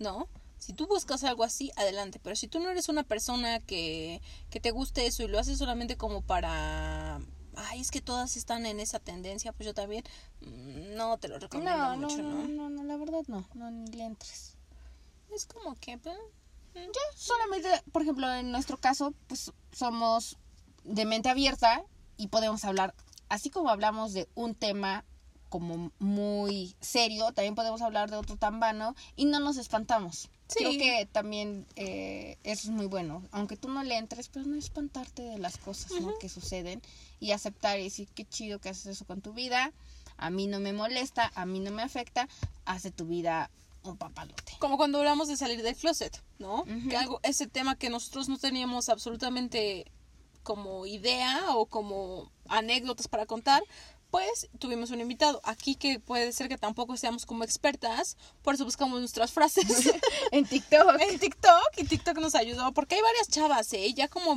¿no? 0.00 0.26
Si 0.58 0.72
tú 0.72 0.88
buscas 0.88 1.22
algo 1.22 1.44
así, 1.44 1.70
adelante. 1.76 2.18
Pero 2.20 2.34
si 2.34 2.48
tú 2.48 2.58
no 2.58 2.68
eres 2.70 2.88
una 2.88 3.04
persona 3.04 3.60
que, 3.60 4.20
que 4.50 4.58
te 4.58 4.72
guste 4.72 5.06
eso 5.06 5.22
y 5.22 5.28
lo 5.28 5.38
haces 5.38 5.58
solamente 5.58 5.96
como 5.96 6.22
para... 6.22 7.20
Ay, 7.60 7.80
es 7.80 7.90
que 7.90 8.00
todas 8.00 8.36
están 8.36 8.66
en 8.66 8.78
esa 8.80 9.00
tendencia, 9.00 9.52
pues 9.52 9.66
yo 9.66 9.74
también. 9.74 10.04
mm, 10.40 10.94
No 10.96 11.18
te 11.18 11.28
lo 11.28 11.38
recomiendo 11.38 11.76
No, 11.76 11.96
no, 11.96 12.08
mucho, 12.08 12.22
no, 12.22 12.30
¿no? 12.42 12.48
no, 12.48 12.70
no, 12.70 12.84
la 12.84 12.96
verdad 12.96 13.22
no, 13.26 13.46
no 13.54 13.70
ni 13.70 13.90
le 13.92 14.04
entres. 14.04 14.56
Es 15.34 15.46
como 15.46 15.74
que... 15.76 15.98
pues, 15.98 16.16
Yo 16.74 17.00
solamente, 17.16 17.68
por 17.92 18.02
ejemplo, 18.02 18.32
en 18.32 18.52
nuestro 18.52 18.78
caso, 18.78 19.12
pues 19.26 19.52
somos 19.72 20.36
de 20.84 21.04
mente 21.04 21.28
abierta 21.28 21.82
y 22.16 22.28
podemos 22.28 22.64
hablar, 22.64 22.94
así 23.28 23.50
como 23.50 23.68
hablamos 23.70 24.12
de 24.12 24.28
un 24.34 24.54
tema 24.54 25.04
como 25.48 25.90
muy 25.98 26.76
serio, 26.80 27.32
también 27.32 27.54
podemos 27.54 27.80
hablar 27.82 28.10
de 28.10 28.16
otro 28.16 28.36
tan 28.36 28.60
vano 28.60 28.94
y 29.16 29.24
no 29.24 29.40
nos 29.40 29.56
espantamos. 29.56 30.30
Sí. 30.48 30.64
Creo 30.64 30.72
que 30.72 31.06
también 31.12 31.66
eh, 31.76 32.38
eso 32.42 32.68
es 32.68 32.70
muy 32.70 32.86
bueno, 32.86 33.22
aunque 33.32 33.56
tú 33.56 33.68
no 33.68 33.82
le 33.82 33.96
entres, 33.96 34.28
pero 34.28 34.46
no 34.46 34.56
espantarte 34.56 35.22
de 35.22 35.38
las 35.38 35.58
cosas 35.58 35.92
¿no? 36.00 36.18
que 36.18 36.28
suceden 36.30 36.80
y 37.20 37.32
aceptar 37.32 37.78
y 37.78 37.84
decir 37.84 38.08
qué 38.14 38.24
chido 38.24 38.58
que 38.58 38.70
haces 38.70 38.86
eso 38.86 39.04
con 39.04 39.20
tu 39.20 39.34
vida, 39.34 39.72
a 40.16 40.30
mí 40.30 40.46
no 40.46 40.58
me 40.58 40.72
molesta, 40.72 41.30
a 41.34 41.44
mí 41.44 41.60
no 41.60 41.70
me 41.70 41.82
afecta, 41.82 42.28
hace 42.64 42.90
tu 42.90 43.06
vida 43.06 43.50
un 43.82 43.96
papalote. 43.96 44.54
como 44.58 44.76
cuando 44.76 44.98
hablamos 44.98 45.28
de 45.28 45.36
salir 45.36 45.62
del 45.62 45.76
closet, 45.76 46.22
¿no? 46.38 46.64
Que 46.88 46.96
algo, 46.96 47.20
ese 47.22 47.46
tema 47.46 47.76
que 47.76 47.90
nosotros 47.90 48.28
no 48.28 48.38
teníamos 48.38 48.88
absolutamente 48.88 49.90
como 50.42 50.86
idea 50.86 51.54
o 51.56 51.66
como 51.66 52.32
anécdotas 52.48 53.06
para 53.08 53.26
contar, 53.26 53.62
pues 54.10 54.48
tuvimos 54.58 54.90
un 54.90 55.00
invitado 55.00 55.40
aquí 55.44 55.74
que 55.74 56.00
puede 56.00 56.32
ser 56.32 56.48
que 56.48 56.56
tampoco 56.56 56.96
seamos 56.96 57.26
como 57.26 57.44
expertas, 57.44 58.16
por 58.42 58.54
eso 58.54 58.64
buscamos 58.64 59.00
nuestras 59.00 59.32
frases 59.32 59.64
En 60.32 60.46
TikTok. 60.46 61.00
en 61.00 61.18
TikTok 61.18 61.70
y 61.76 61.84
TikTok 61.84 62.18
nos 62.18 62.34
ayudó 62.34 62.72
porque 62.72 62.94
hay 62.94 63.02
varias 63.02 63.28
chavas, 63.28 63.72
¿eh? 63.72 63.92
Ya 63.92 64.08
como 64.08 64.32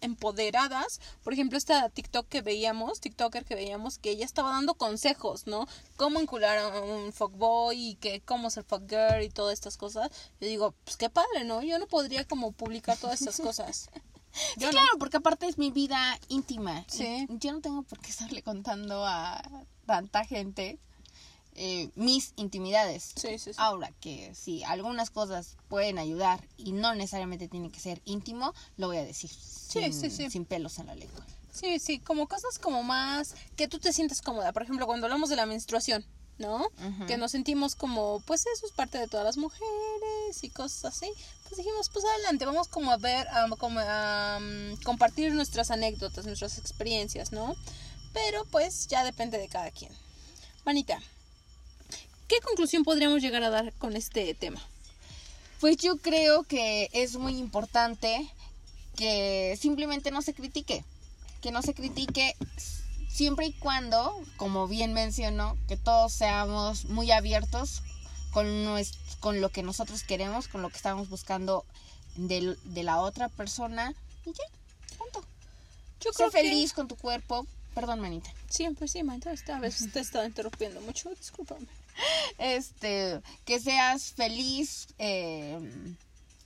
empoderadas, 0.00 1.00
por 1.22 1.32
ejemplo, 1.32 1.56
esta 1.56 1.88
TikTok 1.88 2.28
que 2.28 2.42
veíamos, 2.42 3.00
TikToker 3.00 3.44
que 3.44 3.54
veíamos, 3.54 3.98
que 3.98 4.10
ella 4.10 4.24
estaba 4.24 4.50
dando 4.50 4.74
consejos, 4.74 5.46
¿no? 5.46 5.66
Cómo 5.96 6.20
encular 6.20 6.58
a 6.58 6.80
un 6.80 7.12
fuckboy 7.12 7.90
y 7.90 7.94
que 7.96 8.20
cómo 8.20 8.50
ser 8.50 8.64
fuckgirl 8.64 9.22
y 9.22 9.30
todas 9.30 9.54
estas 9.54 9.76
cosas. 9.76 10.10
Yo 10.40 10.48
digo, 10.48 10.74
pues 10.84 10.96
qué 10.96 11.08
padre, 11.08 11.44
¿no? 11.44 11.62
Yo 11.62 11.78
no 11.78 11.86
podría 11.86 12.24
como 12.24 12.52
publicar 12.52 12.98
todas 12.98 13.20
estas 13.20 13.40
cosas. 13.40 13.88
Yo 14.56 14.58
Sí, 14.58 14.64
no. 14.66 14.70
claro, 14.70 14.98
porque 14.98 15.16
aparte 15.18 15.46
es 15.46 15.58
mi 15.58 15.70
vida 15.70 16.18
íntima. 16.28 16.84
Sí. 16.88 17.26
Yo 17.28 17.52
no 17.52 17.60
tengo 17.60 17.82
por 17.82 17.98
qué 18.00 18.10
estarle 18.10 18.42
contando 18.42 19.04
a 19.06 19.42
tanta 19.86 20.24
gente 20.24 20.78
eh, 21.54 21.90
mis 21.94 22.32
intimidades. 22.36 23.12
Sí, 23.16 23.38
sí, 23.38 23.52
sí. 23.52 23.56
Ahora 23.56 23.90
que 24.00 24.34
si 24.34 24.62
algunas 24.64 25.10
cosas 25.10 25.56
pueden 25.68 25.98
ayudar 25.98 26.46
y 26.58 26.72
no 26.72 26.94
necesariamente 26.94 27.48
tiene 27.48 27.70
que 27.70 27.80
ser 27.80 28.02
íntimo, 28.04 28.52
lo 28.76 28.88
voy 28.88 28.98
a 28.98 29.04
decir 29.04 29.30
sin, 29.30 29.92
sí, 29.92 30.10
sí. 30.10 30.30
sin 30.30 30.44
pelos 30.44 30.78
en 30.78 30.86
la 30.86 30.94
lengua. 30.94 31.24
Sí, 31.52 31.78
sí, 31.78 31.98
como 31.98 32.28
cosas 32.28 32.58
como 32.58 32.82
más 32.82 33.34
que 33.56 33.68
tú 33.68 33.78
te 33.78 33.94
sientes 33.94 34.20
cómoda. 34.20 34.52
Por 34.52 34.62
ejemplo, 34.64 34.84
cuando 34.86 35.06
hablamos 35.06 35.30
de 35.30 35.36
la 35.36 35.46
menstruación, 35.46 36.04
¿no? 36.38 36.68
Que 37.06 37.16
nos 37.16 37.32
sentimos 37.32 37.74
como, 37.74 38.20
pues 38.26 38.46
eso 38.46 38.66
es 38.66 38.72
parte 38.72 38.98
de 38.98 39.08
todas 39.08 39.24
las 39.24 39.36
mujeres 39.36 40.42
y 40.42 40.50
cosas 40.50 40.84
así. 40.84 41.10
Pues 41.44 41.56
dijimos, 41.56 41.88
pues 41.92 42.04
adelante, 42.04 42.44
vamos 42.44 42.68
como 42.68 42.90
a 42.90 42.96
ver, 42.96 43.26
a, 43.28 43.48
como 43.56 43.80
a 43.80 44.38
mm, 44.40 44.82
compartir 44.82 45.32
nuestras 45.32 45.70
anécdotas, 45.70 46.26
nuestras 46.26 46.58
experiencias, 46.58 47.32
¿no? 47.32 47.54
Pero 48.12 48.44
pues 48.46 48.86
ya 48.88 49.04
depende 49.04 49.38
de 49.38 49.48
cada 49.48 49.70
quien. 49.70 49.92
Manita, 50.64 51.00
¿qué 52.28 52.40
conclusión 52.40 52.84
podríamos 52.84 53.22
llegar 53.22 53.42
a 53.42 53.50
dar 53.50 53.72
con 53.74 53.96
este 53.96 54.34
tema? 54.34 54.60
Pues 55.60 55.78
yo 55.78 55.96
creo 55.96 56.42
que 56.42 56.90
es 56.92 57.16
muy 57.16 57.38
importante 57.38 58.30
que 58.96 59.56
simplemente 59.60 60.10
no 60.10 60.22
se 60.22 60.34
critique, 60.34 60.84
que 61.40 61.50
no 61.50 61.62
se 61.62 61.74
critique 61.74 62.36
siempre 63.16 63.46
y 63.46 63.52
cuando, 63.54 64.14
como 64.36 64.68
bien 64.68 64.92
mencionó, 64.92 65.56
que 65.68 65.78
todos 65.78 66.12
seamos 66.12 66.84
muy 66.84 67.10
abiertos 67.10 67.82
con, 68.30 68.46
con 69.20 69.40
lo 69.40 69.48
que 69.48 69.62
nosotros 69.62 70.02
queremos, 70.02 70.48
con 70.48 70.60
lo 70.60 70.68
que 70.68 70.76
estamos 70.76 71.08
buscando 71.08 71.64
de, 72.16 72.56
la 72.82 73.00
otra 73.00 73.30
persona 73.30 73.94
y 74.26 74.32
ya, 74.32 74.44
punto. 74.98 75.24
Yo 76.02 76.10
Sé 76.12 76.16
creo 76.16 76.30
que- 76.30 76.38
feliz 76.42 76.72
con 76.74 76.88
tu 76.88 76.96
cuerpo. 76.96 77.46
Perdón, 77.74 78.00
manita. 78.00 78.30
Siempre, 78.50 78.86
sí, 78.88 79.02
manita, 79.02 79.32
esta 79.32 79.58
vez 79.60 79.90
te 79.92 79.98
he 79.98 80.02
estado 80.02 80.26
interrumpiendo 80.26 80.80
mucho, 80.82 81.10
discúlpame. 81.10 81.66
este, 82.38 83.20
que 83.46 83.60
seas 83.60 84.12
feliz 84.12 84.88
eh, 84.98 85.58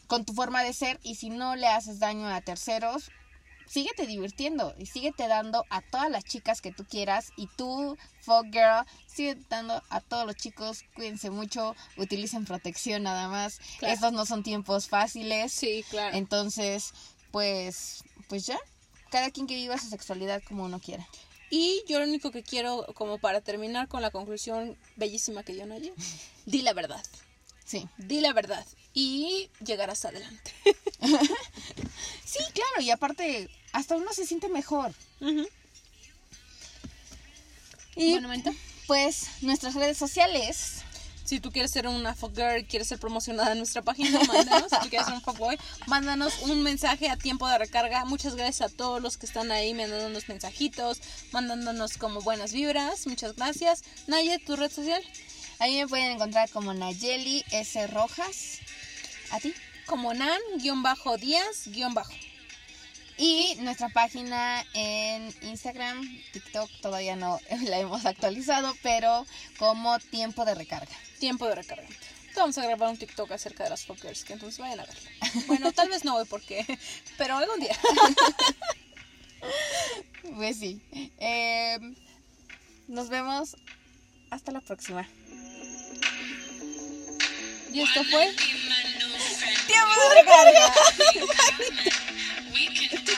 con 0.07 0.25
tu 0.25 0.33
forma 0.35 0.63
de 0.63 0.73
ser 0.73 1.01
y 1.03 1.17
si 1.17 1.31
no 1.31 1.57
le 1.57 1.67
haces 1.67 1.99
daño 1.99 2.29
a 2.29 2.41
terceros, 2.41 3.11
síguete 3.71 4.07
divirtiendo 4.07 4.75
y 4.79 4.87
síguete 4.87 5.29
dando 5.29 5.65
a 5.71 5.81
todas 5.81 6.11
las 6.11 6.25
chicas 6.25 6.61
que 6.61 6.73
tú 6.73 6.85
quieras 6.85 7.33
y 7.37 7.47
tú, 7.47 7.97
fuck 8.21 8.47
girl, 8.47 8.85
sigue 9.07 9.39
dando 9.49 9.81
a 9.91 10.01
todos 10.01 10.27
los 10.27 10.35
chicos, 10.35 10.85
cuídense 10.95 11.31
mucho, 11.31 11.77
utilicen 11.97 12.45
protección 12.45 13.05
nada 13.05 13.29
más. 13.29 13.61
Claro. 13.79 13.95
Estos 13.95 14.13
no 14.13 14.27
son 14.27 14.43
tiempos 14.43 14.89
fáciles. 14.89 15.53
Sí, 15.53 15.85
claro. 15.89 16.17
Entonces, 16.17 16.93
pues, 17.31 18.03
pues 18.29 18.45
ya, 18.45 18.59
cada 19.11 19.31
quien 19.31 19.47
que 19.47 19.55
viva 19.55 19.79
su 19.79 19.89
sexualidad 19.89 20.43
como 20.43 20.65
uno 20.65 20.81
quiera. 20.81 21.07
Y 21.49 21.85
yo 21.87 22.01
lo 22.01 22.07
único 22.07 22.33
que 22.33 22.43
quiero, 22.43 22.87
como 22.95 23.19
para 23.19 23.41
terminar 23.41 23.87
con 23.87 24.03
la 24.03 24.11
conclusión 24.11 24.77
bellísima 24.97 25.45
que 25.45 25.53
dio 25.53 25.67
Naye, 25.67 25.93
di 26.45 26.63
la 26.63 26.73
verdad. 26.73 27.03
Sí. 27.65 27.89
Di 27.99 28.21
la 28.21 28.33
verdad. 28.33 28.67
Y 28.95 29.49
llegarás 29.65 30.05
adelante. 30.05 30.53
Sí, 32.31 32.39
claro, 32.53 32.81
y 32.81 32.91
aparte, 32.91 33.51
hasta 33.73 33.97
uno 33.97 34.13
se 34.13 34.25
siente 34.27 34.49
mejor. 34.49 34.93
Y 37.97 38.13
Bueno, 38.13 38.29
manita, 38.29 38.53
pues 38.87 39.27
nuestras 39.41 39.75
redes 39.75 39.99
sociales. 39.99 40.83
si 41.25 41.41
tú 41.41 41.51
quieres 41.51 41.71
ser 41.73 41.87
una 41.89 42.15
fuckgirl, 42.15 42.67
quieres 42.67 42.89
ser 42.89 42.99
promocionada 42.99 43.53
en 43.53 43.59
nuestra 43.59 43.83
página, 43.83 44.21
mándanos. 44.25 44.71
si 44.71 44.79
tú 44.81 44.89
quieres 44.89 45.07
ser 45.07 45.15
un 45.15 45.23
fuckboy, 45.23 45.59
mándanos 45.87 46.41
un 46.43 46.63
mensaje 46.63 47.09
a 47.09 47.17
tiempo 47.17 47.49
de 47.49 47.59
recarga. 47.59 48.05
Muchas 48.05 48.37
gracias 48.37 48.71
a 48.73 48.75
todos 48.75 49.03
los 49.03 49.17
que 49.17 49.27
están 49.27 49.51
ahí 49.51 49.75
mandándonos 49.75 50.29
mensajitos, 50.29 51.01
mandándonos 51.33 51.99
como 51.99 52.21
buenas 52.23 52.53
vibras. 52.53 53.07
Muchas 53.07 53.35
gracias. 53.37 53.83
Naye, 54.07 54.39
tu 54.39 54.57
red 54.57 54.71
social, 54.71 55.03
Ahí 55.59 55.77
me 55.77 55.87
pueden 55.87 56.13
encontrar 56.13 56.49
como 56.49 56.73
Nayeli 56.73 57.45
S. 57.51 57.87
Rojas. 57.89 58.61
¿A 59.31 59.41
ti? 59.41 59.53
Como 59.91 60.15
nan-díaz-. 60.15 61.69
Y 63.19 63.57
nuestra 63.57 63.89
página 63.89 64.65
en 64.73 65.35
Instagram, 65.43 66.01
TikTok, 66.33 66.71
todavía 66.81 67.17
no 67.17 67.41
la 67.67 67.81
hemos 67.81 68.07
actualizado, 68.07 68.73
pero 68.83 69.27
como 69.59 69.99
tiempo 69.99 70.45
de 70.45 70.55
recarga. 70.55 70.95
Tiempo 71.19 71.47
de 71.47 71.57
recarga. 71.57 71.89
Vamos 72.37 72.57
a 72.57 72.63
grabar 72.65 72.89
un 72.89 72.97
TikTok 72.97 73.33
acerca 73.33 73.65
de 73.65 73.71
las 73.71 73.85
fuckers, 73.85 74.25
que 74.25 74.35
entonces 74.35 74.61
vayan 74.61 74.79
a 74.79 74.87
verlo. 74.87 75.11
Bueno, 75.49 75.73
tal 75.73 75.89
vez 75.89 76.05
no 76.05 76.15
hoy 76.17 76.25
porque, 76.27 76.65
pero 77.19 77.37
algún 77.37 77.59
día. 77.59 77.77
Pues 80.37 80.57
sí. 80.59 80.81
Eh, 81.19 81.79
nos 82.87 83.09
vemos. 83.09 83.57
Hasta 84.31 84.53
la 84.53 84.61
próxima. 84.61 85.09
Y 87.73 87.81
esto 87.81 88.05
fue 88.05 88.33
Tiempo 89.67 90.01
de 90.15 90.23
it 92.93 93.10